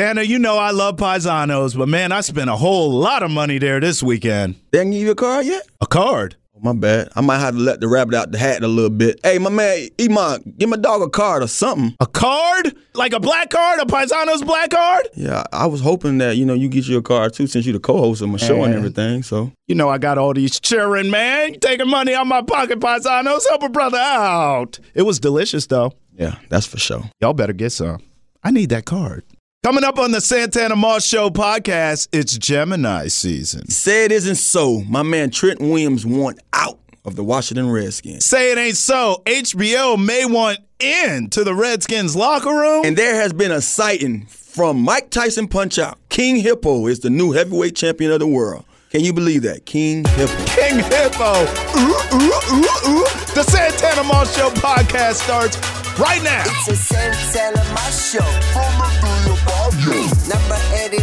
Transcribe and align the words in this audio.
Tanner, 0.00 0.22
you 0.22 0.38
know 0.38 0.56
I 0.56 0.70
love 0.70 0.96
Paisanos, 0.96 1.76
but 1.76 1.86
man, 1.86 2.10
I 2.10 2.22
spent 2.22 2.48
a 2.48 2.56
whole 2.56 2.90
lot 2.90 3.22
of 3.22 3.30
money 3.30 3.58
there 3.58 3.80
this 3.80 4.02
weekend. 4.02 4.54
They 4.70 4.78
didn't 4.78 4.92
give 4.92 5.02
you 5.02 5.10
a 5.10 5.14
card 5.14 5.44
yet? 5.44 5.68
A 5.82 5.86
card? 5.86 6.36
Oh, 6.56 6.60
my 6.62 6.72
bad. 6.72 7.10
I 7.16 7.20
might 7.20 7.40
have 7.40 7.52
to 7.52 7.60
let 7.60 7.82
the 7.82 7.88
rabbit 7.88 8.14
out 8.14 8.32
the 8.32 8.38
hat 8.38 8.62
a 8.62 8.66
little 8.66 8.88
bit. 8.88 9.20
Hey, 9.22 9.36
my 9.36 9.50
man, 9.50 9.90
Iman, 10.00 10.54
give 10.56 10.70
my 10.70 10.78
dog 10.78 11.02
a 11.02 11.10
card 11.10 11.42
or 11.42 11.48
something. 11.48 11.94
A 12.00 12.06
card? 12.06 12.74
Like 12.94 13.12
a 13.12 13.20
black 13.20 13.50
card? 13.50 13.78
A 13.78 13.84
Paisanos 13.84 14.42
black 14.42 14.70
card? 14.70 15.06
Yeah, 15.12 15.44
I 15.52 15.66
was 15.66 15.82
hoping 15.82 16.16
that, 16.16 16.38
you 16.38 16.46
know, 16.46 16.54
you 16.54 16.70
get 16.70 16.88
you 16.88 16.96
a 16.96 17.02
card 17.02 17.34
too 17.34 17.46
since 17.46 17.66
you're 17.66 17.74
the 17.74 17.78
co-host 17.78 18.22
of 18.22 18.30
my 18.30 18.38
show 18.38 18.64
and 18.64 18.72
everything, 18.72 19.22
so. 19.22 19.52
You 19.66 19.74
know 19.74 19.90
I 19.90 19.98
got 19.98 20.16
all 20.16 20.32
these 20.32 20.58
children, 20.58 21.10
man. 21.10 21.52
You 21.52 21.58
taking 21.60 21.90
money 21.90 22.14
out 22.14 22.26
my 22.26 22.40
pocket, 22.40 22.80
Paisanos. 22.80 23.46
Help 23.50 23.64
a 23.64 23.68
brother 23.68 23.98
out. 23.98 24.80
It 24.94 25.02
was 25.02 25.20
delicious, 25.20 25.66
though. 25.66 25.92
Yeah, 26.14 26.36
that's 26.48 26.64
for 26.64 26.78
sure. 26.78 27.02
Y'all 27.20 27.34
better 27.34 27.52
get 27.52 27.72
some. 27.72 27.98
I 28.42 28.50
need 28.50 28.70
that 28.70 28.86
card. 28.86 29.24
Coming 29.62 29.84
up 29.84 29.98
on 29.98 30.10
the 30.10 30.22
Santana 30.22 30.74
Moss 30.74 31.04
Show 31.04 31.28
podcast, 31.28 32.08
it's 32.12 32.38
Gemini 32.38 33.08
season. 33.08 33.68
Say 33.68 34.06
it 34.06 34.10
isn't 34.10 34.36
so. 34.36 34.80
My 34.88 35.02
man 35.02 35.28
Trent 35.28 35.60
Williams 35.60 36.06
want 36.06 36.38
out 36.54 36.78
of 37.04 37.14
the 37.14 37.22
Washington 37.22 37.70
Redskins. 37.70 38.24
Say 38.24 38.52
it 38.52 38.56
ain't 38.56 38.78
so. 38.78 39.22
HBO 39.26 40.02
may 40.02 40.24
want 40.24 40.60
in 40.78 41.28
to 41.30 41.44
the 41.44 41.54
Redskins 41.54 42.16
locker 42.16 42.48
room. 42.48 42.86
And 42.86 42.96
there 42.96 43.16
has 43.16 43.34
been 43.34 43.52
a 43.52 43.60
sighting 43.60 44.24
from 44.24 44.80
Mike 44.80 45.10
Tyson 45.10 45.46
Punch 45.46 45.78
Out. 45.78 45.98
King 46.08 46.36
Hippo 46.36 46.86
is 46.86 47.00
the 47.00 47.10
new 47.10 47.32
heavyweight 47.32 47.76
champion 47.76 48.12
of 48.12 48.20
the 48.20 48.26
world. 48.26 48.64
Can 48.88 49.02
you 49.02 49.12
believe 49.12 49.42
that? 49.42 49.66
King 49.66 50.06
Hippo. 50.06 50.44
King 50.46 50.78
Hippo. 50.78 51.34
Ooh, 51.76 52.16
ooh, 52.16 52.32
ooh, 52.56 52.92
ooh. 52.92 53.04
The 53.34 53.44
Santana 53.46 54.04
Moss 54.04 54.34
Show 54.34 54.48
podcast 54.52 55.16
starts 55.16 55.58
right 55.98 56.22
now. 56.22 56.44
It's 56.46 56.68
a 56.68 56.76
Santana 56.76 57.62
my 57.74 57.90
show. 57.90 59.19
Number 59.40 60.58
89, 60.74 61.00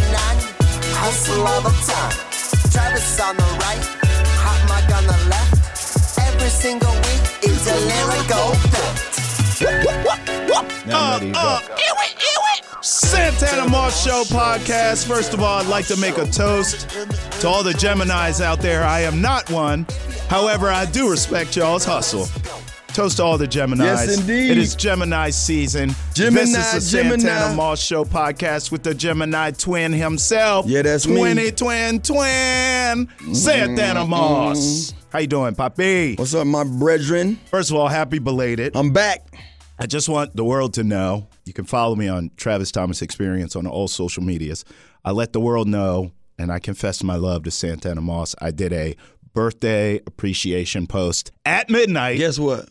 hustle 0.94 1.46
all 1.46 1.60
the 1.60 1.70
time. 1.86 2.12
Travis 2.70 3.20
on 3.20 3.36
the 3.36 3.42
right, 3.42 3.82
hot 4.38 4.60
mic 4.68 4.96
on 4.96 5.04
the 5.06 5.28
left. 5.28 6.18
Every 6.18 6.48
single 6.48 6.92
week, 6.92 7.22
it's 7.42 7.66
a 7.66 7.74
lyrical 7.90 8.54
fact. 8.70 9.04
Uh, 10.88 11.20
uh, 11.34 11.60
ew 11.68 11.74
it, 11.76 12.14
ew 12.22 12.42
it. 12.54 12.84
Santana 12.84 13.68
Moss 13.68 14.04
Show 14.04 14.22
podcast. 14.24 15.06
First 15.06 15.34
of 15.34 15.40
all, 15.42 15.58
I'd 15.60 15.66
like 15.66 15.86
to 15.86 15.96
make 15.96 16.16
a 16.16 16.26
toast 16.26 16.88
to 17.40 17.48
all 17.48 17.62
the 17.62 17.72
Geminis 17.72 18.40
out 18.40 18.60
there. 18.60 18.84
I 18.84 19.00
am 19.00 19.20
not 19.20 19.50
one. 19.50 19.84
However, 20.28 20.68
I 20.70 20.84
do 20.86 21.10
respect 21.10 21.56
y'all's 21.56 21.84
hustle. 21.84 22.26
Toast 22.88 23.16
to 23.18 23.24
all 23.24 23.36
the 23.36 23.48
Geminis. 23.48 23.84
Yes, 23.84 24.20
indeed. 24.20 24.52
It 24.52 24.58
is 24.58 24.74
Gemini 24.76 25.30
season. 25.30 25.94
Gemini, 26.18 26.46
this 26.46 26.74
is 26.74 26.90
the 26.90 26.98
Santana 26.98 27.54
Moss 27.54 27.80
Show 27.80 28.04
podcast 28.04 28.72
with 28.72 28.82
the 28.82 28.92
Gemini 28.92 29.52
twin 29.52 29.92
himself. 29.92 30.66
Yeah, 30.66 30.82
that's 30.82 31.06
me. 31.06 31.14
Twinny 31.14 31.56
twin 31.56 32.00
twin. 32.02 33.34
Santana 33.36 34.00
mm-hmm. 34.00 34.10
Moss. 34.10 34.58
Mm-hmm. 34.58 34.98
How 35.12 35.18
you 35.20 35.28
doing, 35.28 35.54
Poppy? 35.54 36.16
What's 36.16 36.34
up, 36.34 36.44
my 36.48 36.64
brethren? 36.64 37.38
First 37.52 37.70
of 37.70 37.76
all, 37.76 37.86
happy 37.86 38.18
belated. 38.18 38.76
I'm 38.76 38.92
back. 38.92 39.32
I 39.78 39.86
just 39.86 40.08
want 40.08 40.34
the 40.34 40.42
world 40.42 40.74
to 40.74 40.82
know. 40.82 41.28
You 41.44 41.52
can 41.52 41.66
follow 41.66 41.94
me 41.94 42.08
on 42.08 42.32
Travis 42.36 42.72
Thomas 42.72 43.00
Experience 43.00 43.54
on 43.54 43.68
all 43.68 43.86
social 43.86 44.24
medias. 44.24 44.64
I 45.04 45.12
let 45.12 45.32
the 45.32 45.40
world 45.40 45.68
know, 45.68 46.10
and 46.36 46.50
I 46.50 46.58
confess 46.58 47.00
my 47.04 47.14
love 47.14 47.44
to 47.44 47.52
Santana 47.52 48.00
Moss. 48.00 48.34
I 48.40 48.50
did 48.50 48.72
a 48.72 48.96
birthday 49.34 50.00
appreciation 50.04 50.88
post 50.88 51.30
at 51.46 51.70
midnight 51.70 52.18
Guess 52.18 52.40
what? 52.40 52.68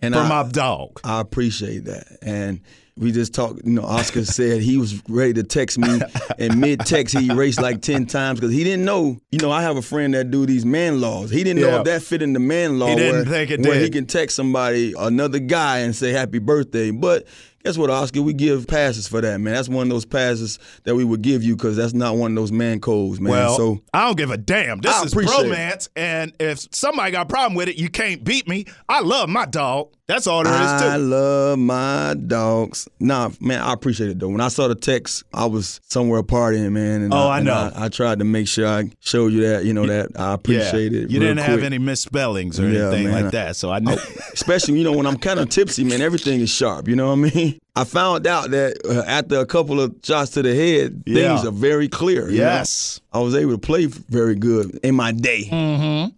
And 0.00 0.14
for 0.14 0.20
I, 0.20 0.28
my 0.28 0.48
dog. 0.48 1.00
I 1.02 1.20
appreciate 1.20 1.86
that. 1.86 2.18
And 2.22 2.60
we 2.96 3.10
just 3.10 3.34
talked, 3.34 3.60
you 3.64 3.72
know, 3.72 3.82
Oscar 3.82 4.24
said 4.24 4.60
he 4.62 4.76
was 4.78 5.02
ready 5.08 5.32
to 5.34 5.42
text 5.42 5.78
me 5.78 6.00
and 6.38 6.60
mid 6.60 6.80
text 6.80 7.16
he 7.18 7.28
erased 7.30 7.60
like 7.60 7.82
10 7.82 8.06
times 8.18 8.38
because 8.40 8.52
he 8.54 8.62
didn't 8.62 8.84
know, 8.84 9.18
you 9.32 9.38
know, 9.40 9.50
I 9.50 9.62
have 9.62 9.76
a 9.76 9.82
friend 9.82 10.14
that 10.14 10.30
do 10.30 10.46
these 10.46 10.64
man 10.64 11.00
laws. 11.00 11.30
He 11.30 11.42
didn't 11.42 11.60
Yeah. 11.62 11.70
know 11.70 11.78
if 11.78 11.84
that 11.86 12.02
fit 12.02 12.22
in 12.22 12.32
the 12.34 12.38
man 12.40 12.78
law 12.78 12.88
He 12.88 12.94
didn't 12.96 13.12
where, 13.14 13.24
think 13.24 13.50
it 13.50 13.60
where 13.60 13.80
he 13.80 13.90
can 13.90 14.06
text 14.06 14.36
somebody, 14.36 14.94
another 14.96 15.40
guy 15.40 15.78
and 15.78 15.94
say 15.94 16.12
happy 16.12 16.38
birthday. 16.38 16.90
But 16.92 17.26
guess 17.64 17.78
what, 17.78 17.90
Oscar? 17.90 18.22
We 18.22 18.34
give 18.34 18.66
passes 18.66 19.08
for 19.08 19.20
that, 19.20 19.40
man. 19.40 19.54
That's 19.54 19.68
one 19.68 19.86
of 19.86 19.90
those 19.90 20.04
passes 20.04 20.58
that 20.84 20.94
we 20.94 21.04
would 21.04 21.22
give 21.22 21.42
you 21.42 21.56
because 21.56 21.76
that's 21.76 21.94
not 21.94 22.16
one 22.16 22.32
of 22.32 22.36
those 22.36 22.52
man 22.52 22.80
codes, 22.80 23.20
man. 23.20 23.32
Well, 23.32 23.56
so 23.56 23.80
I 23.92 24.04
don't 24.06 24.16
give 24.16 24.30
a 24.30 24.36
damn. 24.36 24.80
This 24.80 24.94
I 24.94 25.04
is 25.04 25.14
romance, 25.14 25.88
and 25.96 26.32
if 26.38 26.66
somebody 26.74 27.12
got 27.12 27.22
a 27.22 27.28
problem 27.28 27.54
with 27.54 27.68
it, 27.68 27.76
you 27.76 27.88
can't 27.88 28.22
beat 28.22 28.46
me. 28.48 28.66
I 28.88 29.00
love 29.00 29.28
my 29.28 29.46
dog. 29.46 29.90
That's 30.06 30.26
all 30.26 30.44
there 30.44 30.52
is 30.52 30.82
to 30.82 30.86
it. 30.86 30.90
I 30.90 30.96
love 30.96 31.58
my 31.58 32.14
dogs. 32.26 32.86
Nah, 33.00 33.30
man, 33.40 33.62
I 33.62 33.72
appreciate 33.72 34.10
it 34.10 34.18
though. 34.18 34.28
When 34.28 34.42
I 34.42 34.48
saw 34.48 34.68
the 34.68 34.74
text, 34.74 35.24
I 35.32 35.46
was 35.46 35.80
somewhere 35.88 36.22
partying, 36.22 36.72
man. 36.72 37.00
And 37.00 37.14
Oh, 37.14 37.28
I 37.28 37.38
and 37.38 37.46
know. 37.46 37.72
I, 37.74 37.88
tried 37.88 38.18
to 38.18 38.24
make 38.26 38.46
sure 38.46 38.66
I 38.68 38.90
showed 39.00 39.32
you 39.32 39.40
that, 39.48 39.64
you 39.64 39.72
know, 39.72 39.86
that 39.86 40.10
I 40.20 40.34
appreciate 40.34 40.92
yeah. 40.92 41.02
it. 41.04 41.10
You 41.10 41.20
didn't 41.20 41.38
have 41.38 41.62
any 41.62 41.78
misspellings 41.78 42.60
or 42.60 42.68
Yeah, 42.68 42.88
anything 42.88 43.04
man. 43.10 43.22
like 43.22 43.32
that, 43.32 43.56
so 43.56 43.70
I 43.70 43.78
know. 43.78 43.96
Oh, 43.98 44.14
especially, 44.34 44.76
you 44.76 44.84
know, 44.84 44.92
when 44.92 45.06
I'm 45.06 45.16
kind 45.16 45.40
of 45.40 45.48
tipsy, 45.48 45.84
man, 45.84 46.02
everything 46.02 46.40
is 46.42 46.50
sharp. 46.50 46.86
You 46.86 46.96
know 46.96 47.06
what 47.06 47.12
I 47.30 47.30
mean? 47.34 47.53
I 47.76 47.82
found 47.84 48.26
out 48.26 48.50
that 48.50 48.76
uh, 48.88 49.02
after 49.08 49.38
a 49.40 49.46
couple 49.46 49.80
of 49.80 49.94
shots 50.02 50.30
to 50.32 50.42
the 50.42 50.54
head, 50.54 51.02
Yeah. 51.06 51.34
things 51.34 51.46
are 51.46 51.50
very 51.50 51.88
clear. 51.88 52.30
you 52.30 52.38
know? 52.38 52.44
yes. 52.44 53.00
I 53.12 53.18
was 53.18 53.34
able 53.34 53.52
to 53.52 53.58
play 53.58 53.86
very 53.86 54.36
good 54.36 54.78
in 54.84 54.94
my 54.94 55.10
day 55.12 55.48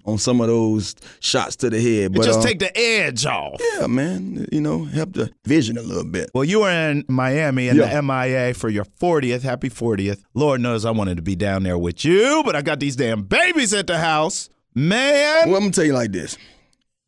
on 0.05 0.19
some 0.19 0.41
of 0.43 0.49
those 0.49 0.95
shots 1.21 1.57
to 1.57 1.71
the 1.71 1.81
head. 1.81 2.13
But 2.13 2.23
Mm-hmm. 2.23 2.27
Just 2.29 2.41
uh, 2.41 2.43
take 2.43 2.59
the 2.59 2.79
edge 2.79 3.25
off. 3.25 3.61
yeah, 3.79 3.87
man, 3.87 4.47
you 4.53 4.61
know, 4.61 4.85
help 4.85 5.15
the 5.15 5.31
vision 5.47 5.79
a 5.79 5.83
little 5.83 6.05
bit. 6.05 6.31
Well, 6.35 6.45
you 6.45 6.61
were 6.61 6.71
in 6.71 7.05
Miami 7.09 7.69
in 7.69 7.77
Yeah. 7.77 7.87
the 7.89 8.03
MIA 8.03 8.53
for 8.55 8.69
your 8.69 8.85
40th. 9.01 9.43
Happy 9.43 9.71
40th. 9.71 10.21
Lord 10.35 10.61
knows 10.61 10.85
I 10.85 10.91
wanted 10.91 11.17
to 11.17 11.23
be 11.23 11.37
down 11.37 11.63
there 11.63 11.79
with 11.79 12.05
you, 12.05 12.43
but 12.45 12.55
I 12.55 12.61
got 12.63 12.81
these 12.81 12.97
damn 12.97 13.23
babies 13.23 13.73
at 13.73 13.87
the 13.87 13.99
house. 13.99 14.49
Man. 14.75 15.49
Well, 15.49 15.57
I'm 15.57 15.63
gonna 15.63 15.73
tell 15.73 15.85
you 15.87 15.95
like 15.95 16.13
this: 16.13 16.37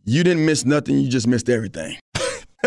you 0.05 0.25
didn't 0.25 0.47
miss 0.47 0.65
nothing. 0.65 0.99
You 0.99 1.09
just 1.11 1.27
missed 1.27 1.51
everything. 1.51 1.97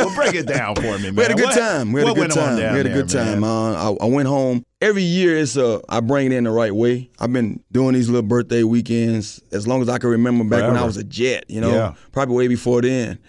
Well, 0.05 0.15
break 0.15 0.35
it 0.35 0.47
down 0.47 0.75
for 0.75 0.97
me, 0.99 1.11
man. 1.11 1.15
We 1.15 1.23
had 1.23 1.31
a 1.31 1.35
good 1.35 1.43
What- 1.45 1.57
time. 1.57 1.91
We 1.91 2.01
had 2.01 2.09
a 2.09 2.13
good 2.13 2.31
time. 2.31 2.55
We 2.57 2.61
had 2.63 2.85
a 2.85 2.89
there, 2.89 2.93
good 2.93 3.09
time. 3.09 3.43
Uh, 3.43 3.73
I, 3.73 3.95
I 4.01 4.05
went 4.05 4.27
home. 4.27 4.65
Every 4.81 5.03
year, 5.03 5.37
it's 5.37 5.57
uh, 5.57 5.79
I 5.89 5.99
bring 5.99 6.27
it 6.27 6.33
in 6.35 6.43
the 6.45 6.51
right 6.51 6.73
way. 6.73 7.09
I've 7.19 7.31
been 7.31 7.63
doing 7.71 7.93
these 7.93 8.09
little 8.09 8.27
birthday 8.27 8.63
weekends 8.63 9.39
as 9.51 9.67
long 9.67 9.81
as 9.81 9.89
I 9.89 9.97
can 9.99 10.09
remember 10.09 10.43
back 10.43 10.67
when 10.67 10.77
I 10.77 10.83
was 10.85 10.97
a 10.97 11.03
jet. 11.03 11.45
You 11.47 11.61
know, 11.61 11.71
Yeah. 11.71 11.93
probably 12.11 12.35
way 12.35 12.47
before 12.47 12.81
then. 12.81 13.19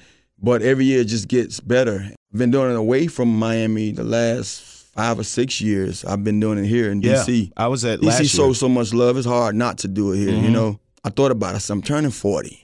But 0.41 0.63
every 0.63 0.87
year 0.87 1.03
it 1.03 1.07
just 1.09 1.29
gets 1.29 1.61
better. 1.61 2.05
I've 2.33 2.39
been 2.39 2.51
doing 2.51 2.71
it 2.71 2.77
away 2.77 3.07
from 3.07 3.29
Miami 3.39 3.93
the 3.93 4.03
last 4.03 4.63
five 4.95 5.19
or 5.19 5.25
six 5.25 5.61
years. 5.61 6.05
I've 6.05 6.25
been 6.25 6.41
doing 6.41 6.59
it 6.59 6.67
here 6.67 6.91
in 6.91 7.01
Yeah, 7.03 7.15
DC. 7.25 7.53
I 7.57 7.69
was 7.69 7.85
at 7.85 8.01
DC 8.01 8.07
last 8.07 8.21
year. 8.21 8.29
shows 8.29 8.59
so 8.59 8.69
much 8.69 8.93
love. 8.93 9.17
It's 9.17 9.27
hard 9.27 9.55
not 9.55 9.79
to 9.79 9.89
do 9.89 10.13
it 10.13 10.17
here. 10.19 10.31
You 10.31 10.49
Mhm. 10.49 10.53
know, 10.53 10.81
I 11.05 11.11
thought 11.11 11.31
about 11.31 11.53
it. 11.53 11.57
I 11.57 11.59
said, 11.59 11.75
I'm 11.75 11.83
turning 11.83 12.11
40. 12.11 12.59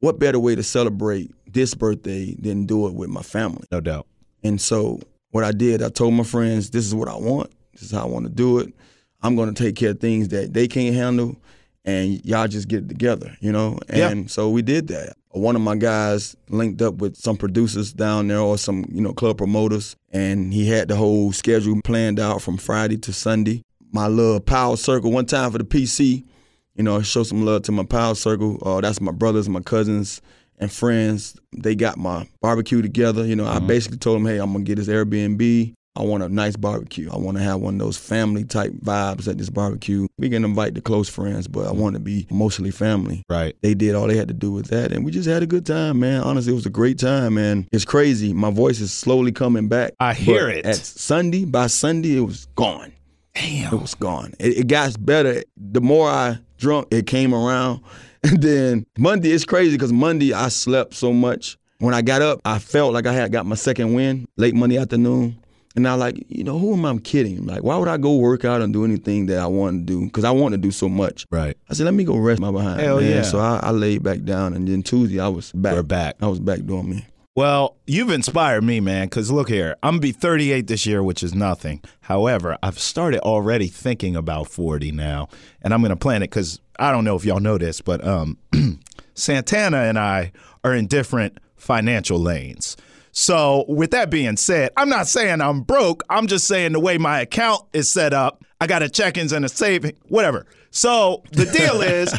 What 0.00 0.18
better 0.18 0.40
way 0.40 0.54
to 0.54 0.62
celebrate 0.62 1.30
this 1.46 1.74
birthday 1.74 2.34
than 2.38 2.64
do 2.64 2.86
it 2.86 2.94
with 2.94 3.10
my 3.10 3.22
family? 3.22 3.64
No 3.70 3.80
doubt. 3.80 4.06
And 4.42 4.58
so 4.58 5.00
what 5.30 5.44
I 5.44 5.52
did, 5.52 5.82
I 5.82 5.90
told 5.90 6.14
my 6.14 6.24
friends, 6.24 6.70
this 6.70 6.86
is 6.86 6.94
what 6.94 7.08
I 7.08 7.16
want. 7.16 7.50
This 7.72 7.82
is 7.82 7.90
how 7.90 8.02
I 8.02 8.06
want 8.06 8.24
to 8.24 8.32
do 8.32 8.58
it. 8.58 8.74
I'm 9.22 9.36
going 9.36 9.52
to 9.52 9.62
take 9.62 9.76
care 9.76 9.90
of 9.90 10.00
things 10.00 10.28
that 10.28 10.54
they 10.54 10.66
can't 10.66 10.94
handle, 10.94 11.36
and 11.84 12.24
y'all 12.24 12.48
just 12.48 12.68
get 12.68 12.84
it 12.84 12.88
together, 12.88 13.36
you 13.40 13.52
know? 13.52 13.78
Yeah. 13.92 14.08
And 14.08 14.30
so 14.30 14.48
we 14.48 14.62
did 14.62 14.88
that. 14.88 15.14
One 15.32 15.54
of 15.54 15.62
my 15.62 15.76
guys 15.76 16.34
linked 16.48 16.80
up 16.80 16.94
with 16.94 17.16
some 17.16 17.36
producers 17.36 17.92
down 17.92 18.28
there 18.28 18.40
or 18.40 18.56
some, 18.56 18.86
you 18.90 19.02
know, 19.02 19.12
club 19.12 19.36
promoters, 19.36 19.96
and 20.10 20.52
he 20.54 20.66
had 20.66 20.88
the 20.88 20.96
whole 20.96 21.32
schedule 21.32 21.78
planned 21.84 22.18
out 22.18 22.40
from 22.40 22.56
Friday 22.56 22.96
to 22.96 23.12
Sunday. 23.12 23.62
My 23.92 24.08
little 24.08 24.40
power 24.40 24.76
circle, 24.78 25.12
one 25.12 25.26
time 25.26 25.50
for 25.50 25.58
the 25.58 25.64
PC, 25.64 26.24
you 26.74 26.82
know, 26.82 27.00
show 27.02 27.22
some 27.22 27.44
love 27.44 27.62
to 27.62 27.72
my 27.72 27.84
power 27.84 28.14
circle. 28.14 28.58
Uh, 28.62 28.80
that's 28.80 29.00
my 29.00 29.12
brothers, 29.12 29.48
my 29.48 29.60
cousins, 29.60 30.20
and 30.58 30.70
friends. 30.70 31.38
They 31.56 31.74
got 31.74 31.98
my 31.98 32.28
barbecue 32.40 32.82
together. 32.82 33.26
You 33.26 33.36
know, 33.36 33.46
I 33.46 33.58
basically 33.58 33.98
told 33.98 34.16
them, 34.16 34.26
hey, 34.26 34.38
I'm 34.38 34.52
gonna 34.52 34.64
get 34.64 34.76
this 34.76 34.88
Airbnb. 34.88 35.74
I 35.96 36.02
want 36.02 36.22
a 36.22 36.28
nice 36.28 36.54
barbecue. 36.54 37.10
I 37.12 37.16
want 37.18 37.36
to 37.36 37.42
have 37.42 37.60
one 37.60 37.74
of 37.74 37.80
those 37.80 37.96
family 37.96 38.44
type 38.44 38.72
vibes 38.72 39.26
at 39.26 39.38
this 39.38 39.50
barbecue. 39.50 40.06
We 40.18 40.30
can 40.30 40.44
invite 40.44 40.74
the 40.74 40.80
close 40.80 41.08
friends, 41.08 41.48
but 41.48 41.66
I 41.66 41.72
want 41.72 41.94
to 41.94 42.00
be 42.00 42.28
mostly 42.30 42.70
family. 42.70 43.24
Right. 43.28 43.56
They 43.60 43.74
did 43.74 43.96
all 43.96 44.06
they 44.06 44.16
had 44.16 44.28
to 44.28 44.34
do 44.34 44.52
with 44.52 44.68
that, 44.68 44.92
and 44.92 45.04
we 45.04 45.10
just 45.10 45.28
had 45.28 45.42
a 45.42 45.46
good 45.46 45.66
time, 45.66 45.98
man. 45.98 46.22
Honestly, 46.22 46.52
it 46.52 46.54
was 46.54 46.64
a 46.64 46.70
great 46.70 46.98
time, 46.98 47.34
man. 47.34 47.68
It's 47.72 47.84
crazy. 47.84 48.32
My 48.32 48.50
voice 48.50 48.80
is 48.80 48.92
slowly 48.92 49.32
coming 49.32 49.66
back. 49.66 49.94
I 49.98 50.14
hear 50.14 50.48
it. 50.48 50.64
At 50.64 50.76
Sunday, 50.76 51.44
by 51.44 51.66
Sunday, 51.66 52.16
it 52.16 52.20
was 52.20 52.46
gone. 52.54 52.92
Damn. 53.34 53.74
It 53.74 53.80
was 53.80 53.94
gone. 53.94 54.34
It, 54.38 54.58
it 54.58 54.66
got 54.68 55.04
better. 55.04 55.42
The 55.56 55.80
more 55.80 56.08
I 56.08 56.38
drunk, 56.60 56.88
it 56.90 57.06
came 57.06 57.34
around. 57.34 57.80
And 58.22 58.42
then 58.42 58.86
Monday, 58.98 59.30
it's 59.30 59.46
crazy 59.46 59.76
because 59.76 59.94
Monday 59.94 60.34
I 60.34 60.48
slept 60.50 60.92
so 60.92 61.10
much. 61.10 61.56
When 61.78 61.94
I 61.94 62.02
got 62.02 62.20
up, 62.20 62.38
I 62.44 62.58
felt 62.58 62.92
like 62.92 63.06
I 63.06 63.14
had 63.14 63.32
got 63.32 63.46
my 63.46 63.54
second 63.54 63.94
win 63.94 64.28
late 64.36 64.54
Monday 64.54 64.76
afternoon. 64.76 65.38
And 65.74 65.88
I 65.88 65.94
like, 65.94 66.22
you 66.28 66.44
know, 66.44 66.58
who 66.58 66.74
am 66.74 66.84
I 66.84 66.98
kidding? 66.98 67.46
Like, 67.46 67.62
why 67.62 67.78
would 67.78 67.88
I 67.88 67.96
go 67.96 68.16
work 68.16 68.44
out 68.44 68.60
and 68.60 68.74
do 68.74 68.84
anything 68.84 69.24
that 69.26 69.38
I 69.38 69.46
want 69.46 69.78
to 69.78 69.84
do? 70.00 70.04
Because 70.04 70.24
I 70.24 70.32
want 70.32 70.52
to 70.52 70.58
do 70.58 70.70
so 70.70 70.86
much. 70.86 71.26
Right. 71.30 71.56
I 71.70 71.72
said, 71.72 71.84
let 71.84 71.94
me 71.94 72.04
go 72.04 72.18
rest 72.18 72.40
my 72.42 72.50
behind. 72.50 72.80
Hell 72.82 73.00
man. 73.00 73.10
yeah. 73.10 73.22
So 73.22 73.38
I, 73.38 73.60
I 73.62 73.70
laid 73.70 74.02
back 74.02 74.22
down, 74.24 74.52
and 74.52 74.68
then 74.68 74.82
Tuesday 74.82 75.18
I 75.18 75.28
was 75.28 75.52
back. 75.52 75.72
We're 75.72 75.82
back. 75.82 76.16
I 76.20 76.26
was 76.26 76.40
back 76.40 76.66
doing 76.66 76.90
me. 76.90 77.06
Well, 77.36 77.76
you've 77.86 78.10
inspired 78.10 78.64
me, 78.64 78.80
man, 78.80 79.06
because 79.06 79.30
look 79.30 79.48
here, 79.48 79.76
I'm 79.84 79.92
going 79.92 80.00
to 80.00 80.08
be 80.08 80.12
38 80.12 80.66
this 80.66 80.84
year, 80.84 81.00
which 81.00 81.22
is 81.22 81.32
nothing. 81.32 81.80
However, 82.00 82.58
I've 82.60 82.78
started 82.78 83.20
already 83.20 83.68
thinking 83.68 84.16
about 84.16 84.48
40 84.48 84.90
now, 84.90 85.28
and 85.62 85.72
I'm 85.72 85.80
going 85.80 85.90
to 85.90 85.96
plan 85.96 86.24
it 86.24 86.30
because 86.30 86.60
I 86.80 86.90
don't 86.90 87.04
know 87.04 87.14
if 87.14 87.24
y'all 87.24 87.38
know 87.38 87.56
this, 87.56 87.80
but 87.80 88.04
um, 88.04 88.36
Santana 89.14 89.82
and 89.82 89.96
I 89.96 90.32
are 90.64 90.74
in 90.74 90.88
different 90.88 91.38
financial 91.54 92.18
lanes. 92.18 92.76
So, 93.12 93.64
with 93.68 93.92
that 93.92 94.10
being 94.10 94.36
said, 94.36 94.70
I'm 94.76 94.88
not 94.88 95.06
saying 95.06 95.40
I'm 95.40 95.62
broke. 95.62 96.02
I'm 96.10 96.26
just 96.26 96.48
saying 96.48 96.72
the 96.72 96.80
way 96.80 96.98
my 96.98 97.20
account 97.20 97.62
is 97.72 97.90
set 97.92 98.12
up, 98.12 98.44
I 98.60 98.66
got 98.66 98.82
a 98.82 98.88
check-ins 98.88 99.32
and 99.32 99.44
a 99.44 99.48
saving, 99.48 99.96
whatever. 100.08 100.46
So, 100.72 101.22
the 101.30 101.46
deal 101.46 101.80
is 101.82 102.12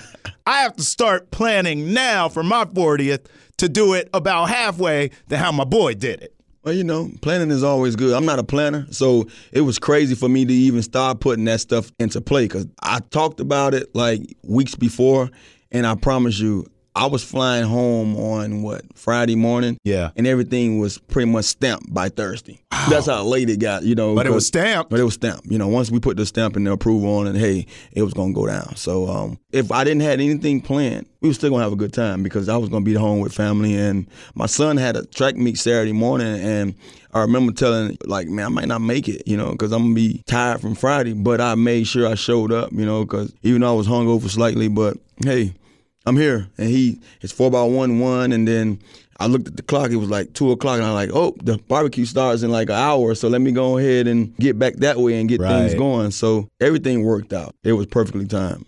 I 0.45 0.61
have 0.61 0.75
to 0.77 0.83
start 0.83 1.31
planning 1.31 1.93
now 1.93 2.29
for 2.29 2.43
my 2.43 2.65
40th 2.65 3.25
to 3.61 3.69
do 3.69 3.93
it 3.93 4.09
about 4.11 4.49
halfway 4.49 5.11
to 5.29 5.37
how 5.37 5.51
my 5.51 5.63
boy 5.63 5.93
did 5.93 6.21
it. 6.21 6.33
Well, 6.63 6.73
you 6.73 6.83
know, 6.83 7.11
planning 7.21 7.51
is 7.51 7.63
always 7.63 7.95
good. 7.95 8.13
I'm 8.15 8.25
not 8.25 8.39
a 8.39 8.43
planner, 8.43 8.87
so 8.91 9.27
it 9.51 9.61
was 9.61 9.77
crazy 9.77 10.15
for 10.15 10.27
me 10.27 10.45
to 10.45 10.53
even 10.53 10.81
start 10.81 11.19
putting 11.19 11.45
that 11.45 11.59
stuff 11.61 11.91
into 11.99 12.21
play 12.21 12.45
because 12.45 12.67
I 12.81 12.99
talked 12.99 13.39
about 13.39 13.75
it 13.75 13.95
like 13.95 14.35
weeks 14.43 14.73
before, 14.73 15.29
and 15.71 15.85
I 15.85 15.93
promise 15.93 16.39
you, 16.39 16.65
I 16.95 17.05
was 17.05 17.23
flying 17.23 17.63
home 17.65 18.17
on 18.17 18.63
what 18.63 18.81
Friday 18.97 19.35
morning. 19.35 19.77
Yeah. 19.83 20.11
and 20.15 20.27
everything 20.27 20.79
was 20.79 20.97
pretty 20.97 21.31
much 21.31 21.45
stamped 21.45 21.93
by 21.93 22.09
Thursday. 22.09 22.61
That's 22.89 23.05
how 23.05 23.23
late 23.23 23.49
it 23.49 23.59
got, 23.59 23.83
you 23.83 23.95
know. 23.95 24.15
But 24.15 24.25
it 24.25 24.31
was 24.31 24.47
stamped. 24.47 24.89
But 24.89 24.99
it 24.99 25.03
was 25.03 25.13
stamped. 25.13 25.45
You 25.45 25.57
know, 25.57 25.67
once 25.67 25.91
we 25.91 25.99
put 25.99 26.17
the 26.17 26.25
stamp 26.25 26.55
and 26.55 26.65
the 26.65 26.71
approval 26.71 27.17
on 27.17 27.27
it, 27.27 27.35
hey, 27.35 27.67
it 27.93 28.01
was 28.03 28.13
gonna 28.13 28.33
go 28.33 28.47
down. 28.47 28.75
So 28.75 29.07
um, 29.07 29.37
if 29.51 29.71
I 29.71 29.83
didn't 29.83 30.01
have 30.01 30.13
anything 30.13 30.61
planned, 30.61 31.05
we 31.21 31.29
were 31.29 31.33
still 31.33 31.51
gonna 31.51 31.63
have 31.63 31.73
a 31.73 31.77
good 31.77 31.93
time 31.93 32.23
because 32.23 32.49
I 32.49 32.57
was 32.57 32.69
gonna 32.69 32.83
be 32.83 32.95
at 32.95 32.99
home 32.99 33.19
with 33.19 33.33
family. 33.33 33.75
And 33.75 34.07
my 34.33 34.47
son 34.47 34.77
had 34.77 34.95
a 34.95 35.05
track 35.05 35.35
meet 35.37 35.57
Saturday 35.59 35.93
morning, 35.93 36.39
and 36.41 36.73
I 37.13 37.21
remember 37.21 37.51
telling 37.53 37.97
like, 38.05 38.27
man, 38.27 38.45
I 38.47 38.49
might 38.49 38.67
not 38.67 38.81
make 38.81 39.07
it, 39.07 39.27
you 39.27 39.37
know, 39.37 39.51
because 39.51 39.71
I'm 39.71 39.83
gonna 39.83 39.95
be 39.95 40.23
tired 40.25 40.59
from 40.59 40.75
Friday. 40.75 41.13
But 41.13 41.39
I 41.39 41.55
made 41.55 41.85
sure 41.87 42.07
I 42.07 42.15
showed 42.15 42.51
up, 42.51 42.71
you 42.71 42.85
know, 42.85 43.05
because 43.05 43.31
even 43.43 43.61
though 43.61 43.73
I 43.73 43.77
was 43.77 43.87
hungover 43.87 44.29
slightly, 44.29 44.67
but 44.67 44.97
hey, 45.23 45.53
I'm 46.05 46.17
here. 46.17 46.47
And 46.57 46.67
he, 46.69 46.99
it's 47.21 47.31
four 47.33 47.51
by 47.51 47.63
one 47.63 47.99
one, 47.99 48.31
and 48.31 48.47
then 48.47 48.79
I 49.19 49.27
looked 49.27 49.47
at 49.47 49.55
the 49.55 49.61
clock. 49.63 49.91
It 49.91 49.97
was 49.97 50.09
like 50.09 50.33
two 50.33 50.51
o'clock, 50.51 50.77
and 50.77 50.85
I'm 50.85 50.93
like, 50.93 51.11
oh, 51.13 51.35
the 51.43 51.57
barbecue 51.57 52.05
starts 52.05 52.41
in 52.43 52.51
like 52.51 52.69
an 52.69 52.75
hour, 52.75 53.13
so 53.15 53.27
let 53.27 53.41
me 53.41 53.51
go 53.51 53.77
ahead 53.77 54.07
and 54.07 54.35
get 54.37 54.57
back 54.57 54.75
that 54.77 54.97
way 54.97 55.19
and 55.19 55.29
get 55.29 55.39
things 55.41 55.75
going. 55.75 56.11
So 56.11 56.49
everything 56.59 57.03
worked 57.03 57.33
out. 57.33 57.53
It 57.63 57.73
was 57.73 57.85
perfectly 57.85 58.25
timed. 58.25 58.65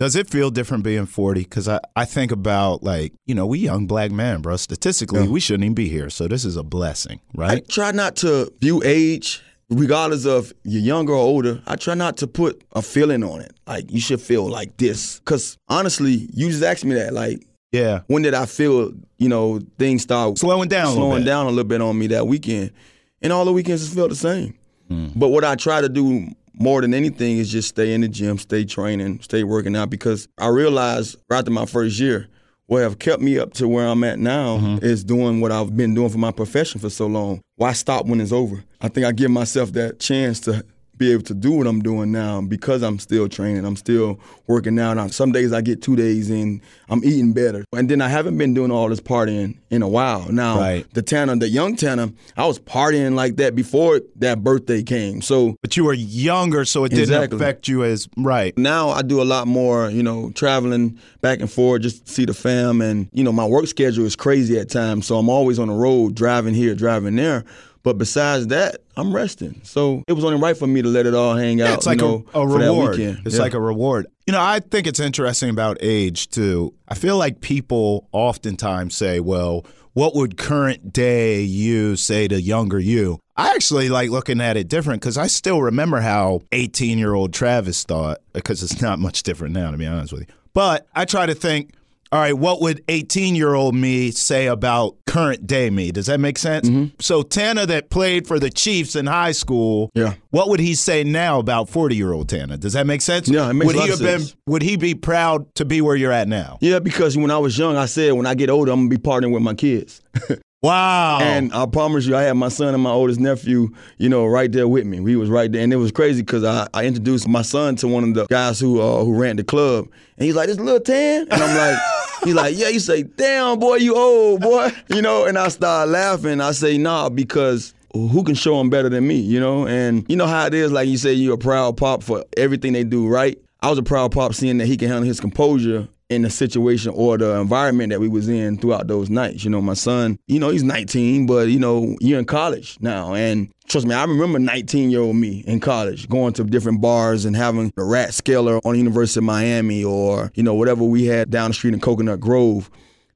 Does 0.00 0.16
it 0.16 0.28
feel 0.28 0.50
different 0.50 0.82
being 0.82 1.06
40? 1.06 1.42
Because 1.44 1.68
I, 1.68 1.78
I 1.94 2.04
think 2.04 2.32
about, 2.32 2.82
like, 2.82 3.12
you 3.26 3.36
know, 3.36 3.46
we 3.46 3.60
young 3.60 3.86
black 3.86 4.10
men, 4.10 4.42
bro. 4.42 4.56
Statistically, 4.56 5.22
Yeah. 5.22 5.28
we 5.30 5.38
shouldn't 5.38 5.62
even 5.62 5.74
be 5.74 5.88
here. 5.88 6.10
So 6.10 6.26
this 6.26 6.44
is 6.44 6.56
a 6.56 6.64
blessing, 6.64 7.20
right? 7.36 7.50
I 7.50 7.54
right? 7.54 7.68
try 7.68 7.92
not 7.92 8.16
to 8.16 8.52
view 8.60 8.82
age, 8.84 9.40
regardless 9.72 10.26
of 10.26 10.52
you're 10.64 10.82
younger 10.82 11.12
or 11.12 11.16
older. 11.18 11.62
I 11.66 11.76
try 11.76 11.94
not 11.94 12.16
to 12.18 12.26
put 12.26 12.62
a 12.72 12.82
feeling 12.82 13.24
on 13.24 13.40
it. 13.40 13.52
Like 13.66 13.90
you 13.90 14.00
should 14.00 14.20
feel 14.20 14.48
like 14.48 14.76
this, 14.76 15.18
because 15.20 15.56
honestly, 15.68 16.28
you 16.32 16.50
just 16.50 16.62
asked 16.62 16.84
me 16.84 16.94
that. 16.94 17.12
Like 17.12 17.46
yeah. 17.72 18.00
when 18.06 18.22
did 18.22 18.34
I 18.34 18.46
feel, 18.46 18.92
you 19.18 19.28
know, 19.28 19.60
things 19.78 20.02
start 20.02 20.38
Slowing 20.38 20.68
down 20.68 20.86
a 20.86 20.88
little 20.90 21.04
slowing 21.04 21.22
bit. 21.22 21.26
down 21.26 21.46
a 21.46 21.50
little 21.50 21.64
bit 21.64 21.80
on 21.80 21.98
me 21.98 22.06
that 22.08 22.26
weekend, 22.26 22.72
and 23.20 23.32
all 23.32 23.44
the 23.44 23.52
weekends 23.52 23.82
just 23.82 23.94
felt 23.94 24.10
the 24.10 24.16
same. 24.16 24.54
Hmm. 24.88 25.08
But 25.14 25.28
what 25.28 25.44
I 25.44 25.54
try 25.56 25.80
to 25.80 25.88
do 25.88 26.28
more 26.54 26.80
than 26.82 26.92
anything 26.92 27.38
is 27.38 27.50
just 27.50 27.68
stay 27.68 27.94
in 27.94 28.02
the 28.02 28.08
gym, 28.08 28.38
stay 28.38 28.64
training, 28.64 29.20
stay 29.22 29.42
working 29.42 29.74
out 29.74 29.90
because 29.90 30.28
I 30.38 30.48
realized 30.48 31.16
right 31.30 31.38
after 31.38 31.50
my 31.50 31.66
first 31.66 31.98
year, 31.98 32.28
what 32.72 32.82
have 32.82 32.98
kept 32.98 33.20
me 33.20 33.38
up 33.38 33.52
to 33.54 33.68
where 33.68 33.86
I'm 33.86 34.02
at 34.02 34.18
now 34.18 34.56
Mm-hmm. 34.56 34.84
is 34.84 35.04
doing 35.04 35.40
what 35.42 35.52
I've 35.52 35.76
been 35.76 35.94
doing 35.94 36.08
for 36.08 36.16
my 36.18 36.30
profession 36.30 36.80
for 36.80 36.88
so 36.90 37.06
long. 37.06 37.40
Why 37.56 37.72
stop 37.74 38.06
when 38.06 38.18
it's 38.20 38.32
over? 38.32 38.64
I 38.80 38.88
think 38.88 39.04
I 39.06 39.12
give 39.12 39.30
myself 39.30 39.72
that 39.72 40.00
chance 40.00 40.40
to 40.40 40.64
be 41.02 41.12
able 41.12 41.24
to 41.24 41.34
do 41.34 41.50
what 41.52 41.66
I'm 41.66 41.80
doing 41.82 42.12
now 42.12 42.40
because 42.40 42.82
I'm 42.82 42.98
still 42.98 43.28
training. 43.28 43.64
I'm 43.64 43.76
still 43.76 44.20
working 44.46 44.78
out. 44.78 44.94
Now, 44.94 45.08
Some 45.08 45.32
days 45.32 45.52
I 45.52 45.60
get 45.60 45.82
two 45.82 45.96
days 45.96 46.30
in, 46.30 46.60
I'm 46.88 47.02
eating 47.04 47.32
better. 47.32 47.64
And 47.72 47.88
then 47.88 48.00
I 48.00 48.08
haven't 48.08 48.38
been 48.38 48.54
doing 48.54 48.70
all 48.70 48.88
this 48.88 49.00
partying 49.00 49.56
in 49.70 49.82
a 49.82 49.88
while. 49.88 50.30
Now, 50.30 50.58
Right. 50.58 50.86
the 50.94 51.02
Tanner, 51.02 51.34
the 51.36 51.48
young 51.48 51.74
Tanner, 51.76 52.10
I 52.36 52.46
was 52.46 52.58
partying 52.58 53.14
like 53.14 53.36
that 53.36 53.54
before 53.54 54.00
that 54.16 54.44
birthday 54.44 54.82
came. 54.82 55.22
So 55.22 55.56
But 55.62 55.76
you 55.76 55.84
were 55.84 55.94
younger, 55.94 56.64
so 56.64 56.84
it 56.84 56.90
didn't 56.90 57.02
Exactly. 57.04 57.36
affect 57.36 57.68
you 57.68 57.82
as, 57.84 58.08
right. 58.16 58.56
now 58.56 58.90
I 58.90 59.02
do 59.02 59.20
a 59.20 59.24
lot 59.34 59.46
more, 59.48 59.90
you 59.90 60.02
know, 60.02 60.30
traveling 60.34 60.98
back 61.20 61.40
and 61.40 61.50
forth 61.50 61.82
just 61.82 62.06
to 62.06 62.12
see 62.12 62.24
the 62.24 62.34
fam. 62.34 62.80
And, 62.80 63.08
you 63.12 63.24
know, 63.24 63.32
my 63.32 63.46
work 63.46 63.66
schedule 63.66 64.04
is 64.06 64.14
crazy 64.16 64.58
at 64.58 64.68
times. 64.68 65.06
So 65.06 65.18
I'm 65.18 65.28
always 65.28 65.58
on 65.58 65.68
the 65.68 65.74
road, 65.74 66.14
driving 66.14 66.54
here, 66.54 66.74
driving 66.74 67.16
there. 67.16 67.44
But 67.82 67.98
besides 67.98 68.46
that, 68.48 68.76
I'm 68.96 69.14
resting. 69.14 69.60
So 69.64 70.04
it 70.06 70.12
was 70.12 70.24
only 70.24 70.38
right 70.38 70.56
for 70.56 70.66
me 70.66 70.82
to 70.82 70.88
let 70.88 71.04
it 71.06 71.14
all 71.14 71.34
hang 71.34 71.60
out. 71.60 71.68
Yeah, 71.68 71.74
it's 71.74 71.86
like 71.86 71.98
know, 71.98 72.24
a, 72.32 72.40
a 72.40 72.46
reward. 72.46 72.98
It's 73.00 73.34
Yeah. 73.36 73.40
like 73.42 73.54
a 73.54 73.60
reward. 73.60 74.06
You 74.26 74.32
know, 74.32 74.40
I 74.40 74.60
think 74.60 74.86
it's 74.86 75.00
interesting 75.00 75.50
about 75.50 75.78
age 75.80 76.28
too. 76.28 76.74
I 76.88 76.94
feel 76.94 77.16
like 77.16 77.40
people 77.40 78.08
oftentimes 78.12 78.96
say, 78.96 79.18
well, 79.18 79.66
what 79.94 80.14
would 80.14 80.36
current 80.38 80.92
day 80.92 81.42
you 81.42 81.96
say 81.96 82.28
to 82.28 82.40
younger 82.40 82.78
you? 82.78 83.18
I 83.36 83.50
actually 83.54 83.88
like 83.88 84.10
looking 84.10 84.40
at 84.40 84.56
it 84.56 84.68
different 84.68 85.00
because 85.02 85.18
I 85.18 85.26
still 85.26 85.60
remember 85.60 86.00
how 86.00 86.42
18 86.52 86.98
year 86.98 87.14
old 87.14 87.32
Travis 87.32 87.82
thought, 87.84 88.18
because 88.32 88.62
it's 88.62 88.80
not 88.80 89.00
much 89.00 89.22
different 89.22 89.54
now, 89.54 89.70
to 89.70 89.76
be 89.76 89.86
honest 89.86 90.12
with 90.12 90.22
you. 90.22 90.34
But 90.54 90.86
I 90.94 91.04
try 91.04 91.26
to 91.26 91.34
think, 91.34 91.72
all 92.12 92.20
right, 92.20 92.34
what 92.36 92.60
would 92.60 92.84
18 92.88 93.34
year 93.34 93.54
old 93.54 93.74
me 93.74 94.10
say 94.10 94.46
about 94.46 94.96
current 95.06 95.46
day 95.46 95.70
me? 95.70 95.90
Does 95.90 96.06
that 96.06 96.20
make 96.20 96.36
sense? 96.38 96.68
Mm-hmm. 96.68 96.94
So, 97.00 97.22
Tana 97.22 97.64
that 97.66 97.88
played 97.88 98.26
for 98.26 98.38
the 98.38 98.50
Chiefs 98.50 98.94
in 98.94 99.06
high 99.06 99.32
school, 99.32 99.90
Yeah. 99.94 100.14
what 100.30 100.48
would 100.50 100.60
he 100.60 100.74
say 100.74 101.04
now 101.04 101.38
about 101.38 101.70
40 101.70 101.96
year 101.96 102.12
old 102.12 102.28
Tana? 102.28 102.58
Does 102.58 102.74
that 102.74 102.86
make 102.86 103.00
sense? 103.00 103.28
Yeah, 103.28 103.48
it 103.48 103.54
makes 103.54 103.66
would 103.66 103.76
a 103.76 103.78
lot 103.78 103.86
he 103.86 103.92
of 103.94 103.98
have 104.00 104.06
been 104.06 104.20
sense. 104.20 104.36
would 104.46 104.62
he 104.62 104.76
be 104.76 104.94
proud 104.94 105.52
to 105.54 105.64
be 105.64 105.80
where 105.80 105.96
you're 105.96 106.12
at 106.12 106.28
now? 106.28 106.58
Yeah, 106.60 106.78
because 106.80 107.16
when 107.16 107.30
I 107.30 107.38
was 107.38 107.56
young, 107.56 107.76
I 107.76 107.86
said 107.86 108.12
when 108.12 108.26
I 108.26 108.34
get 108.34 108.50
older, 108.50 108.72
I'm 108.72 108.88
gonna 108.88 108.90
be 108.90 108.98
partying 108.98 109.32
with 109.32 109.42
my 109.42 109.54
kids. 109.54 110.02
Wow. 110.62 111.18
And 111.20 111.52
I 111.52 111.66
promise 111.66 112.06
you, 112.06 112.14
I 112.14 112.22
had 112.22 112.34
my 112.34 112.48
son 112.48 112.72
and 112.72 112.82
my 112.82 112.90
oldest 112.90 113.18
nephew, 113.18 113.70
you 113.98 114.08
know, 114.08 114.26
right 114.26 114.50
there 114.50 114.68
with 114.68 114.86
me. 114.86 115.00
We 115.00 115.16
was 115.16 115.28
right 115.28 115.50
there, 115.50 115.62
and 115.62 115.72
it 115.72 115.76
was 115.76 115.90
crazy 115.90 116.22
because 116.22 116.44
I, 116.44 116.68
I 116.72 116.84
introduced 116.84 117.26
my 117.26 117.42
son 117.42 117.74
to 117.76 117.88
one 117.88 118.04
of 118.04 118.14
the 118.14 118.26
guys 118.26 118.60
who 118.60 118.80
uh, 118.80 119.02
who 119.02 119.18
ran 119.18 119.36
the 119.36 119.44
club, 119.44 119.88
and 120.16 120.24
he's 120.24 120.36
like, 120.36 120.46
"This 120.46 120.58
little 120.58 120.78
tan," 120.78 121.26
and 121.28 121.42
I'm 121.42 121.56
like, 121.56 121.82
he's 122.24 122.34
like, 122.34 122.56
"Yeah." 122.56 122.68
You 122.68 122.78
say, 122.78 123.02
"Damn, 123.02 123.58
boy, 123.58 123.76
you 123.76 123.96
old 123.96 124.40
boy," 124.40 124.70
you 124.88 125.02
know, 125.02 125.24
and 125.24 125.36
I 125.36 125.48
start 125.48 125.88
laughing. 125.88 126.40
I 126.40 126.52
say, 126.52 126.78
"Nah," 126.78 127.08
because. 127.08 127.74
Who 127.94 128.24
can 128.24 128.34
show 128.34 128.56
them 128.56 128.70
better 128.70 128.88
than 128.88 129.06
me, 129.06 129.16
you 129.16 129.38
know? 129.38 129.66
And 129.66 130.06
you 130.08 130.16
know 130.16 130.26
how 130.26 130.46
it 130.46 130.54
is, 130.54 130.72
like 130.72 130.88
you 130.88 130.96
say, 130.96 131.12
you're 131.12 131.34
a 131.34 131.36
proud 131.36 131.76
pop 131.76 132.02
for 132.02 132.24
everything 132.38 132.72
they 132.72 132.84
do 132.84 133.06
right. 133.06 133.38
I 133.60 133.68
was 133.68 133.78
a 133.78 133.82
proud 133.82 134.12
pop 134.12 134.32
seeing 134.32 134.56
that 134.56 134.66
he 134.66 134.78
can 134.78 134.88
handle 134.88 135.04
his 135.04 135.20
composure 135.20 135.88
in 136.14 136.22
the 136.22 136.30
situation 136.30 136.92
or 136.94 137.18
the 137.18 137.36
environment 137.40 137.90
that 137.90 138.00
we 138.00 138.08
was 138.08 138.28
in 138.28 138.58
throughout 138.58 138.86
those 138.86 139.10
nights. 139.10 139.44
You 139.44 139.50
know, 139.50 139.60
my 139.60 139.74
son, 139.74 140.18
you 140.26 140.38
know, 140.38 140.50
he's 140.50 140.62
19, 140.62 141.26
but 141.26 141.48
you 141.48 141.58
know, 141.58 141.96
you're 142.00 142.18
in 142.18 142.24
college 142.24 142.76
now. 142.80 143.14
And 143.14 143.48
trust 143.66 143.86
me, 143.86 143.94
I 143.94 144.04
remember 144.04 144.38
19 144.38 144.90
year 144.90 145.00
old 145.00 145.16
me 145.16 145.44
in 145.46 145.60
college 145.60 146.08
going 146.08 146.32
to 146.34 146.44
different 146.44 146.80
bars 146.80 147.24
and 147.24 147.34
having 147.36 147.72
the 147.76 147.82
Rathskeller 147.82 148.60
on 148.64 148.72
the 148.72 148.78
University 148.78 149.20
of 149.20 149.24
Miami 149.24 149.82
or, 149.84 150.30
you 150.34 150.42
know, 150.42 150.54
whatever 150.54 150.84
we 150.84 151.06
had 151.06 151.30
down 151.30 151.50
the 151.50 151.54
street 151.54 151.74
in 151.74 151.80
Coconut 151.80 152.20
Grove. 152.20 152.70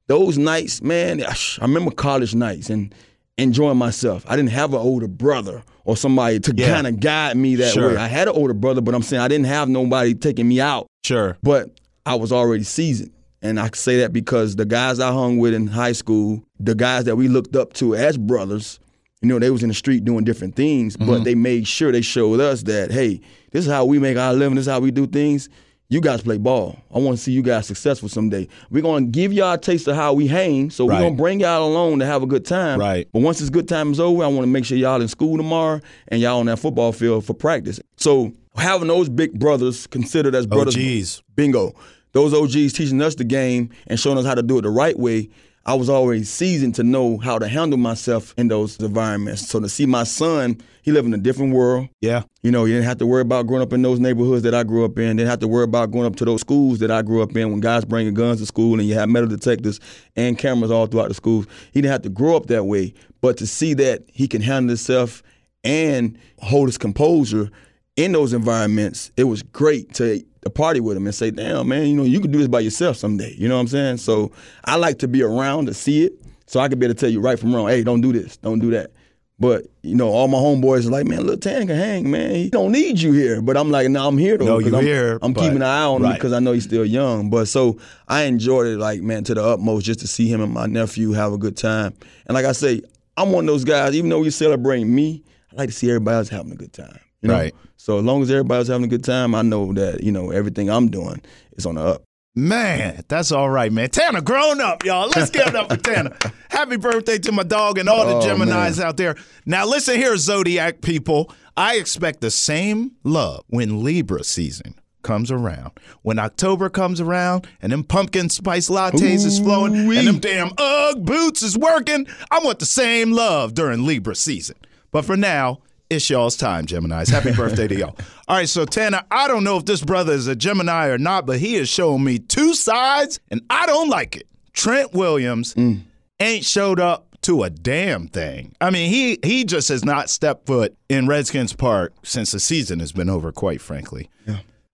Those 0.07 0.37
nights, 0.37 0.81
man, 0.81 1.21
I 1.23 1.35
remember 1.61 1.91
college 1.91 2.33
nights 2.33 2.69
and 2.69 2.93
enjoying 3.37 3.77
myself. 3.77 4.25
I 4.27 4.35
didn't 4.35 4.51
have 4.51 4.73
an 4.73 4.79
older 4.79 5.07
brother 5.07 5.63
or 5.83 5.95
somebody 5.97 6.39
to 6.39 6.53
Yeah. 6.55 6.73
kind 6.73 6.87
of 6.87 6.99
guide 6.99 7.37
me 7.37 7.55
that 7.57 7.73
Sure. 7.73 7.89
way. 7.89 7.97
I 7.97 8.07
had 8.07 8.27
an 8.27 8.33
older 8.33 8.53
brother, 8.53 8.81
but 8.81 8.95
I'm 8.95 9.01
saying 9.03 9.21
I 9.21 9.27
didn't 9.27 9.45
have 9.47 9.69
nobody 9.69 10.13
taking 10.13 10.47
me 10.47 10.59
out 10.61 10.87
sure. 11.03 11.37
but 11.43 11.69
I 12.07 12.15
was 12.15 12.31
already 12.31 12.63
seasoned. 12.63 13.11
And 13.41 13.59
I 13.59 13.69
say 13.73 13.97
that 13.97 14.13
because 14.13 14.55
the 14.55 14.65
guys 14.65 14.99
I 14.99 15.11
hung 15.11 15.39
with 15.39 15.53
in 15.53 15.67
high 15.67 15.91
school, 15.91 16.41
the 16.59 16.73
guys 16.73 17.03
that 17.03 17.17
we 17.17 17.27
looked 17.27 17.55
up 17.55 17.73
to 17.73 17.95
as 17.95 18.17
brothers, 18.17 18.79
you 19.21 19.27
know, 19.27 19.39
they 19.39 19.51
was 19.51 19.61
in 19.61 19.67
the 19.67 19.75
street 19.75 20.05
doing 20.05 20.23
different 20.23 20.55
things, 20.55 20.95
but 20.95 21.05
mm-hmm. 21.05 21.23
they 21.23 21.35
made 21.35 21.67
sure 21.67 21.91
they 21.91 22.01
showed 22.01 22.39
us 22.39 22.63
that, 22.63 22.91
hey, 22.91 23.19
this 23.51 23.65
is 23.65 23.71
how 23.71 23.83
we 23.83 23.99
make 23.99 24.17
our 24.17 24.33
living, 24.33 24.55
this 24.55 24.67
is 24.67 24.71
how 24.71 24.79
we 24.79 24.89
do 24.89 25.05
things. 25.05 25.49
You 25.89 26.01
guys 26.01 26.21
play 26.21 26.37
ball. 26.37 26.77
I 26.93 26.99
want 26.99 27.17
to 27.17 27.23
see 27.23 27.31
you 27.31 27.41
guys 27.41 27.67
successful 27.67 28.09
someday. 28.09 28.47
We're 28.69 28.83
gonna 28.83 29.05
give 29.05 29.31
y'all 29.31 29.53
a 29.53 29.57
taste 29.57 29.87
of 29.87 29.95
how 29.95 30.13
we 30.13 30.27
hang. 30.27 30.69
So 30.69 30.87
Right. 30.87 30.95
we're 30.95 31.05
gonna 31.05 31.15
bring 31.15 31.39
y'all 31.39 31.67
along 31.67 31.99
to 31.99 32.05
have 32.05 32.23
a 32.23 32.25
good 32.25 32.45
time. 32.45 32.79
Right. 32.79 33.07
But 33.13 33.21
once 33.21 33.39
this 33.39 33.49
good 33.49 33.67
time 33.67 33.91
is 33.91 33.99
over, 33.99 34.23
I 34.23 34.27
want 34.27 34.41
to 34.41 34.47
make 34.47 34.65
sure 34.65 34.77
y'all 34.77 35.01
in 35.01 35.07
school 35.07 35.37
tomorrow 35.37 35.79
and 36.09 36.21
y'all 36.21 36.39
on 36.39 36.45
that 36.47 36.59
football 36.59 36.91
field 36.91 37.25
for 37.25 37.33
practice. 37.33 37.79
So 37.95 38.33
having 38.57 38.87
those 38.89 39.07
big 39.07 39.37
brothers 39.39 39.87
considered 39.87 40.35
as 40.35 40.45
brothers, 40.45 40.75
Oh, 40.75 40.75
brothers 40.75 40.75
geez. 40.75 41.23
Bingo. 41.35 41.73
Those 42.17 42.33
OGs 42.33 42.73
teaching 42.73 42.99
us 42.99 43.13
the 43.13 43.23
game 43.23 43.69
and 43.85 43.99
showing 43.99 44.17
us 44.17 44.25
how 44.25 44.33
to 44.33 44.41
do 44.41 44.57
it 44.57 44.63
the 44.63 44.71
right 44.71 44.97
way. 44.97 45.29
I 45.67 45.75
was 45.75 45.87
always 45.87 46.31
seasoned 46.31 46.73
to 46.75 46.83
know 46.83 47.19
how 47.19 47.37
to 47.37 47.47
handle 47.47 47.77
myself 47.77 48.33
in 48.39 48.47
those 48.47 48.79
environments. 48.79 49.47
So 49.47 49.59
to 49.59 49.69
see 49.69 49.85
my 49.85 50.03
son, 50.03 50.59
he 50.81 50.91
lived 50.91 51.05
in 51.05 51.13
a 51.13 51.19
different 51.19 51.53
world. 51.53 51.89
Yeah. 52.01 52.23
You 52.41 52.49
know, 52.49 52.65
you 52.65 52.73
didn't 52.73 52.87
have 52.87 52.97
to 52.97 53.05
worry 53.05 53.21
about 53.21 53.45
growing 53.45 53.61
up 53.61 53.71
in 53.71 53.83
those 53.83 53.99
neighborhoods 53.99 54.41
that 54.41 54.55
I 54.55 54.63
grew 54.63 54.83
up 54.83 54.97
in. 54.97 55.17
Didn't 55.17 55.29
have 55.29 55.41
to 55.41 55.47
worry 55.47 55.65
about 55.65 55.91
going 55.91 56.07
up 56.07 56.15
to 56.15 56.25
those 56.25 56.41
schools 56.41 56.79
that 56.79 56.89
I 56.89 57.03
grew 57.03 57.21
up 57.21 57.37
in 57.37 57.51
when 57.51 57.59
guys 57.59 57.85
bringing 57.85 58.15
guns 58.15 58.39
to 58.39 58.47
school 58.47 58.79
and 58.79 58.89
you 58.89 58.95
have 58.95 59.09
metal 59.09 59.29
detectors 59.29 59.79
and 60.15 60.39
cameras 60.39 60.71
all 60.71 60.87
throughout 60.87 61.09
the 61.09 61.13
schools. 61.13 61.45
He 61.71 61.81
didn't 61.81 61.91
have 61.91 62.01
to 62.01 62.09
grow 62.09 62.35
up 62.35 62.47
that 62.47 62.63
way. 62.63 62.95
But 63.21 63.37
to 63.37 63.45
see 63.45 63.75
that 63.75 64.05
he 64.11 64.27
can 64.27 64.41
handle 64.41 64.69
himself 64.69 65.21
and 65.63 66.17
hold 66.39 66.67
his 66.67 66.79
composure 66.79 67.51
in 67.95 68.11
those 68.11 68.33
environments, 68.33 69.11
it 69.17 69.25
was 69.25 69.43
great 69.43 69.93
to, 69.95 70.23
to 70.41 70.49
party 70.49 70.79
with 70.79 70.97
him 70.97 71.05
and 71.05 71.15
say, 71.15 71.31
damn, 71.31 71.67
man, 71.67 71.87
you 71.87 71.95
know, 71.95 72.03
you 72.03 72.19
can 72.19 72.31
do 72.31 72.39
this 72.39 72.47
by 72.47 72.59
yourself 72.59 72.97
someday. 72.97 73.33
You 73.37 73.47
know 73.47 73.55
what 73.55 73.61
I'm 73.61 73.67
saying? 73.67 73.97
So 73.97 74.31
I 74.65 74.75
like 74.75 74.99
to 74.99 75.07
be 75.07 75.23
around 75.23 75.65
to 75.67 75.73
see 75.73 76.05
it 76.05 76.13
so 76.45 76.59
I 76.59 76.67
can 76.69 76.79
be 76.79 76.85
able 76.85 76.95
to 76.95 76.99
tell 76.99 77.09
you 77.09 77.19
right 77.19 77.37
from 77.37 77.55
wrong. 77.55 77.67
Hey, 77.67 77.83
don't 77.83 78.01
do 78.01 78.13
this, 78.13 78.37
don't 78.37 78.59
do 78.59 78.71
that. 78.71 78.91
But 79.39 79.67
you 79.83 79.95
know, 79.95 80.09
all 80.09 80.27
my 80.27 80.37
homeboys 80.37 80.87
are 80.87 80.89
like, 80.89 81.05
man, 81.05 81.19
little 81.19 81.37
Tan 81.37 81.67
can 81.67 81.75
hang, 81.75 82.09
man. 82.09 82.33
He 82.33 82.49
don't 82.49 82.71
need 82.71 82.99
you 82.99 83.11
here. 83.11 83.39
But 83.39 83.55
I'm 83.55 83.69
like, 83.69 83.87
no, 83.87 84.07
I'm 84.07 84.17
here 84.17 84.35
though. 84.35 84.45
No, 84.45 84.57
you 84.57 84.75
I'm, 84.75 84.83
here, 84.83 85.19
I'm 85.21 85.33
keeping 85.35 85.57
an 85.57 85.63
eye 85.63 85.83
on 85.83 86.03
him 86.03 86.13
because 86.13 86.33
I 86.33 86.39
know 86.39 86.53
he's 86.53 86.63
still 86.63 86.85
young. 86.85 87.29
But 87.29 87.47
so 87.47 87.77
I 88.07 88.23
enjoyed 88.23 88.65
it, 88.65 88.79
like 88.79 89.01
man, 89.01 89.23
to 89.25 89.35
the 89.35 89.43
utmost, 89.43 89.85
just 89.85 89.99
to 89.99 90.07
see 90.07 90.27
him 90.27 90.41
and 90.41 90.51
my 90.51 90.65
nephew 90.65 91.11
have 91.11 91.33
a 91.33 91.37
good 91.37 91.55
time. 91.55 91.93
And 92.25 92.33
like 92.33 92.45
I 92.45 92.51
say, 92.53 92.81
I'm 93.15 93.31
one 93.31 93.43
of 93.43 93.47
those 93.47 93.63
guys. 93.63 93.95
Even 93.95 94.09
though 94.09 94.19
we 94.19 94.31
celebrating 94.31 94.93
me, 94.93 95.23
I 95.51 95.55
like 95.55 95.69
to 95.69 95.75
see 95.75 95.87
everybody 95.87 96.17
else 96.17 96.29
having 96.29 96.51
a 96.51 96.55
good 96.55 96.73
time. 96.73 96.99
You 97.21 97.29
know? 97.29 97.33
Right. 97.33 97.55
So 97.77 97.97
as 97.99 98.03
long 98.03 98.21
as 98.21 98.29
everybody's 98.31 98.67
having 98.67 98.85
a 98.85 98.87
good 98.87 99.03
time, 99.03 99.33
I 99.35 99.41
know 99.41 99.73
that 99.73 100.03
you 100.03 100.11
know 100.11 100.31
everything 100.31 100.69
I'm 100.69 100.89
doing 100.89 101.21
is 101.53 101.65
on 101.65 101.75
the 101.75 101.81
up. 101.81 102.03
Man, 102.35 103.03
that's 103.07 103.31
all 103.31 103.49
right, 103.49 103.71
man. 103.71 103.89
Tanner 103.89 104.21
grown 104.21 104.61
up, 104.61 104.85
y'all. 104.85 105.09
Let's 105.15 105.31
give 105.31 105.47
it 105.47 105.55
up 105.55 105.71
for 105.71 105.77
Tanner. 105.77 106.15
Happy 106.49 106.77
birthday 106.77 107.17
to 107.17 107.31
my 107.31 107.41
dog 107.41 107.79
and 107.79 107.89
all 107.89 108.05
the 108.05 108.15
Oh, 108.17 108.19
Geminis 108.21 108.77
man. 108.77 108.87
out 108.87 108.97
there. 108.97 109.15
Now, 109.47 109.65
listen 109.65 109.95
here, 109.95 110.15
Zodiac 110.17 110.81
people. 110.81 111.31
I 111.55 111.77
expect 111.77 112.21
the 112.21 112.29
same 112.29 112.91
love 113.03 113.43
when 113.47 113.83
Libra 113.83 114.23
season 114.23 114.75
comes 115.01 115.31
around. 115.31 115.71
When 116.03 116.19
October 116.19 116.69
comes 116.69 117.01
around 117.01 117.47
and 117.59 117.71
them 117.71 117.83
pumpkin 117.83 118.29
spice 118.29 118.69
lattes 118.69 119.01
is 119.01 119.39
flowing 119.39 119.75
Ooh-wee. 119.75 119.97
and 119.97 120.07
them 120.07 120.19
damn 120.19 120.51
Ugg 120.59 121.03
boots 121.05 121.41
is 121.41 121.57
working, 121.57 122.05
I 122.29 122.37
want 122.39 122.59
the 122.59 122.65
same 122.67 123.13
love 123.13 123.55
during 123.55 123.83
Libra 123.87 124.13
season. 124.13 124.57
But 124.91 125.05
for 125.05 125.17
now, 125.17 125.61
it's 125.89 126.09
y'all's 126.09 126.35
time, 126.35 126.65
Geminis. 126.65 127.09
Happy 127.09 127.31
birthday 127.31 127.67
to 127.67 127.75
y'all. 127.75 127.95
All 128.27 128.37
right, 128.37 128.49
so 128.49 128.65
Tanner, 128.65 129.03
I 129.09 129.27
don't 129.27 129.43
know 129.43 129.57
if 129.57 129.65
this 129.65 129.81
brother 129.81 130.13
is 130.13 130.27
a 130.27 130.35
Gemini 130.35 130.87
or 130.87 130.97
not, 130.97 131.25
but 131.25 131.39
he 131.39 131.55
has 131.55 131.69
shown 131.69 132.03
me 132.03 132.19
two 132.19 132.53
sides, 132.53 133.19
and 133.31 133.41
I 133.49 133.65
don't 133.65 133.89
like 133.89 134.17
it. 134.17 134.27
Trent 134.53 134.93
Williams 134.93 135.53
mm. 135.53 135.81
ain't 136.19 136.43
showed 136.43 136.79
up 136.79 137.07
to 137.21 137.43
a 137.43 137.49
damn 137.49 138.07
thing. 138.07 138.53
I 138.59 138.69
mean, 138.69 138.89
he 138.89 139.19
he 139.23 139.43
just 139.43 139.69
has 139.69 139.83
not 139.85 140.09
stepped 140.09 140.45
foot 140.45 140.75
in 140.89 141.07
Redskins 141.07 141.53
Park 141.53 141.93
since 142.03 142.31
the 142.31 142.39
season 142.39 142.79
has 142.79 142.91
been 142.91 143.09
over, 143.09 143.31
quite 143.31 143.61
frankly. 143.61 144.09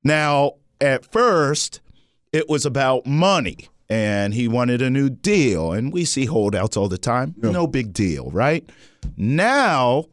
Now, 0.04 0.54
at 0.82 1.10
first, 1.12 1.80
it 2.34 2.50
was 2.50 2.66
about 2.66 3.06
money, 3.06 3.70
and 3.90 4.34
he 4.34 4.48
wanted 4.48 4.82
a 4.82 4.90
new 4.90 5.10
deal, 5.10 5.72
and 5.72 5.94
we 5.94 6.04
see 6.06 6.26
holdouts 6.26 6.76
all 6.76 6.90
the 6.90 6.98
time. 6.98 7.36
No 7.38 7.68
big 7.68 7.94
deal, 7.94 8.30
right? 8.32 8.70
Now, 9.16 10.06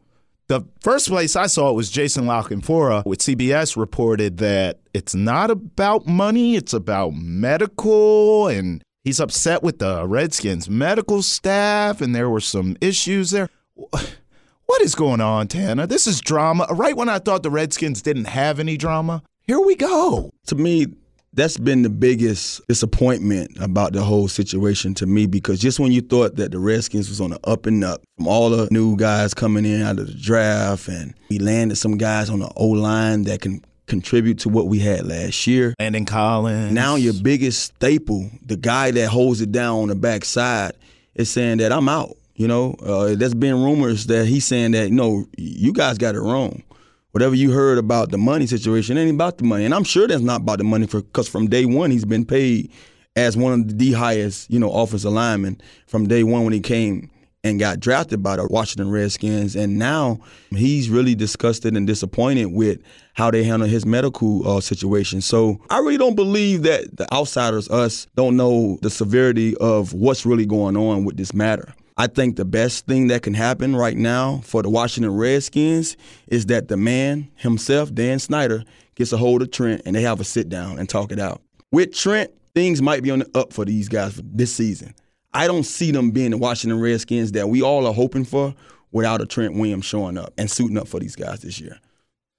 the 0.51 0.67
first 0.81 1.07
place 1.07 1.37
I 1.37 1.47
saw 1.47 1.69
it 1.69 1.75
was 1.75 1.89
Jason 1.89 2.25
La 2.25 2.43
Canfora 2.43 3.05
with 3.05 3.19
CBS 3.19 3.77
reported 3.77 4.39
that 4.39 4.81
it's 4.93 5.15
not 5.15 5.49
about 5.49 6.07
money, 6.07 6.57
it's 6.57 6.73
about 6.73 7.13
medical 7.13 8.47
and 8.47 8.83
he's 9.05 9.21
upset 9.21 9.63
with 9.63 9.79
the 9.79 10.05
Redskins 10.05 10.69
medical 10.69 11.21
staff 11.21 12.01
and 12.01 12.13
there 12.13 12.29
were 12.29 12.41
some 12.41 12.75
issues 12.81 13.31
there. 13.31 13.47
What 13.75 14.81
is 14.81 14.93
going 14.93 15.21
on, 15.21 15.47
Tana? 15.47 15.87
This 15.87 16.05
is 16.05 16.19
drama. 16.19 16.65
Right 16.69 16.97
when 16.97 17.07
I 17.07 17.19
thought 17.19 17.43
the 17.43 17.49
Redskins 17.49 18.01
didn't 18.01 18.25
have 18.25 18.59
any 18.59 18.75
drama, 18.75 19.23
here 19.47 19.59
we 19.59 19.75
go. 19.75 20.31
to 20.47 20.55
me, 20.55 20.87
that's 21.33 21.57
been 21.57 21.81
the 21.81 21.89
biggest 21.89 22.61
disappointment 22.67 23.57
about 23.61 23.93
the 23.93 24.03
whole 24.03 24.27
situation 24.27 24.93
to 24.95 25.05
me 25.05 25.25
because 25.27 25.59
just 25.59 25.79
when 25.79 25.91
you 25.91 26.01
thought 26.01 26.35
that 26.35 26.51
the 26.51 26.59
Redskins 26.59 27.07
was 27.07 27.21
on 27.21 27.29
the 27.29 27.39
up 27.45 27.65
and 27.65 27.83
up 27.83 28.01
from 28.17 28.27
all 28.27 28.49
the 28.49 28.67
new 28.69 28.97
guys 28.97 29.33
coming 29.33 29.65
in 29.65 29.81
out 29.81 29.97
of 29.99 30.07
the 30.07 30.13
draft 30.13 30.87
and 30.89 31.13
we 31.29 31.39
landed 31.39 31.77
some 31.77 31.97
guys 31.97 32.29
on 32.29 32.39
the 32.39 32.51
O 32.57 32.67
line 32.67 33.23
that 33.23 33.41
can 33.41 33.63
contribute 33.87 34.39
to 34.39 34.49
what 34.49 34.67
we 34.67 34.79
had 34.79 35.05
last 35.05 35.47
year. 35.47 35.73
and 35.79 35.93
Landon 35.93 36.05
Collins. 36.05 36.73
Now 36.73 36.95
your 36.95 37.13
biggest 37.13 37.75
staple, 37.75 38.29
the 38.45 38.57
guy 38.57 38.91
that 38.91 39.07
holds 39.07 39.41
it 39.41 39.51
down 39.51 39.79
on 39.83 39.87
the 39.87 39.95
backside, 39.95 40.73
is 41.15 41.29
saying 41.29 41.57
that 41.57 41.71
I'm 41.71 41.87
out. 41.89 42.17
You 42.35 42.47
know, 42.47 42.73
uh, 42.83 43.15
there's 43.15 43.33
been 43.33 43.61
rumors 43.63 44.07
that 44.07 44.25
he's 44.25 44.45
saying 44.45 44.71
that 44.71 44.91
no, 44.91 45.25
you 45.37 45.71
guys 45.73 45.97
got 45.97 46.15
it 46.15 46.21
wrong. 46.21 46.63
Whatever 47.11 47.35
you 47.35 47.51
heard 47.51 47.77
about 47.77 48.11
the 48.11 48.17
money 48.17 48.47
situation 48.47 48.97
ain't 48.97 49.11
about 49.11 49.37
the 49.37 49.43
money, 49.43 49.65
and 49.65 49.73
I'm 49.73 49.83
sure 49.83 50.07
that's 50.07 50.21
not 50.21 50.41
about 50.41 50.59
the 50.59 50.63
money 50.63 50.87
for 50.87 51.01
because 51.01 51.27
from 51.27 51.47
day 51.47 51.65
one 51.65 51.91
he's 51.91 52.05
been 52.05 52.25
paid 52.25 52.71
as 53.15 53.35
one 53.35 53.53
of 53.53 53.77
the 53.77 53.91
highest, 53.91 54.49
you 54.49 54.59
know, 54.59 54.71
offensive 54.71 55.11
linemen 55.11 55.59
from 55.87 56.07
day 56.07 56.23
one 56.23 56.43
when 56.43 56.53
he 56.53 56.61
came 56.61 57.09
and 57.43 57.59
got 57.59 57.79
drafted 57.79 58.21
by 58.21 58.35
the 58.35 58.47
Washington 58.47 58.91
Redskins, 58.91 59.55
and 59.55 59.79
now 59.79 60.19
he's 60.51 60.89
really 60.89 61.15
disgusted 61.15 61.75
and 61.75 61.87
disappointed 61.87 62.45
with 62.45 62.79
how 63.13 63.31
they 63.31 63.43
handle 63.43 63.67
his 63.67 63.85
medical 63.85 64.47
uh, 64.47 64.61
situation. 64.61 65.21
So 65.21 65.59
I 65.69 65.79
really 65.79 65.97
don't 65.97 66.15
believe 66.15 66.63
that 66.63 66.95
the 66.97 67.11
outsiders, 67.13 67.69
us, 67.69 68.05
don't 68.15 68.37
know 68.37 68.77
the 68.81 68.89
severity 68.89 69.57
of 69.57 69.93
what's 69.93 70.25
really 70.25 70.45
going 70.45 70.77
on 70.77 71.03
with 71.03 71.17
this 71.17 71.33
matter. 71.33 71.73
I 72.01 72.07
think 72.07 72.35
the 72.35 72.45
best 72.45 72.87
thing 72.87 73.09
that 73.09 73.21
can 73.21 73.35
happen 73.35 73.75
right 73.75 73.95
now 73.95 74.41
for 74.43 74.63
the 74.63 74.71
Washington 74.71 75.15
Redskins 75.15 75.95
is 76.25 76.47
that 76.47 76.67
the 76.67 76.75
man 76.75 77.29
himself, 77.35 77.93
Dan 77.93 78.17
Snyder, 78.17 78.63
gets 78.95 79.13
a 79.13 79.17
hold 79.17 79.43
of 79.43 79.51
Trent 79.51 79.83
and 79.85 79.95
they 79.95 80.01
have 80.01 80.19
a 80.19 80.23
sit 80.23 80.49
down 80.49 80.79
and 80.79 80.89
talk 80.89 81.11
it 81.11 81.19
out. 81.19 81.43
With 81.71 81.93
Trent, 81.93 82.31
things 82.55 82.81
might 82.81 83.03
be 83.03 83.11
on 83.11 83.19
the 83.19 83.29
up 83.35 83.53
for 83.53 83.65
these 83.65 83.87
guys 83.87 84.19
this 84.23 84.51
season. 84.51 84.95
I 85.31 85.45
don't 85.45 85.61
see 85.61 85.91
them 85.91 86.09
being 86.09 86.31
the 86.31 86.39
Washington 86.39 86.79
Redskins 86.79 87.33
that 87.33 87.49
we 87.49 87.61
all 87.61 87.85
are 87.85 87.93
hoping 87.93 88.25
for 88.25 88.55
without 88.91 89.21
a 89.21 89.27
Trent 89.27 89.53
Williams 89.53 89.85
showing 89.85 90.17
up 90.17 90.33
and 90.39 90.49
suiting 90.49 90.79
up 90.79 90.87
for 90.87 90.99
these 90.99 91.15
guys 91.15 91.41
this 91.41 91.59
year. 91.59 91.77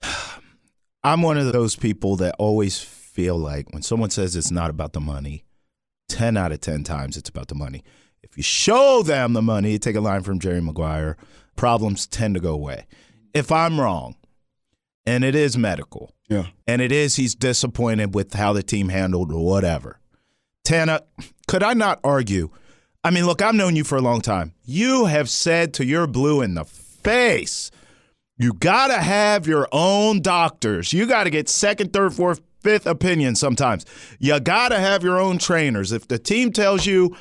I'm 1.05 1.23
one 1.23 1.39
of 1.39 1.53
those 1.53 1.77
people 1.77 2.17
that 2.17 2.35
always 2.37 2.81
feel 2.81 3.37
like 3.37 3.73
when 3.73 3.83
someone 3.83 4.11
says 4.11 4.35
it's 4.35 4.51
not 4.51 4.71
about 4.71 4.93
the 4.93 5.01
money, 5.01 5.45
10 6.09 6.37
out 6.37 6.51
of 6.51 6.61
10 6.61 6.83
times 6.83 7.17
it's 7.17 7.31
about 7.31 7.47
the 7.47 7.55
money. 7.55 7.85
If 8.33 8.39
you 8.39 8.43
show 8.43 9.03
them 9.03 9.35
the 9.35 9.43
money, 9.43 9.79
take 9.79 9.95
a 9.95 10.01
line 10.01 10.23
from 10.23 10.39
Jerry 10.39 10.63
Maguire, 10.63 11.19
problems 11.55 12.07
tend 12.07 12.35
to 12.35 12.41
go 12.41 12.55
away. 12.55 12.87
If 13.35 13.53
I'm 13.53 13.79
wrong, 13.79 14.17
and 15.05 15.23
it 15.23 15.35
is 15.35 15.59
medical, 15.59 16.15
Yeah. 16.31 16.47
and 16.67 16.81
it 16.81 16.93
is 16.93 17.17
he's 17.17 17.35
disappointed 17.35 18.15
with 18.15 18.33
how 18.33 18.55
the 18.55 18.63
team 18.63 18.89
handled 18.89 19.31
or 19.33 19.45
whatever. 19.45 19.99
Tana, 20.65 21.03
could 21.47 21.63
I 21.63 21.75
not 21.75 22.01
argue? 22.03 22.49
I 23.05 23.11
mean, 23.11 23.27
look, 23.27 23.43
I've 23.43 23.55
known 23.55 23.77
you 23.77 23.85
for 23.85 23.99
a 23.99 24.01
long 24.01 24.23
time. 24.23 24.55
You 24.65 25.07
have 25.07 25.29
said 25.29 25.75
to 25.75 25.85
your 25.85 26.07
blue 26.07 26.41
in 26.41 26.55
the 26.55 26.65
face, 26.65 27.71
you 28.39 28.55
got 28.55 28.87
to 28.89 28.99
have 28.99 29.47
your 29.47 29.69
own 29.73 30.23
doctors. 30.23 30.93
You 30.95 31.05
got 31.07 31.25
to 31.25 31.31
get 31.31 31.49
second, 31.51 31.93
third, 31.93 32.15
fourth, 32.15 32.41
fifth 32.63 32.87
opinion 32.87 33.35
sometimes. 33.35 33.85
You 34.21 34.41
got 34.41 34.69
to 34.71 34.79
have 34.79 35.03
your 35.03 35.21
own 35.21 35.37
trainers. 35.39 35.93
If 35.93 36.09
the 36.09 36.19
team 36.19 36.51
tells 36.53 36.87
you, 36.87 37.15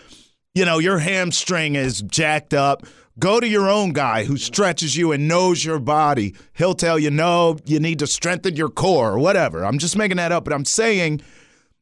you 0.53 0.65
know, 0.65 0.79
your 0.79 0.99
hamstring 0.99 1.75
is 1.75 2.01
jacked 2.01 2.53
up, 2.53 2.85
go 3.19 3.39
to 3.39 3.47
your 3.47 3.69
own 3.69 3.93
guy 3.93 4.25
who 4.25 4.37
stretches 4.37 4.95
you 4.97 5.11
and 5.11 5.27
knows 5.27 5.63
your 5.63 5.79
body. 5.79 6.35
He'll 6.53 6.73
tell 6.75 6.99
you, 6.99 7.09
no, 7.11 7.57
you 7.65 7.79
need 7.79 7.99
to 7.99 8.07
strengthen 8.07 8.55
your 8.55 8.69
core 8.69 9.11
or 9.11 9.19
whatever. 9.19 9.63
I'm 9.65 9.77
just 9.77 9.97
making 9.97 10.17
that 10.17 10.31
up, 10.31 10.43
but 10.43 10.53
I'm 10.53 10.65
saying 10.65 11.21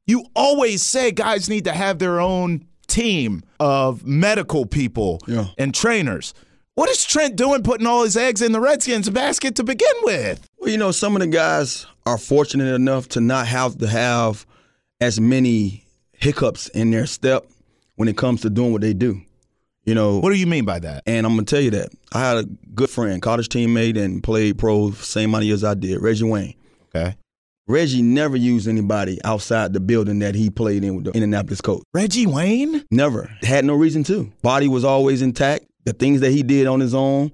you 0.06 0.26
always 0.36 0.84
say 0.84 1.12
guys 1.12 1.50
need 1.50 1.66
to 1.66 1.72
have 1.72 2.00
their 2.00 2.20
own 2.20 2.66
team 2.88 3.44
of 3.60 4.06
medical 4.06 4.66
people 4.66 5.20
Yeah. 5.28 5.48
and 5.58 5.74
trainers. 5.74 6.34
What 6.76 6.90
is 6.90 7.04
Trent 7.04 7.36
doing 7.36 7.62
putting 7.62 7.86
all 7.86 8.04
his 8.04 8.16
eggs 8.16 8.42
in 8.42 8.52
the 8.52 8.60
Redskins 8.62 9.10
basket 9.10 9.56
to 9.56 9.64
begin 9.64 9.94
with? 10.04 10.48
Well, 10.60 10.70
you 10.72 10.78
know, 10.78 10.92
some 10.92 11.16
of 11.16 11.20
the 11.20 11.28
guys 11.28 11.86
are 12.06 12.18
fortunate 12.18 12.74
enough 12.74 13.10
to 13.10 13.22
not 13.22 13.48
have 13.48 13.78
to 13.80 13.88
have 13.88 14.46
as 15.02 15.20
many 15.20 15.84
hiccups 16.14 16.70
in 16.70 16.90
their 16.92 17.06
step 17.06 17.46
when 18.00 18.08
it 18.08 18.16
comes 18.16 18.40
to 18.40 18.50
doing 18.50 18.72
what 18.72 18.80
they 18.80 18.94
do. 18.94 19.22
You 19.84 19.94
know, 19.94 20.20
What 20.20 20.30
do 20.30 20.38
you 20.38 20.48
mean 20.48 20.64
by 20.64 20.80
that? 20.80 21.04
and 21.06 21.26
I'm 21.26 21.34
gonna 21.34 21.44
tell 21.44 21.60
you 21.60 21.72
that 21.72 21.90
I 22.14 22.20
had 22.22 22.38
a 22.38 22.44
good 22.74 22.90
friend, 22.90 23.22
college 23.22 23.50
teammate, 23.50 23.98
and 24.02 24.24
played 24.24 24.58
pro 24.58 24.92
same 24.92 25.32
amount 25.32 25.44
of 25.44 25.48
years 25.48 25.66
I 25.66 25.74
did, 25.74 26.02
Reggie 26.02 26.24
Wayne. 26.24 26.54
Okay. 26.96 27.18
Reggie 27.68 28.02
never 28.02 28.38
used 28.38 28.70
anybody 28.70 29.20
outside 29.26 29.74
the 29.74 29.82
building 29.82 30.20
that 30.20 30.34
he 30.34 30.50
played 30.50 30.86
in 30.86 30.96
with 30.96 31.06
the 31.06 31.12
Indianapolis 31.12 31.60
coach. 31.60 31.84
Reggie 31.94 32.26
Wayne? 32.26 32.86
Never. 32.90 33.30
Had 33.42 33.66
no 33.66 33.74
reason 33.76 34.06
to. 34.06 34.32
Body 34.42 34.70
was 34.70 34.86
always 34.86 35.22
intact. 35.22 35.66
The 35.84 35.92
things 35.92 36.22
that 36.22 36.32
he 36.32 36.42
did 36.42 36.68
on 36.68 36.80
his 36.80 36.96
own 36.96 37.32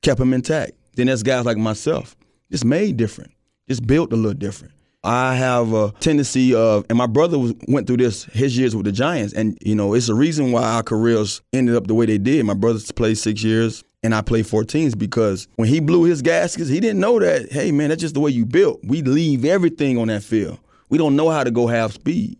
kept 0.00 0.18
him 0.18 0.32
intact. 0.32 0.72
Then 0.94 1.08
there's 1.08 1.22
guys 1.22 1.44
like 1.44 1.58
myself, 1.58 2.16
just 2.50 2.64
made 2.64 2.96
different, 2.96 3.32
just 3.68 3.86
built 3.86 4.12
a 4.14 4.16
little 4.16 4.32
different. 4.32 4.72
I 5.06 5.36
have 5.36 5.72
a 5.72 5.92
tendency 6.00 6.52
of, 6.52 6.84
and 6.88 6.98
my 6.98 7.06
brother 7.06 7.38
was, 7.38 7.54
went 7.68 7.86
through 7.86 7.98
this 7.98 8.24
his 8.24 8.58
years 8.58 8.74
with 8.74 8.86
the 8.86 8.92
Giants, 8.92 9.32
and 9.32 9.56
you 9.64 9.76
know 9.76 9.94
it's 9.94 10.08
the 10.08 10.14
reason 10.14 10.50
why 10.50 10.64
our 10.64 10.82
careers 10.82 11.42
ended 11.52 11.76
up 11.76 11.86
the 11.86 11.94
way 11.94 12.06
they 12.06 12.18
did. 12.18 12.44
My 12.44 12.54
brother 12.54 12.80
played 12.92 13.16
six 13.16 13.44
years, 13.44 13.84
and 14.02 14.12
I 14.12 14.20
played 14.20 14.46
14s 14.46 14.98
because 14.98 15.46
when 15.54 15.68
he 15.68 15.78
blew 15.78 16.02
his 16.02 16.22
gaskets, 16.22 16.68
he 16.68 16.80
didn't 16.80 16.98
know 16.98 17.20
that. 17.20 17.52
Hey 17.52 17.70
man, 17.70 17.90
that's 17.90 18.00
just 18.00 18.14
the 18.14 18.20
way 18.20 18.32
you 18.32 18.44
built. 18.44 18.80
We 18.82 19.02
leave 19.02 19.44
everything 19.44 19.96
on 19.96 20.08
that 20.08 20.24
field. 20.24 20.58
We 20.88 20.98
don't 20.98 21.14
know 21.14 21.30
how 21.30 21.44
to 21.44 21.52
go 21.52 21.68
half 21.68 21.92
speed. 21.92 22.36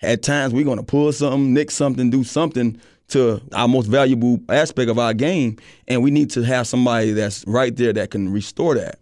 At 0.00 0.22
times 0.22 0.54
we're 0.54 0.64
gonna 0.64 0.84
pull 0.84 1.10
something, 1.10 1.52
nick 1.52 1.72
something, 1.72 2.10
do 2.10 2.22
something 2.22 2.80
to 3.08 3.42
our 3.52 3.66
most 3.66 3.86
valuable 3.86 4.38
aspect 4.48 4.88
of 4.88 5.00
our 5.00 5.14
game, 5.14 5.56
and 5.88 6.00
we 6.00 6.12
need 6.12 6.30
to 6.30 6.42
have 6.42 6.68
somebody 6.68 7.10
that's 7.10 7.44
right 7.48 7.74
there 7.74 7.92
that 7.92 8.12
can 8.12 8.32
restore 8.32 8.76
that. 8.76 9.00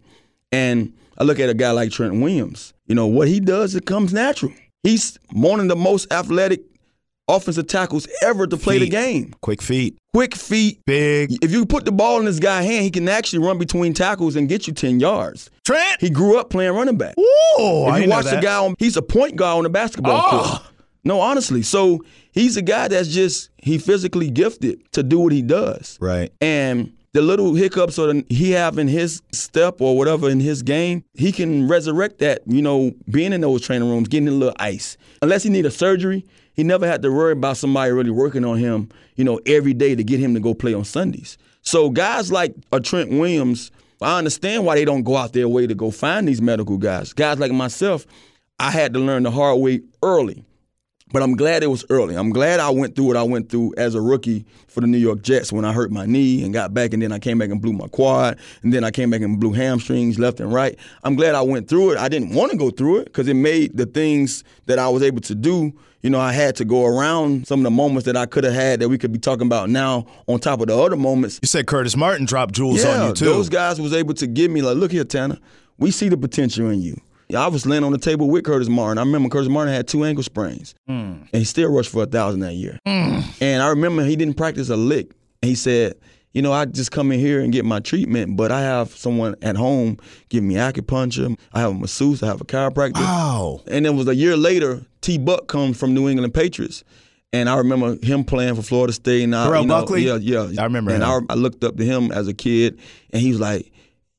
And 0.51 0.93
I 1.19 1.25
look 1.25 1.39
at 1.39 1.49
a 1.49 1.53
guy 1.53 1.69
like 1.69 1.91
Trent 1.91 2.19
Williams. 2.19 2.72
You 2.87 2.95
know 2.95 3.07
what 3.07 3.27
he 3.27 3.39
does, 3.39 3.75
it 3.75 3.85
comes 3.85 4.13
natural. 4.13 4.51
He's 4.83 5.17
one 5.31 5.59
of 5.59 5.67
the 5.69 5.75
most 5.75 6.11
athletic 6.11 6.61
offensive 7.29 7.67
tackles 7.67 8.07
ever 8.21 8.45
to 8.47 8.57
play 8.57 8.79
the 8.79 8.89
game. 8.89 9.33
Quick 9.41 9.61
feet, 9.61 9.97
Quick 10.13 10.35
feet. 10.35 10.81
big. 10.85 11.31
If 11.41 11.51
you 11.51 11.65
put 11.65 11.85
the 11.85 11.91
ball 11.93 12.19
in 12.19 12.25
this 12.25 12.39
guy's 12.39 12.65
hand, 12.65 12.83
he 12.83 12.91
can 12.91 13.07
actually 13.07 13.39
run 13.45 13.57
between 13.57 13.93
tackles 13.93 14.35
and 14.35 14.49
get 14.49 14.67
you 14.67 14.73
10 14.73 14.99
yards. 14.99 15.49
Trent. 15.65 16.01
He 16.01 16.09
grew 16.09 16.37
up 16.37 16.49
playing 16.49 16.73
running 16.73 16.97
back. 16.97 17.15
Ooh, 17.17 17.87
If 17.87 17.93
I 17.93 17.97
you 17.99 18.09
watch 18.09 18.25
the 18.25 18.41
guy 18.41 18.57
on, 18.65 18.75
he's 18.77 18.97
a 18.97 19.01
point 19.01 19.37
guard 19.37 19.57
on 19.59 19.63
the 19.63 19.69
basketball 19.69 20.21
Oh. 20.25 20.29
court. 20.59 20.73
No, 21.05 21.19
honestly. 21.21 21.61
So 21.63 22.01
he's 22.33 22.57
a 22.57 22.61
guy 22.61 22.89
that's 22.89 23.07
just 23.09 23.49
he 23.57 23.77
physically 23.77 24.29
gifted 24.29 24.81
to 24.91 25.03
do 25.03 25.19
what 25.19 25.31
he 25.31 25.41
does. 25.41 25.97
Right. 26.01 26.31
And 26.41 26.91
the 27.13 27.21
little 27.21 27.53
hiccups 27.53 27.97
or 27.99 28.11
the, 28.11 28.25
he 28.29 28.51
have 28.51 28.77
in 28.77 28.87
his 28.87 29.21
step 29.31 29.81
or 29.81 29.95
whatever 29.95 30.29
in 30.29 30.39
his 30.39 30.63
game, 30.63 31.03
he 31.13 31.31
can 31.31 31.67
resurrect 31.67 32.19
that. 32.19 32.41
You 32.47 32.61
know, 32.61 32.91
being 33.09 33.33
in 33.33 33.41
those 33.41 33.61
training 33.61 33.89
rooms, 33.89 34.07
getting 34.07 34.27
a 34.27 34.31
little 34.31 34.55
ice. 34.59 34.97
Unless 35.21 35.43
he 35.43 35.49
need 35.49 35.65
a 35.65 35.71
surgery, 35.71 36.25
he 36.53 36.63
never 36.63 36.87
had 36.87 37.01
to 37.03 37.11
worry 37.11 37.33
about 37.33 37.57
somebody 37.57 37.91
really 37.91 38.09
working 38.09 38.43
on 38.43 38.57
him. 38.57 38.89
You 39.15 39.23
know, 39.23 39.39
every 39.45 39.73
day 39.73 39.95
to 39.95 40.03
get 40.03 40.19
him 40.19 40.33
to 40.33 40.39
go 40.39 40.53
play 40.53 40.73
on 40.73 40.83
Sundays. 40.83 41.37
So 41.61 41.89
guys 41.89 42.31
like 42.31 42.55
a 42.71 42.79
Trent 42.79 43.11
Williams, 43.11 43.71
I 44.01 44.17
understand 44.17 44.65
why 44.65 44.75
they 44.75 44.85
don't 44.85 45.03
go 45.03 45.15
out 45.15 45.33
their 45.33 45.47
way 45.47 45.67
to 45.67 45.75
go 45.75 45.91
find 45.91 46.27
these 46.27 46.41
medical 46.41 46.77
guys. 46.77 47.13
Guys 47.13 47.39
like 47.39 47.51
myself, 47.51 48.05
I 48.59 48.71
had 48.71 48.93
to 48.93 48.99
learn 48.99 49.23
the 49.23 49.31
hard 49.31 49.59
way 49.59 49.81
early. 50.01 50.43
But 51.13 51.21
I'm 51.21 51.35
glad 51.35 51.61
it 51.61 51.67
was 51.67 51.85
early. 51.91 52.15
I'm 52.15 52.31
glad 52.31 52.59
I 52.59 52.71
went 52.71 52.95
through 52.95 53.05
what 53.05 53.15
I 53.17 53.21
went 53.23 53.49
through 53.49 53.75
as 53.77 53.93
a 53.93 54.01
rookie 54.01 54.45
for 54.67 54.81
the 54.81 54.87
New 54.87 54.97
York 54.97 55.21
Jets 55.21 55.53
when 55.53 55.63
I 55.63 55.71
hurt 55.71 55.91
my 55.91 56.07
knee 56.07 56.43
and 56.43 56.51
got 56.51 56.73
back, 56.73 56.91
and 56.91 57.01
then 57.03 57.11
I 57.11 57.19
came 57.19 57.37
back 57.37 57.51
and 57.51 57.61
blew 57.61 57.71
my 57.71 57.87
quad, 57.87 58.39
and 58.63 58.73
then 58.73 58.83
I 58.83 58.89
came 58.89 59.11
back 59.11 59.21
and 59.21 59.39
blew 59.39 59.53
hamstrings 59.53 60.17
left 60.17 60.39
and 60.39 60.51
right. 60.51 60.75
I'm 61.03 61.15
glad 61.15 61.35
I 61.35 61.41
went 61.43 61.67
through 61.69 61.91
it. 61.91 61.97
I 61.99 62.09
didn't 62.09 62.33
want 62.33 62.51
to 62.51 62.57
go 62.57 62.71
through 62.71 62.97
it 62.97 63.05
because 63.05 63.27
it 63.27 63.35
made 63.35 63.77
the 63.77 63.85
things 63.85 64.43
that 64.65 64.79
I 64.79 64.89
was 64.89 65.03
able 65.03 65.21
to 65.21 65.35
do. 65.35 65.71
You 66.01 66.09
know, 66.09 66.19
I 66.19 66.33
had 66.33 66.55
to 66.55 66.65
go 66.65 66.83
around 66.83 67.47
some 67.47 67.59
of 67.59 67.63
the 67.63 67.71
moments 67.71 68.05
that 68.07 68.17
I 68.17 68.25
could 68.25 68.43
have 68.43 68.53
had 68.53 68.79
that 68.81 68.89
we 68.89 68.97
could 68.97 69.13
be 69.13 69.19
talking 69.19 69.45
about 69.45 69.69
now 69.69 70.05
on 70.27 70.39
top 70.39 70.61
of 70.61 70.67
the 70.67 70.75
other 70.77 70.97
moments. 70.97 71.39
You 71.43 71.47
said 71.47 71.67
Curtis 71.67 71.95
Martin 71.95 72.25
dropped 72.25 72.55
jewels 72.55 72.83
Yeah, 72.83 73.03
on 73.03 73.07
you 73.09 73.13
too. 73.13 73.25
those 73.25 73.49
guys 73.49 73.79
was 73.79 73.93
able 73.93 74.15
to 74.15 74.25
give 74.27 74.49
me 74.51 74.63
like, 74.63 74.75
look 74.77 74.91
here, 74.91 75.03
Tanner, 75.05 75.37
we 75.77 75.91
see 75.91 76.09
the 76.09 76.17
potential 76.17 76.69
in 76.71 76.81
you. 76.81 76.99
Yeah, 77.29 77.43
I 77.43 77.47
was 77.47 77.65
laying 77.65 77.83
on 77.83 77.91
the 77.91 77.97
table 77.97 78.29
with 78.29 78.43
Curtis 78.43 78.69
Martin. 78.69 78.97
I 78.97 79.01
remember 79.01 79.29
Curtis 79.29 79.49
Martin 79.49 79.73
had 79.73 79.87
two 79.87 80.03
ankle 80.03 80.23
sprains, 80.23 80.75
hmm. 80.87 80.93
and 80.93 81.29
he 81.31 81.43
still 81.43 81.71
rushed 81.71 81.91
for 81.91 82.03
a 82.03 82.05
thousand 82.05 82.41
that 82.41 82.53
year. 82.53 82.79
Hmm. 82.85 83.21
And 83.41 83.63
I 83.63 83.67
remember 83.69 84.03
he 84.03 84.15
didn't 84.15 84.35
practice 84.37 84.69
a 84.69 84.77
lick. 84.77 85.11
And 85.41 85.49
he 85.49 85.55
said, 85.55 85.95
"You 86.33 86.41
know, 86.41 86.53
I 86.53 86.65
just 86.65 86.91
come 86.91 87.11
in 87.11 87.19
here 87.19 87.41
and 87.41 87.51
get 87.51 87.65
my 87.65 87.79
treatment, 87.79 88.37
but 88.37 88.51
I 88.51 88.61
have 88.61 88.95
someone 88.95 89.35
at 89.41 89.55
home 89.55 89.97
give 90.29 90.43
me 90.43 90.55
acupuncture. 90.55 91.37
I 91.53 91.59
have 91.59 91.71
a 91.71 91.75
masseuse. 91.75 92.23
I 92.23 92.27
have 92.27 92.41
a 92.41 92.45
chiropractor. 92.45 92.95
Wow. 92.95 93.61
And 93.67 93.85
it 93.85 93.91
was 93.91 94.07
a 94.07 94.15
year 94.15 94.37
later, 94.37 94.85
T. 95.01 95.17
Buck 95.17 95.47
comes 95.47 95.77
from 95.77 95.93
New 95.93 96.09
England 96.09 96.33
Patriots. 96.33 96.83
And 97.33 97.49
I 97.49 97.57
remember 97.57 97.97
him 98.05 98.23
playing 98.23 98.55
for 98.55 98.61
Florida 98.61 98.93
State. 98.93 99.23
And 99.23 99.35
I, 99.35 99.45
Terrell 99.45 99.63
you 99.63 99.67
know, 99.67 99.81
Buckley? 99.81 100.05
Yeah, 100.05 100.17
yeah. 100.17 100.61
I 100.61 100.65
remember 100.65 100.91
And. 100.91 101.03
I, 101.03 101.19
I 101.29 101.33
looked 101.33 101.63
up 101.63 101.77
to 101.77 101.83
him 101.83 102.11
as 102.11 102.27
a 102.27 102.33
kid, 102.33 102.79
and 103.11 103.21
he 103.21 103.29
was 103.29 103.39
like, 103.39 103.71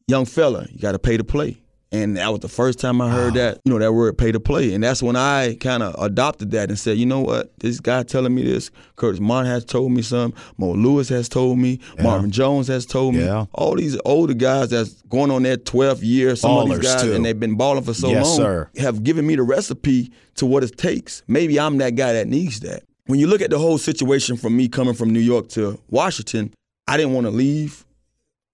young 0.08 0.24
fella, 0.24 0.66
you 0.72 0.80
got 0.80 0.92
to 0.92 0.98
pay 0.98 1.16
to 1.16 1.24
play. 1.24 1.56
And 1.94 2.16
that 2.16 2.28
was 2.30 2.40
the 2.40 2.48
first 2.48 2.80
time 2.80 3.00
I 3.00 3.08
heard 3.10 3.34
that, 3.34 3.60
you 3.64 3.72
know, 3.72 3.78
that 3.78 3.92
word 3.92 4.18
pay 4.18 4.32
to 4.32 4.40
play. 4.40 4.74
And 4.74 4.82
that's 4.82 5.00
when 5.02 5.14
I 5.14 5.54
kind 5.60 5.82
of 5.82 5.94
adopted 6.02 6.50
that 6.50 6.68
and 6.68 6.76
said, 6.78 6.98
you 6.98 7.06
know 7.06 7.20
what, 7.20 7.56
this 7.60 7.78
guy 7.78 8.02
telling 8.02 8.34
me 8.34 8.42
this, 8.42 8.70
Curtis 8.96 9.20
Martin 9.20 9.50
has 9.52 9.64
told 9.64 9.92
me 9.92 10.02
some, 10.02 10.34
Mo 10.58 10.72
Lewis 10.72 11.08
has 11.10 11.28
told 11.28 11.58
me, 11.58 11.78
Marvin 12.02 12.30
Jones 12.32 12.66
has 12.68 12.84
told 12.84 13.14
me. 13.14 13.24
Yeah. 13.24 13.46
All 13.52 13.76
these 13.76 13.96
older 14.04 14.34
guys 14.34 14.70
that's 14.70 15.00
going 15.02 15.30
on 15.30 15.44
their 15.44 15.56
12th 15.56 16.00
year, 16.02 16.34
some 16.34 16.50
of 16.50 16.68
these 16.68 16.78
guys, 16.80 17.02
too. 17.02 17.12
and 17.14 17.24
they've 17.24 17.38
been 17.38 17.54
balling 17.56 17.84
for 17.84 17.94
so 17.94 18.08
Yes, 18.08 18.26
long, 18.26 18.36
sir. 18.36 18.70
have 18.78 19.04
given 19.04 19.24
me 19.26 19.36
the 19.36 19.42
recipe 19.44 20.10
to 20.34 20.46
what 20.46 20.64
it 20.64 20.76
takes. 20.76 21.22
Maybe 21.28 21.60
I'm 21.60 21.78
that 21.78 21.94
guy 21.94 22.12
that 22.14 22.26
needs 22.26 22.58
that. 22.60 22.82
When 23.06 23.20
you 23.20 23.26
look 23.28 23.40
at 23.40 23.50
the 23.50 23.58
whole 23.58 23.78
situation 23.78 24.36
from 24.36 24.56
me 24.56 24.66
coming 24.68 24.94
from 24.94 25.10
New 25.10 25.20
York 25.20 25.48
to 25.50 25.78
Washington, 25.90 26.52
I 26.88 26.96
didn't 26.96 27.12
want 27.12 27.26
to 27.26 27.30
leave. 27.30 27.84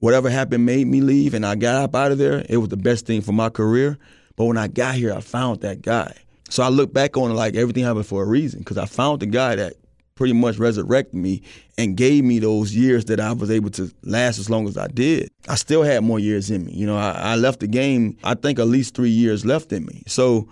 Whatever 0.01 0.29
happened 0.31 0.67
made 0.67 0.87
me 0.87 1.01
leave, 1.01 1.35
and 1.35 1.47
I 1.47 1.55
got 1.55 1.77
up 1.77 1.95
out 1.95 2.13
of 2.13 2.19
there. 2.19 2.45
It 2.49 2.57
was 2.57 2.69
the 2.69 2.77
best 2.77 3.07
thing 3.07 3.21
for 3.21 3.33
my 3.33 3.49
career. 3.49 3.99
But 4.37 4.47
when 4.47 4.57
I 4.57 4.69
got 4.69 4.95
here, 4.95 5.13
I 5.13 5.21
found 5.21 5.61
that 5.61 5.83
guy. 5.83 6.15
So 6.49 6.63
I 6.63 6.69
look 6.69 6.93
back 6.93 7.17
on 7.17 7.31
it 7.31 7.35
like 7.35 7.55
everything 7.55 7.85
happened 7.85 8.07
for 8.07 8.23
a 8.23 8.27
reason 8.27 8.61
because 8.61 8.79
I 8.79 8.87
found 8.87 9.21
the 9.21 9.27
guy 9.27 9.55
that 9.55 9.75
pretty 10.21 10.33
much 10.35 10.59
resurrected 10.59 11.15
me 11.15 11.43
and 11.79 11.97
gave 11.97 12.25
me 12.25 12.39
those 12.39 12.75
years 12.75 13.07
that 13.07 13.21
I 13.21 13.33
was 13.33 13.51
able 13.51 13.71
to 13.71 13.91
last 14.03 14.39
as 14.39 14.51
long 14.51 14.69
as 14.69 14.77
I 14.77 14.87
did. 14.89 15.31
I 15.49 15.55
still 15.55 15.83
had 15.83 16.05
more 16.05 16.19
years 16.19 16.51
in 16.51 16.67
me. 16.67 16.73
You 16.73 16.87
know, 16.87 16.97
I, 16.97 17.13
I 17.13 17.37
left 17.37 17.61
the 17.61 17.67
game, 17.67 18.19
I 18.25 18.35
think 18.35 18.59
at 18.59 18.67
least 18.67 18.95
three 18.95 19.11
years 19.11 19.47
left 19.47 19.73
in 19.73 19.87
me. 19.87 20.03
So 20.07 20.49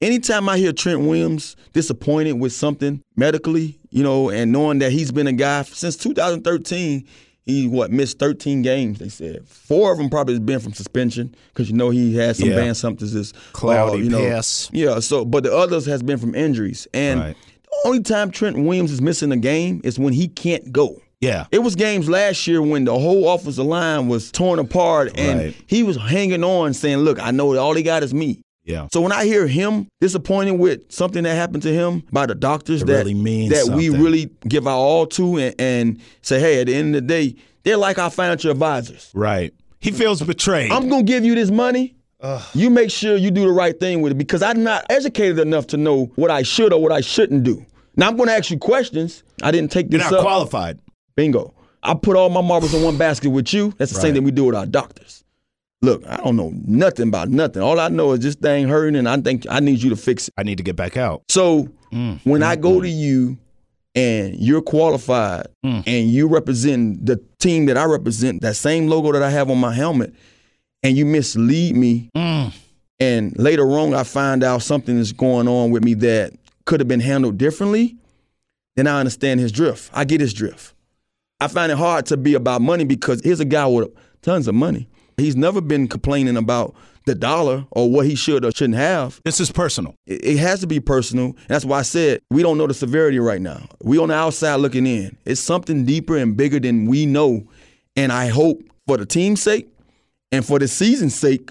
anytime 0.00 0.48
I 0.48 0.56
hear 0.56 0.72
Trent 0.72 1.00
Williams 1.00 1.54
disappointed 1.72 2.34
with 2.34 2.52
something 2.52 3.02
medically, 3.16 3.78
you 3.90 4.02
know, 4.02 4.30
and 4.30 4.52
knowing 4.52 4.78
that 4.78 4.92
he's 4.92 5.12
been 5.12 5.26
a 5.26 5.32
guy 5.32 5.62
since 5.64 5.96
2013, 5.96 7.06
he 7.46 7.66
what 7.66 7.90
missed 7.90 8.18
13 8.18 8.62
games. 8.62 8.98
They 8.98 9.08
said 9.08 9.46
four 9.48 9.92
of 9.92 9.98
them 9.98 10.08
probably 10.10 10.34
has 10.34 10.40
been 10.40 10.60
from 10.60 10.72
suspension 10.74 11.34
because 11.52 11.70
you 11.70 11.76
know 11.76 11.90
he 11.90 12.14
had 12.16 12.36
some 12.36 12.48
Yeah. 12.50 12.56
banned 12.56 12.76
substances, 12.76 13.32
Cloudy 13.52 14.00
uh, 14.00 14.02
you 14.04 14.10
know, 14.10 14.18
pass. 14.28 14.68
Yeah, 14.72 15.00
so 15.00 15.24
but 15.24 15.44
the 15.44 15.54
others 15.56 15.86
has 15.86 16.02
been 16.02 16.18
from 16.18 16.34
injuries, 16.34 16.86
and 16.94 17.20
Right. 17.20 17.36
the 17.64 17.88
only 17.88 18.02
time 18.02 18.30
Trent 18.30 18.58
Williams 18.58 18.92
is 18.92 19.00
missing 19.00 19.32
a 19.32 19.36
game 19.36 19.80
is 19.84 19.98
when 19.98 20.12
he 20.12 20.28
can't 20.28 20.70
go. 20.72 21.00
Yeah. 21.20 21.44
It 21.52 21.58
was 21.58 21.76
games 21.76 22.08
last 22.08 22.46
year 22.46 22.62
when 22.62 22.84
the 22.86 22.98
whole 22.98 23.28
offensive 23.28 23.66
line 23.66 24.08
was 24.08 24.30
torn 24.32 24.58
apart 24.58 25.12
and 25.18 25.38
Right. 25.38 25.54
he 25.66 25.82
was 25.82 25.98
hanging 25.98 26.42
on 26.42 26.72
saying, 26.72 26.98
Look, 26.98 27.20
I 27.20 27.30
know 27.30 27.54
all 27.58 27.74
they 27.74 27.82
got 27.82 28.02
is 28.02 28.14
me. 28.14 28.40
Yeah. 28.70 28.88
So 28.92 29.00
when 29.00 29.12
I 29.12 29.24
hear 29.24 29.46
him 29.46 29.88
disappointed 30.00 30.52
with 30.52 30.90
something 30.92 31.24
that 31.24 31.34
happened 31.34 31.62
to 31.64 31.72
him 31.72 32.02
by 32.12 32.26
the 32.26 32.34
doctors 32.34 32.82
It 32.82 32.86
that 32.86 32.98
really 32.98 33.14
means 33.14 33.52
that 33.52 33.74
we 33.74 33.88
really 33.88 34.30
give 34.48 34.66
our 34.66 34.76
all 34.76 35.06
to 35.08 35.38
and, 35.38 35.54
and 35.58 36.00
say, 36.22 36.40
hey, 36.40 36.60
at 36.60 36.68
the 36.68 36.74
end 36.74 36.94
of 36.94 37.02
the 37.02 37.08
day, 37.08 37.34
they're 37.64 37.76
like 37.76 37.98
our 37.98 38.10
financial 38.10 38.50
advisors. 38.50 39.10
Right. 39.14 39.52
He 39.80 39.90
feels 39.90 40.22
betrayed. 40.22 40.70
I'm 40.70 40.88
gonna 40.88 41.02
give 41.02 41.24
you 41.24 41.34
this 41.34 41.50
money. 41.50 41.96
You 42.54 42.68
make 42.68 42.90
sure 42.90 43.16
you 43.16 43.30
do 43.30 43.42
the 43.42 43.52
right 43.52 43.78
thing 43.80 44.02
with 44.02 44.12
it 44.12 44.16
because 44.16 44.42
I'm 44.42 44.62
not 44.62 44.84
educated 44.90 45.38
enough 45.38 45.66
to 45.68 45.76
know 45.78 46.12
what 46.16 46.30
I 46.30 46.42
should 46.42 46.72
or 46.72 46.82
what 46.82 46.92
I 46.92 47.00
shouldn't 47.00 47.44
do. 47.44 47.64
Now 47.96 48.08
I'm 48.08 48.16
gonna 48.16 48.32
ask 48.32 48.50
you 48.50 48.58
questions. 48.58 49.22
I 49.42 49.50
didn't 49.50 49.72
take 49.72 49.90
You're 49.90 50.00
this 50.00 50.10
not 50.10 50.18
up. 50.20 50.24
qualified. 50.24 50.78
Bingo. 51.16 51.54
I 51.82 51.94
put 51.94 52.16
all 52.16 52.28
my 52.28 52.42
marbles 52.42 52.74
in 52.74 52.82
one 52.82 52.98
basket 52.98 53.30
with 53.30 53.54
you. 53.54 53.72
That's 53.78 53.90
the 53.92 54.00
same 54.00 54.12
thing 54.14 54.22
we 54.22 54.30
do 54.32 54.44
with 54.44 54.54
our 54.54 54.66
doctors. 54.66 55.19
Look, 55.82 56.06
I 56.06 56.18
don't 56.18 56.36
know 56.36 56.52
nothing 56.66 57.08
about 57.08 57.30
nothing. 57.30 57.62
All 57.62 57.80
I 57.80 57.88
know 57.88 58.12
is 58.12 58.20
this 58.20 58.34
thing 58.34 58.68
hurting, 58.68 58.96
and 58.96 59.08
I 59.08 59.16
think 59.20 59.46
I 59.48 59.60
need 59.60 59.82
you 59.82 59.90
to 59.90 59.96
fix 59.96 60.28
it. 60.28 60.34
I 60.36 60.42
need 60.42 60.58
to 60.58 60.62
get 60.62 60.76
back 60.76 60.96
out. 60.96 61.22
So 61.28 61.68
Mm. 61.92 62.20
when 62.24 62.42
I 62.42 62.54
go 62.56 62.80
to 62.80 62.88
you 62.88 63.38
and 63.94 64.36
you're 64.36 64.60
qualified 64.62 65.46
Mm. 65.64 65.82
and 65.86 66.10
you 66.10 66.28
represent 66.28 67.06
the 67.06 67.18
team 67.38 67.64
that 67.66 67.78
I 67.78 67.84
represent, 67.84 68.42
that 68.42 68.56
same 68.56 68.88
logo 68.88 69.10
that 69.12 69.22
I 69.22 69.30
have 69.30 69.50
on 69.50 69.58
my 69.58 69.72
helmet, 69.72 70.12
and 70.82 70.96
you 70.96 71.06
mislead 71.06 71.74
me, 71.76 72.10
Mm. 72.14 72.52
and 73.00 73.38
later 73.38 73.66
on 73.78 73.94
I 73.94 74.02
find 74.04 74.44
out 74.44 74.62
something 74.62 74.98
is 74.98 75.12
going 75.14 75.48
on 75.48 75.70
with 75.70 75.82
me 75.82 75.94
that 75.94 76.34
could 76.66 76.80
have 76.80 76.88
been 76.88 77.00
handled 77.00 77.38
differently, 77.38 77.96
then 78.76 78.86
I 78.86 79.00
understand 79.00 79.40
his 79.40 79.50
drift. 79.50 79.90
I 79.94 80.04
get 80.04 80.20
his 80.20 80.34
drift. 80.34 80.74
I 81.40 81.48
find 81.48 81.72
it 81.72 81.78
hard 81.78 82.04
to 82.06 82.18
be 82.18 82.34
about 82.34 82.60
money 82.60 82.84
because 82.84 83.22
here's 83.24 83.40
a 83.40 83.46
guy 83.46 83.66
with 83.66 83.88
tons 84.20 84.46
of 84.46 84.54
money. 84.54 84.86
He's 85.20 85.36
never 85.36 85.60
been 85.60 85.88
complaining 85.88 86.36
about 86.36 86.74
the 87.06 87.14
dollar 87.14 87.66
or 87.70 87.90
what 87.90 88.06
he 88.06 88.14
should 88.14 88.44
or 88.44 88.52
shouldn't 88.52 88.76
have. 88.76 89.20
This 89.24 89.40
is 89.40 89.50
personal. 89.50 89.94
It 90.06 90.24
it 90.24 90.38
has 90.38 90.60
to 90.60 90.66
be 90.66 90.80
personal. 90.80 91.26
And 91.26 91.48
that's 91.48 91.64
why 91.64 91.78
I 91.78 91.82
said 91.82 92.20
we 92.30 92.42
don't 92.42 92.58
know 92.58 92.66
the 92.66 92.74
severity 92.74 93.18
right 93.18 93.40
now. 93.40 93.66
We 93.82 93.98
on 93.98 94.08
the 94.08 94.14
outside 94.14 94.56
looking 94.56 94.86
in. 94.86 95.16
It's 95.24 95.40
something 95.40 95.84
deeper 95.84 96.16
and 96.16 96.36
bigger 96.36 96.60
than 96.60 96.86
we 96.86 97.06
know. 97.06 97.46
And 97.96 98.12
I 98.12 98.28
hope 98.28 98.62
for 98.86 98.96
the 98.96 99.06
team's 99.06 99.42
sake 99.42 99.68
and 100.32 100.44
for 100.44 100.58
the 100.58 100.68
season's 100.68 101.14
sake 101.14 101.50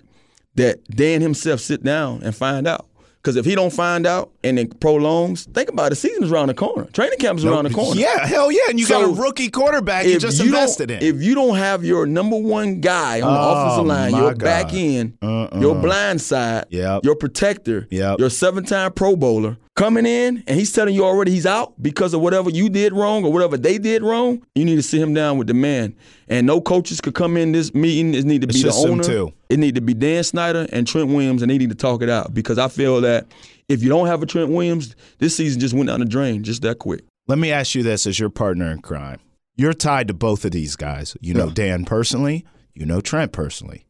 that 0.55 0.83
Dan 0.89 1.21
himself 1.21 1.59
sit 1.59 1.83
down 1.83 2.21
and 2.23 2.35
find 2.35 2.67
out. 2.67 2.88
Because 3.21 3.35
if 3.35 3.43
he 3.43 3.53
don't 3.53 3.73
find 3.73 4.07
out 4.07 4.31
and 4.45 4.57
it 4.57 4.79
prolongs, 4.79 5.43
think 5.47 5.67
about 5.67 5.87
it. 5.87 5.89
The 5.89 5.95
season 5.97 6.23
is 6.23 6.31
around 6.31 6.47
the 6.47 6.53
corner. 6.53 6.85
Training 6.93 7.19
camp 7.19 7.37
is 7.37 7.43
around 7.43 7.65
the 7.65 7.69
corner. 7.73 7.99
Yeah, 7.99 8.25
hell 8.25 8.49
yeah. 8.49 8.61
And 8.69 8.79
you 8.79 8.87
got 8.87 9.03
a 9.03 9.07
rookie 9.07 9.49
quarterback 9.49 10.05
you 10.05 10.17
just 10.19 10.37
don't- 10.37 10.47
invested 10.47 10.89
in. 10.89 11.03
If 11.03 11.21
you 11.21 11.35
don't 11.35 11.57
have 11.57 11.83
your 11.83 12.05
number 12.05 12.37
one 12.37 12.79
guy 12.79 13.19
on 13.19 13.33
the 13.33 13.39
Oh, 13.39 13.51
offensive 13.65 13.85
line, 13.87 14.11
your 14.15 14.31
God. 14.33 14.39
back 14.39 14.73
end, 14.73 15.13
Uh-uh. 15.21 15.59
your 15.59 15.75
blind 15.75 16.21
side, 16.21 16.65
Yep. 16.69 17.03
your 17.03 17.15
protector, 17.15 17.87
Yep. 17.91 18.19
your 18.19 18.29
seven-time 18.29 18.93
Pro 18.93 19.17
Bowler 19.17 19.57
coming 19.79 20.05
in, 20.05 20.43
and 20.45 20.59
he's 20.59 20.73
telling 20.73 20.93
you 20.93 21.05
already 21.05 21.31
he's 21.31 21.45
out 21.45 21.73
because 21.81 22.13
of 22.13 22.19
whatever 22.19 22.49
you 22.49 22.69
did 22.69 22.91
wrong 22.91 23.23
or 23.23 23.31
whatever 23.31 23.55
they 23.55 23.77
did 23.77 24.03
wrong, 24.03 24.45
you 24.53 24.65
need 24.65 24.75
to 24.75 24.83
sit 24.83 25.01
him 25.01 25.13
down 25.13 25.37
with 25.37 25.47
the 25.47 25.53
man. 25.53 25.95
And 26.27 26.45
no 26.45 26.59
coaches 26.59 26.99
could 26.99 27.15
come 27.15 27.37
in 27.37 27.53
this 27.53 27.73
meeting. 27.73 28.13
It 28.13 28.25
need 28.25 28.41
to 28.41 28.47
be 28.47 28.61
the 28.61 28.73
owner. 28.73 29.31
It 29.47 29.57
need 29.57 29.75
to 29.75 29.81
be 29.81 29.93
Dan 29.93 30.25
Snyder 30.25 30.67
and 30.73 30.85
Trent 30.85 31.07
Williams, 31.07 31.41
and 31.41 31.49
they 31.49 31.57
need 31.57 31.69
to 31.69 31.75
talk 31.75 32.01
it 32.01 32.09
out 32.09 32.33
because 32.33 32.57
I 32.57 32.67
feel 32.67 32.99
that 33.01 33.27
if 33.69 33.81
you 33.81 33.87
don't 33.87 34.07
have 34.07 34.21
a 34.21 34.25
Trent 34.25 34.49
Williams, 34.49 34.97
this 35.19 35.37
season 35.37 35.61
just 35.61 35.73
went 35.73 35.87
down 35.87 36.01
the 36.01 36.05
drain 36.05 36.43
just 36.43 36.61
that 36.63 36.79
quick. 36.79 37.05
Let 37.27 37.39
me 37.39 37.49
ask 37.49 37.73
you 37.73 37.81
this 37.81 38.05
as 38.05 38.19
your 38.19 38.29
partner 38.29 38.69
in 38.71 38.81
crime. 38.81 39.21
You're 39.55 39.73
tied 39.73 40.09
to 40.09 40.13
both 40.13 40.43
of 40.43 40.51
these 40.51 40.75
guys. 40.75 41.15
You 41.21 41.33
know 41.33 41.47
Yeah. 41.47 41.53
Dan 41.53 41.85
personally, 41.85 42.45
you 42.73 42.85
know 42.85 42.99
Trent 42.99 43.31
personally. 43.31 43.85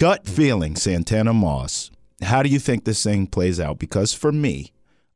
Gut 0.00 0.26
feeling, 0.26 0.74
Santana 0.74 1.34
Moss. 1.34 1.90
How 2.22 2.42
do 2.42 2.48
you 2.48 2.58
think 2.58 2.84
this 2.84 3.02
thing 3.02 3.26
plays 3.26 3.60
out? 3.60 3.78
Because 3.78 4.14
for 4.14 4.32
me, 4.32 4.72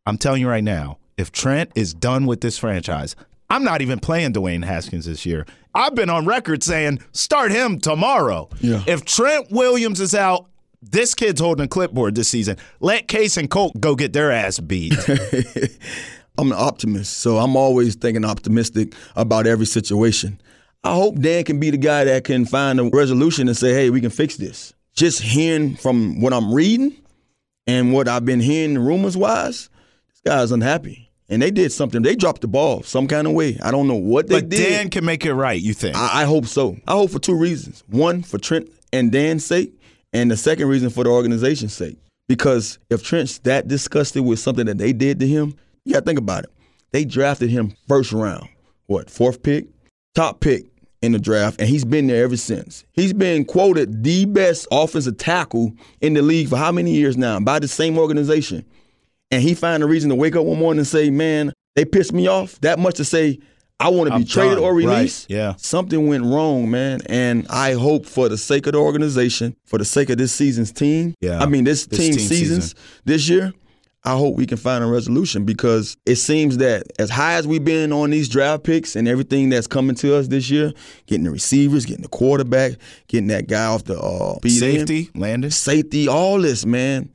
I'm 0.07 0.19
telling 0.19 0.41
you 0.41 0.49
right 0.49 0.65
now, 0.65 0.99
if 1.17 1.33
Trent 1.33 1.73
is 1.75 1.93
done 1.93 2.27
with 2.27 2.41
this 2.41 2.59
franchise, 2.59 3.17
I'm 3.51 3.65
not 3.65 3.83
even 3.83 4.01
playing 4.01 4.33
Dwayne 4.33 4.65
Haskins 4.65 5.07
this 5.07 5.27
year. 5.27 5.47
I've 5.75 5.95
been 5.95 6.11
on 6.11 6.27
record 6.27 6.63
saying 6.63 7.01
start 7.13 7.51
him 7.51 7.79
tomorrow. 7.81 8.49
Yeah. 8.61 8.83
If 8.87 9.05
Trent 9.05 9.51
Williams 9.51 10.01
is 10.01 10.15
out, 10.15 10.47
this 10.83 11.15
kid's 11.15 11.41
holding 11.41 11.65
a 11.65 11.69
clipboard 11.69 12.15
this 12.15 12.29
season. 12.29 12.57
Let 12.81 13.09
Case 13.09 13.37
and 13.37 13.51
Colt 13.51 13.81
go 13.81 13.95
get 13.95 14.13
their 14.13 14.31
ass 14.31 14.59
beat. 14.61 14.95
I'm 16.39 16.53
an 16.53 16.59
optimist, 16.59 17.19
so 17.19 17.39
I'm 17.39 17.57
always 17.57 17.95
thinking 17.95 18.25
optimistic 18.25 18.95
about 19.17 19.47
every 19.47 19.67
situation. 19.67 20.41
I 20.85 20.95
hope 20.95 21.19
Dan 21.19 21.45
can 21.45 21.59
be 21.59 21.71
the 21.71 21.79
guy 21.79 22.05
that 22.05 22.25
can 22.25 22.45
find 22.45 22.79
a 22.79 22.85
resolution 22.85 23.49
and 23.49 23.57
say, 23.57 23.73
hey, 23.73 23.91
we 23.91 24.01
can 24.01 24.11
fix 24.11 24.37
this. 24.37 24.73
Just 24.95 25.21
hearing 25.23 25.77
from 25.77 26.21
what 26.21 26.33
I'm 26.33 26.53
reading 26.55 26.95
and 27.67 27.93
what 27.93 28.07
I've 28.07 28.25
been 28.25 28.41
hearing 28.41 28.79
rumors 28.79 29.17
wise, 29.17 29.69
guy's 30.27 30.53
unhappy. 30.53 31.11
And 31.29 31.43
they 31.43 31.51
did 31.51 31.73
something. 31.73 32.03
They 32.03 32.15
dropped 32.15 32.41
the 32.41 32.49
ball 32.49 32.83
some 32.83 33.09
kind 33.09 33.27
of 33.27 33.33
way. 33.33 33.59
I 33.63 33.71
don't 33.71 33.89
know 33.89 33.97
what 33.97 34.29
they 34.29 34.41
but 34.41 34.49
did. 34.49 34.69
Dan 34.69 34.91
can 34.91 35.05
make 35.05 35.27
it 35.27 35.35
right, 35.35 35.61
you 35.61 35.75
think? 35.75 35.97
I, 35.97 36.23
I 36.23 36.25
hope 36.25 36.47
so. 36.47 36.77
I 36.87 36.93
hope 36.93 37.11
for 37.11 37.19
two 37.19 37.35
reasons. 37.35 37.83
One, 37.89 38.23
for 38.23 38.39
Trent 38.39 38.71
and 38.93 39.11
Dan's 39.11 39.45
sake, 39.45 39.73
and 40.13 40.31
the 40.31 40.37
second 40.37 40.69
reason 40.69 40.91
for 40.91 41.03
the 41.05 41.11
organization's 41.11 41.73
sake. 41.73 41.99
Because 42.29 42.79
if 42.91 43.03
Trent's 43.03 43.39
that 43.39 43.69
disgusted 43.69 44.25
with 44.25 44.39
something 44.39 44.67
that 44.67 44.79
they 44.79 44.93
did 44.93 45.19
to 45.21 45.27
him, 45.27 45.57
you 45.85 45.95
gotta 45.95 46.05
think 46.05 46.19
about 46.19 46.45
it. 46.45 46.51
They 46.93 47.05
drafted 47.05 47.51
him 47.51 47.75
first 47.89 48.13
round. 48.13 48.49
What, 48.87 49.11
fourth 49.11 49.43
pick? 49.43 49.67
Top 50.15 50.41
pick 50.41 50.67
in 51.03 51.13
the 51.13 51.19
draft, 51.19 51.61
and 51.61 51.69
he's 51.69 51.85
been 51.85 52.07
there 52.07 52.25
ever 52.25 52.37
since. 52.37 52.85
He's 52.93 53.13
been 53.13 53.45
quoted 53.45 54.03
the 54.03 54.25
best 54.25 54.67
offensive 54.71 55.19
tackle 55.19 55.75
in 56.01 56.15
the 56.15 56.23
league 56.23 56.49
for 56.49 56.57
how 56.57 56.73
many 56.73 56.93
years 56.93 57.17
now 57.17 57.39
by 57.41 57.59
the 57.59 57.69
same 57.69 57.99
organization. 57.99 58.65
And 59.31 59.43
he 59.43 59.55
find 59.55 59.83
a 59.83 59.87
reason 59.87 60.09
to 60.11 60.15
wake 60.17 60.37
up 60.37 60.45
one 60.45 60.59
morning 60.59 60.79
and 60.81 60.87
say, 60.87 61.11
Man, 61.11 61.53
they 61.75 61.85
pissed 61.85 62.13
me 62.13 62.27
off 62.29 62.61
that 62.61 62.79
much 62.79 62.95
to 62.97 63.05
say 63.05 63.39
I 63.79 63.89
want 63.91 64.11
to 64.11 64.19
be 64.19 64.25
traded 64.25 64.55
done. 64.55 64.65
or 64.65 64.75
Right. 64.75 64.85
released. 64.87 65.27
Yeah. 65.29 65.55
Something 65.59 66.07
went 66.07 66.25
wrong, 66.25 66.71
man. 66.71 67.01
And 67.07 67.47
I 67.51 67.73
hope 67.75 68.07
for 68.07 68.29
the 68.29 68.39
sake 68.39 68.67
of 68.67 68.73
the 68.73 68.79
organization, 68.79 69.55
for 69.67 69.79
the 69.79 69.85
sake 69.85 70.09
of 70.11 70.17
this 70.19 70.33
season's 70.33 70.73
team, 70.73 71.15
Yeah. 71.21 71.43
I 71.43 71.47
mean 71.47 71.65
this, 71.65 71.85
This 71.87 71.99
team 71.99 72.13
team 72.17 72.27
seasons 72.27 72.65
season. 72.65 72.79
this 73.05 73.29
year, 73.29 73.53
I 74.05 74.13
hope 74.17 74.37
we 74.37 74.47
can 74.47 74.57
find 74.57 74.83
a 74.85 74.87
resolution 74.87 75.45
because 75.45 75.97
it 76.07 76.15
seems 76.17 76.59
that 76.59 76.85
as 76.99 77.11
high 77.11 77.35
as 77.35 77.47
we've 77.47 77.65
been 77.65 77.93
on 77.93 78.11
these 78.11 78.29
draft 78.29 78.63
picks 78.63 78.95
and 78.97 79.09
everything 79.09 79.49
that's 79.51 79.67
coming 79.67 79.97
to 79.97 80.15
us 80.15 80.29
this 80.29 80.49
year, 80.49 80.73
getting 81.07 81.25
the 81.25 81.31
receivers, 81.33 81.85
getting 81.85 82.03
the 82.05 82.09
quarterback, 82.09 82.75
getting 83.09 83.27
that 83.27 83.49
guy 83.49 83.67
off 83.67 83.83
the 83.85 83.99
uh, 84.01 84.37
Safety, 84.49 85.11
Landis. 85.17 85.57
safety, 85.57 86.07
all 86.09 86.41
this, 86.41 86.65
man. 86.65 87.11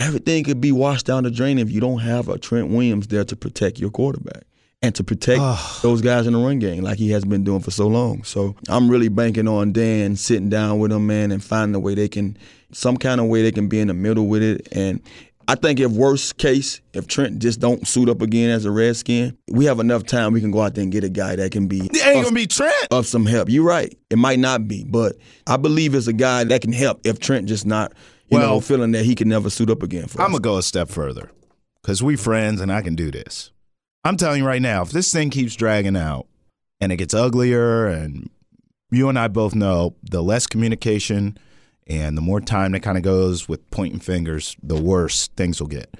Everything 0.00 0.44
could 0.44 0.60
be 0.60 0.72
washed 0.72 1.06
down 1.06 1.24
the 1.24 1.30
drain 1.30 1.58
if 1.58 1.70
you 1.70 1.80
don't 1.80 1.98
have 2.00 2.28
a 2.28 2.38
Trent 2.38 2.68
Williams 2.68 3.06
there 3.08 3.24
to 3.24 3.36
protect 3.36 3.78
your 3.78 3.90
quarterback 3.90 4.44
and 4.82 4.94
to 4.94 5.04
protect 5.04 5.40
ah. 5.40 5.78
those 5.82 6.00
guys 6.00 6.26
in 6.26 6.32
the 6.32 6.38
run 6.38 6.58
game 6.58 6.82
like 6.82 6.98
he 6.98 7.10
has 7.10 7.24
been 7.24 7.44
doing 7.44 7.60
for 7.60 7.70
so 7.70 7.86
long. 7.86 8.24
So 8.24 8.56
I'm 8.68 8.90
really 8.90 9.08
banking 9.08 9.46
on 9.46 9.72
Dan 9.72 10.16
sitting 10.16 10.48
down 10.48 10.78
with 10.78 10.90
them, 10.90 11.06
man, 11.06 11.30
and 11.32 11.44
finding 11.44 11.74
a 11.74 11.80
way 11.80 11.94
they 11.94 12.08
can, 12.08 12.36
some 12.72 12.96
kind 12.96 13.20
of 13.20 13.26
way 13.26 13.42
they 13.42 13.52
can 13.52 13.68
be 13.68 13.78
in 13.78 13.88
the 13.88 13.94
middle 13.94 14.26
with 14.26 14.42
it. 14.42 14.68
And 14.72 15.02
I 15.50 15.56
think 15.56 15.80
if 15.80 15.90
worst 15.90 16.38
case, 16.38 16.80
if 16.94 17.06
Trent 17.06 17.40
just 17.40 17.60
don't 17.60 17.86
suit 17.86 18.08
up 18.08 18.22
again 18.22 18.50
as 18.50 18.64
a 18.64 18.70
Redskin, 18.70 19.36
we 19.50 19.64
have 19.64 19.80
enough 19.80 20.04
time 20.04 20.32
we 20.32 20.40
can 20.40 20.50
go 20.50 20.62
out 20.62 20.74
there 20.74 20.82
and 20.82 20.92
get 20.92 21.04
a 21.04 21.08
guy 21.08 21.36
that 21.36 21.50
can 21.50 21.66
be 21.66 21.80
It 21.80 22.06
ain't 22.06 22.24
gonna 22.24 22.34
be 22.34 22.46
Trent. 22.46 22.72
of 22.90 23.06
some 23.06 23.26
help. 23.26 23.50
You're 23.50 23.64
right. 23.64 23.92
It 24.10 24.16
might 24.16 24.38
not 24.38 24.68
be, 24.68 24.84
but 24.84 25.16
I 25.46 25.56
believe 25.56 25.94
it's 25.94 26.06
a 26.06 26.12
guy 26.12 26.44
that 26.44 26.62
can 26.62 26.72
help 26.72 27.00
if 27.04 27.18
Trent 27.18 27.48
just 27.48 27.66
not, 27.66 27.92
you 28.30 28.38
Well- 28.38 28.48
know, 28.48 28.60
feeling 28.60 28.92
that 28.92 29.04
he 29.04 29.14
can 29.14 29.28
never 29.28 29.50
suit 29.50 29.70
up 29.70 29.82
again 29.82 30.06
for 30.06 30.20
I'm 30.20 30.26
us. 30.26 30.32
gonna 30.32 30.40
go 30.42 30.58
a 30.58 30.62
step 30.62 30.88
further 30.88 31.30
because 31.82 32.02
we 32.02 32.16
friends 32.16 32.60
and 32.60 32.72
I 32.72 32.82
can 32.82 32.94
do 32.94 33.10
this. 33.10 33.50
I'm 34.04 34.16
telling 34.16 34.40
you 34.40 34.46
right 34.46 34.62
now, 34.62 34.82
if 34.82 34.90
this 34.90 35.12
thing 35.12 35.30
keeps 35.30 35.54
dragging 35.54 35.96
out 35.96 36.26
and 36.80 36.90
it 36.92 36.96
gets 36.96 37.12
uglier, 37.12 37.86
and 37.86 38.30
you 38.90 39.08
and 39.08 39.18
I 39.18 39.28
both 39.28 39.54
know 39.54 39.94
the 40.02 40.22
less 40.22 40.46
communication 40.46 41.36
and 41.86 42.16
the 42.16 42.22
more 42.22 42.40
time 42.40 42.72
that 42.72 42.80
kind 42.80 42.96
of 42.96 43.02
goes 43.04 43.48
with 43.48 43.68
pointing 43.70 44.00
fingers, 44.00 44.56
the 44.62 44.76
worse 44.80 45.28
things 45.36 45.60
will 45.60 45.68
get. 45.68 45.94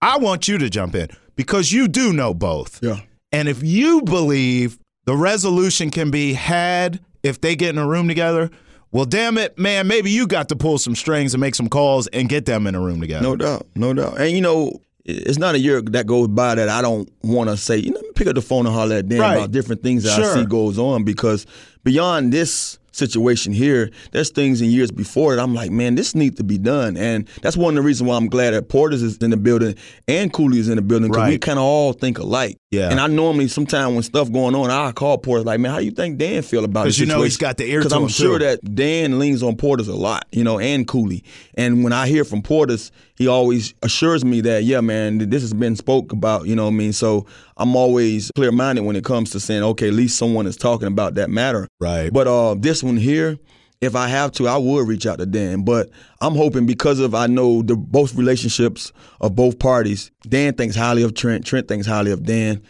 I 0.00 0.18
want 0.18 0.46
you 0.48 0.58
to 0.58 0.68
jump 0.70 0.94
in 0.94 1.08
because 1.36 1.72
you 1.72 1.88
do 1.88 2.12
know 2.12 2.32
both. 2.34 2.78
yeah. 2.82 3.00
And 3.32 3.48
if 3.48 3.62
you 3.62 4.02
believe 4.02 4.78
the 5.06 5.16
resolution 5.16 5.90
can 5.90 6.10
be 6.10 6.34
had 6.34 7.00
if 7.22 7.40
they 7.40 7.56
get 7.56 7.70
in 7.70 7.78
a 7.78 7.86
room 7.86 8.06
together, 8.08 8.50
well, 8.92 9.04
damn 9.04 9.36
it, 9.38 9.58
man, 9.58 9.86
maybe 9.88 10.10
you 10.10 10.26
got 10.26 10.48
to 10.50 10.56
pull 10.56 10.78
some 10.78 10.94
strings 10.94 11.34
and 11.34 11.40
make 11.40 11.54
some 11.54 11.68
calls 11.68 12.06
and 12.08 12.28
get 12.28 12.44
them 12.46 12.66
in 12.66 12.74
a 12.74 12.80
room 12.80 13.00
together. 13.00 13.22
No 13.24 13.34
doubt, 13.36 13.66
no 13.74 13.92
doubt. 13.92 14.20
And 14.20 14.30
you 14.32 14.40
know, 14.40 14.80
it's 15.04 15.38
not 15.38 15.54
a 15.56 15.58
year 15.58 15.82
that 15.82 16.06
goes 16.06 16.28
by 16.28 16.54
that 16.54 16.68
I 16.68 16.80
don't 16.82 17.10
want 17.24 17.50
to 17.50 17.56
say, 17.56 17.76
you 17.78 17.90
know, 17.90 18.00
pick 18.14 18.28
up 18.28 18.34
the 18.36 18.42
phone 18.42 18.66
and 18.66 18.74
holler 18.74 18.96
at 18.96 19.08
them 19.08 19.18
Right. 19.20 19.34
about 19.36 19.50
different 19.50 19.82
things 19.82 20.04
that 20.04 20.14
Sure. 20.14 20.30
I 20.30 20.34
see 20.42 20.46
goes 20.46 20.78
on 20.78 21.02
because 21.02 21.44
beyond 21.82 22.32
this 22.32 22.78
situation 22.92 23.52
here, 23.52 23.90
there's 24.12 24.30
things 24.30 24.60
in 24.60 24.70
years 24.70 24.90
before 24.90 25.34
that 25.34 25.42
I'm 25.42 25.54
like, 25.54 25.70
man, 25.70 25.94
this 25.96 26.14
needs 26.14 26.36
to 26.36 26.44
be 26.44 26.58
done. 26.58 26.96
And 26.96 27.28
that's 27.42 27.56
one 27.56 27.76
of 27.76 27.82
the 27.82 27.86
reasons 27.86 28.08
why 28.08 28.16
I'm 28.16 28.28
glad 28.28 28.52
that 28.52 28.68
Portis 28.68 29.02
is 29.02 29.16
in 29.18 29.30
the 29.30 29.36
building 29.36 29.74
and 30.06 30.32
Cooley 30.32 30.58
is 30.58 30.68
in 30.68 30.76
the 30.76 30.82
building 30.82 31.10
because 31.10 31.28
we 31.28 31.38
kind 31.38 31.58
of 31.58 31.64
all 31.64 31.92
think 31.92 32.18
alike. 32.18 32.56
Yeah. 32.70 32.88
And 32.90 33.00
I 33.00 33.06
normally, 33.06 33.48
sometimes 33.48 33.92
when 33.92 34.02
stuff 34.02 34.30
going 34.32 34.54
on, 34.54 34.70
I 34.70 34.92
call 34.92 35.18
Portis 35.18 35.44
like, 35.44 35.60
man, 35.60 35.72
how 35.72 35.78
you 35.78 35.90
think 35.90 36.18
Dan 36.18 36.42
feel 36.42 36.64
about 36.64 36.82
it? 36.82 36.84
'Cause 36.90 36.98
you 36.98 37.06
know 37.06 37.22
he's 37.22 37.36
got 37.36 37.56
the 37.58 37.64
ear 37.70 37.80
Because 37.80 37.92
I'm 37.92 38.08
sure 38.08 38.38
too. 38.38 38.44
that 38.44 38.74
Dan 38.74 39.18
leans 39.18 39.42
on 39.42 39.56
Portis 39.56 39.88
a 39.88 39.92
lot, 39.92 40.26
you 40.32 40.44
know, 40.44 40.58
and 40.58 40.86
Cooley. 40.86 41.22
And 41.54 41.84
when 41.84 41.92
I 41.92 42.06
hear 42.08 42.24
from 42.24 42.40
Portis, 42.42 42.90
he 43.22 43.28
always 43.28 43.72
assures 43.82 44.24
me 44.24 44.40
that, 44.40 44.64
yeah, 44.64 44.80
man, 44.80 45.18
this 45.30 45.42
has 45.42 45.54
been 45.54 45.76
spoke 45.76 46.12
about, 46.12 46.48
you 46.48 46.56
know 46.56 46.64
what 46.64 46.72
I 46.72 46.74
mean? 46.74 46.92
So 46.92 47.24
I'm 47.56 47.76
always 47.76 48.32
clear 48.34 48.50
minded 48.50 48.82
when 48.82 48.96
it 48.96 49.04
comes 49.04 49.30
to 49.30 49.38
saying, 49.38 49.62
okay, 49.62 49.88
at 49.88 49.94
least 49.94 50.18
someone 50.18 50.44
is 50.44 50.56
talking 50.56 50.88
about 50.88 51.14
that 51.14 51.30
matter. 51.30 51.68
Right. 51.78 52.12
But 52.12 52.26
uh, 52.26 52.56
this 52.58 52.82
one 52.82 52.96
here, 52.96 53.38
if 53.80 53.94
I 53.94 54.08
have 54.08 54.32
to, 54.32 54.48
I 54.48 54.56
would 54.56 54.88
reach 54.88 55.06
out 55.06 55.20
to 55.20 55.26
Dan. 55.26 55.62
But 55.62 55.90
I'm 56.20 56.34
hoping 56.34 56.66
because 56.66 56.98
of 56.98 57.14
I 57.14 57.28
know 57.28 57.62
the 57.62 57.76
both 57.76 58.16
relationships 58.16 58.92
of 59.20 59.36
both 59.36 59.60
parties, 59.60 60.10
Dan 60.28 60.54
thinks 60.54 60.74
highly 60.74 61.04
of 61.04 61.14
Trent, 61.14 61.46
Trent 61.46 61.68
thinks 61.68 61.86
highly 61.86 62.10
of 62.10 62.24
Dan. 62.24 62.60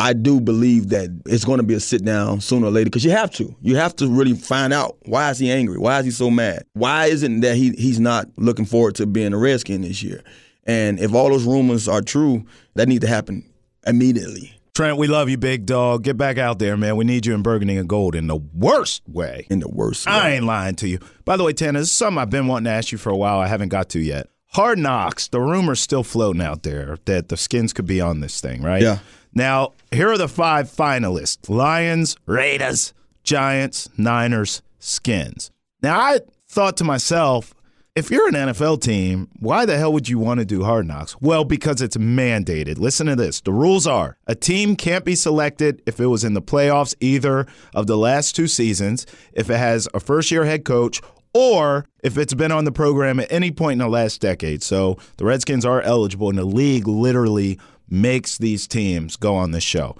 I 0.00 0.14
do 0.14 0.40
believe 0.40 0.88
that 0.88 1.10
it's 1.26 1.44
going 1.44 1.58
to 1.58 1.62
be 1.62 1.74
a 1.74 1.80
sit 1.80 2.02
down 2.02 2.40
sooner 2.40 2.68
or 2.68 2.70
later 2.70 2.86
because 2.86 3.04
you 3.04 3.10
have 3.10 3.30
to. 3.32 3.54
You 3.60 3.76
have 3.76 3.94
to 3.96 4.08
really 4.08 4.32
find 4.32 4.72
out 4.72 4.96
why 5.02 5.28
is 5.30 5.38
he 5.38 5.50
angry? 5.50 5.76
Why 5.76 5.98
is 5.98 6.06
he 6.06 6.10
so 6.10 6.30
mad? 6.30 6.64
Why 6.72 7.06
isn't 7.06 7.40
that 7.40 7.56
he 7.56 7.72
he's 7.72 8.00
not 8.00 8.26
looking 8.36 8.64
forward 8.64 8.94
to 8.94 9.06
being 9.06 9.34
a 9.34 9.38
Redskin 9.38 9.82
this 9.82 10.02
year? 10.02 10.22
And 10.64 10.98
if 10.98 11.12
all 11.12 11.28
those 11.28 11.44
rumors 11.44 11.86
are 11.86 12.00
true, 12.00 12.46
that 12.76 12.88
need 12.88 13.02
to 13.02 13.08
happen 13.08 13.44
immediately. 13.86 14.54
Trent, 14.74 14.96
we 14.96 15.06
love 15.06 15.28
you, 15.28 15.36
big 15.36 15.66
dog. 15.66 16.04
Get 16.04 16.16
back 16.16 16.38
out 16.38 16.58
there, 16.58 16.78
man. 16.78 16.96
We 16.96 17.04
need 17.04 17.26
you 17.26 17.34
in 17.34 17.42
burgundy 17.42 17.76
and 17.76 17.86
gold 17.86 18.14
in 18.14 18.26
the 18.26 18.36
worst 18.36 19.02
way. 19.06 19.46
In 19.50 19.60
the 19.60 19.68
worst. 19.68 20.08
I 20.08 20.30
ain't 20.30 20.44
lying 20.44 20.76
to 20.76 20.88
you. 20.88 20.98
By 21.26 21.36
the 21.36 21.44
way, 21.44 21.52
Tanner, 21.52 21.80
this 21.80 21.90
is 21.90 21.94
something 21.94 22.18
I've 22.18 22.30
been 22.30 22.46
wanting 22.46 22.64
to 22.64 22.70
ask 22.70 22.90
you 22.90 22.96
for 22.96 23.10
a 23.10 23.16
while. 23.16 23.38
I 23.38 23.48
haven't 23.48 23.68
got 23.68 23.90
to 23.90 23.98
yet. 23.98 24.28
Hard 24.52 24.78
knocks. 24.78 25.28
The 25.28 25.40
rumor's 25.40 25.80
still 25.80 26.02
floating 26.02 26.40
out 26.40 26.62
there 26.62 26.96
that 27.04 27.28
the 27.28 27.36
skins 27.36 27.74
could 27.74 27.86
be 27.86 28.00
on 28.00 28.20
this 28.20 28.40
thing, 28.40 28.62
right? 28.62 28.82
Yeah. 28.82 28.98
Now, 29.34 29.74
here 29.92 30.10
are 30.10 30.18
the 30.18 30.28
five 30.28 30.68
finalists 30.68 31.48
Lions, 31.48 32.16
Raiders, 32.26 32.92
Giants, 33.22 33.88
Niners, 33.96 34.62
Skins. 34.78 35.50
Now, 35.82 35.98
I 35.98 36.20
thought 36.48 36.76
to 36.78 36.84
myself, 36.84 37.54
if 37.96 38.10
you're 38.10 38.28
an 38.28 38.34
NFL 38.34 38.80
team, 38.82 39.28
why 39.40 39.66
the 39.66 39.76
hell 39.76 39.92
would 39.92 40.08
you 40.08 40.18
want 40.18 40.38
to 40.38 40.46
do 40.46 40.62
hard 40.62 40.86
knocks? 40.86 41.20
Well, 41.20 41.44
because 41.44 41.82
it's 41.82 41.96
mandated. 41.96 42.78
Listen 42.78 43.06
to 43.08 43.16
this. 43.16 43.40
The 43.40 43.52
rules 43.52 43.86
are 43.86 44.16
a 44.26 44.34
team 44.34 44.76
can't 44.76 45.04
be 45.04 45.14
selected 45.14 45.82
if 45.86 46.00
it 46.00 46.06
was 46.06 46.22
in 46.22 46.34
the 46.34 46.42
playoffs 46.42 46.94
either 47.00 47.46
of 47.74 47.86
the 47.88 47.96
last 47.96 48.36
two 48.36 48.46
seasons, 48.46 49.06
if 49.32 49.50
it 49.50 49.58
has 49.58 49.88
a 49.92 50.00
first 50.00 50.30
year 50.30 50.44
head 50.44 50.64
coach, 50.64 51.00
or 51.34 51.84
if 52.02 52.16
it's 52.16 52.34
been 52.34 52.52
on 52.52 52.64
the 52.64 52.72
program 52.72 53.20
at 53.20 53.30
any 53.30 53.50
point 53.50 53.72
in 53.72 53.78
the 53.78 53.88
last 53.88 54.20
decade. 54.20 54.62
So 54.62 54.96
the 55.16 55.24
Redskins 55.24 55.64
are 55.64 55.82
eligible, 55.82 56.28
and 56.28 56.38
the 56.38 56.44
league 56.44 56.86
literally 56.86 57.58
makes 57.90 58.38
these 58.38 58.66
teams 58.66 59.16
go 59.16 59.34
on 59.34 59.50
the 59.50 59.60
show. 59.60 59.96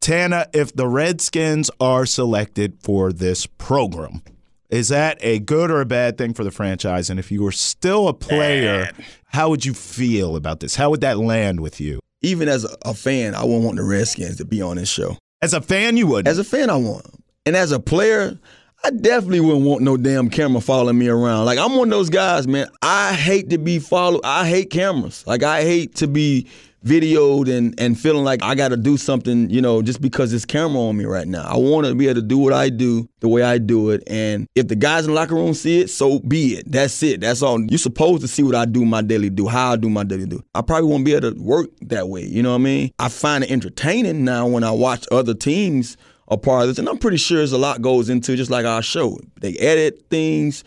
Tana, 0.00 0.46
if 0.52 0.74
the 0.74 0.88
Redskins 0.88 1.70
are 1.80 2.06
selected 2.06 2.78
for 2.80 3.12
this 3.12 3.46
program, 3.46 4.22
is 4.70 4.88
that 4.88 5.18
a 5.20 5.38
good 5.38 5.70
or 5.70 5.80
a 5.80 5.86
bad 5.86 6.18
thing 6.18 6.34
for 6.34 6.44
the 6.44 6.50
franchise? 6.50 7.08
And 7.10 7.18
if 7.20 7.30
you 7.30 7.42
were 7.42 7.52
still 7.52 8.08
a 8.08 8.14
player, 8.14 8.90
how 9.26 9.48
would 9.48 9.64
you 9.64 9.74
feel 9.74 10.36
about 10.36 10.60
this? 10.60 10.74
How 10.74 10.90
would 10.90 11.00
that 11.02 11.18
land 11.18 11.60
with 11.60 11.80
you? 11.80 12.00
Even 12.22 12.48
as 12.48 12.66
a, 12.84 12.94
fan, 12.94 13.34
I 13.34 13.44
wouldn't 13.44 13.64
want 13.64 13.76
the 13.76 13.84
Redskins 13.84 14.36
to 14.38 14.44
be 14.44 14.60
on 14.62 14.76
this 14.76 14.88
show. 14.88 15.16
As 15.42 15.54
a 15.54 15.60
fan, 15.60 15.96
you 15.96 16.06
would. 16.08 16.26
As 16.26 16.38
a 16.38 16.44
fan, 16.44 16.70
I 16.70 16.76
want. 16.76 17.06
And 17.44 17.54
as 17.54 17.70
a 17.70 17.78
player, 17.78 18.38
I 18.84 18.90
definitely 18.90 19.40
wouldn't 19.40 19.64
want 19.64 19.82
no 19.82 19.96
damn 19.96 20.30
camera 20.30 20.60
following 20.60 20.98
me 20.98 21.08
around. 21.08 21.44
Like 21.44 21.58
I'm 21.58 21.76
one 21.76 21.88
of 21.88 21.98
those 21.98 22.10
guys, 22.10 22.48
man. 22.48 22.68
I 22.82 23.12
hate 23.12 23.50
to 23.50 23.58
be 23.58 23.78
followed. 23.78 24.22
I 24.24 24.48
hate 24.48 24.70
cameras. 24.70 25.24
Like 25.26 25.42
I 25.42 25.62
hate 25.62 25.96
to 25.96 26.08
be 26.08 26.48
videoed 26.86 27.54
and 27.54 27.78
and 27.78 27.98
feeling 27.98 28.24
like 28.24 28.42
I 28.42 28.54
got 28.54 28.68
to 28.68 28.76
do 28.76 28.96
something, 28.96 29.50
you 29.50 29.60
know, 29.60 29.82
just 29.82 30.00
because 30.00 30.30
this 30.30 30.44
camera 30.44 30.80
on 30.80 30.96
me 30.96 31.04
right 31.04 31.26
now. 31.26 31.42
I 31.42 31.56
want 31.56 31.86
to 31.86 31.94
be 31.94 32.06
able 32.06 32.20
to 32.20 32.26
do 32.26 32.38
what 32.38 32.52
I 32.52 32.68
do 32.68 33.08
the 33.20 33.28
way 33.28 33.42
I 33.42 33.58
do 33.58 33.90
it. 33.90 34.02
And 34.06 34.46
if 34.54 34.68
the 34.68 34.76
guys 34.76 35.04
in 35.04 35.10
the 35.10 35.16
locker 35.16 35.34
room 35.34 35.54
see 35.54 35.80
it, 35.80 35.90
so 35.90 36.20
be 36.20 36.54
it. 36.54 36.70
That's 36.70 37.02
it. 37.02 37.20
That's 37.20 37.42
all. 37.42 37.60
You're 37.60 37.78
supposed 37.78 38.22
to 38.22 38.28
see 38.28 38.42
what 38.42 38.54
I 38.54 38.64
do 38.64 38.84
my 38.84 39.02
daily 39.02 39.30
do, 39.30 39.48
how 39.48 39.72
I 39.72 39.76
do 39.76 39.90
my 39.90 40.04
daily 40.04 40.26
do. 40.26 40.42
I 40.54 40.62
probably 40.62 40.88
won't 40.88 41.04
be 41.04 41.14
able 41.14 41.32
to 41.32 41.42
work 41.42 41.68
that 41.82 42.08
way. 42.08 42.22
You 42.22 42.42
know 42.42 42.50
what 42.50 42.60
I 42.60 42.64
mean? 42.64 42.90
I 42.98 43.08
find 43.08 43.44
it 43.44 43.50
entertaining 43.50 44.24
now 44.24 44.46
when 44.46 44.64
I 44.64 44.70
watch 44.70 45.06
other 45.10 45.34
teams 45.34 45.96
a 46.28 46.36
part 46.36 46.62
of 46.62 46.68
this, 46.68 46.78
and 46.78 46.88
I'm 46.88 46.98
pretty 46.98 47.18
sure 47.18 47.38
there's 47.38 47.52
a 47.52 47.58
lot 47.58 47.82
goes 47.82 48.08
into 48.08 48.34
just 48.34 48.50
like 48.50 48.66
our 48.66 48.82
show. 48.82 49.18
They 49.40 49.54
edit 49.58 50.06
things. 50.10 50.64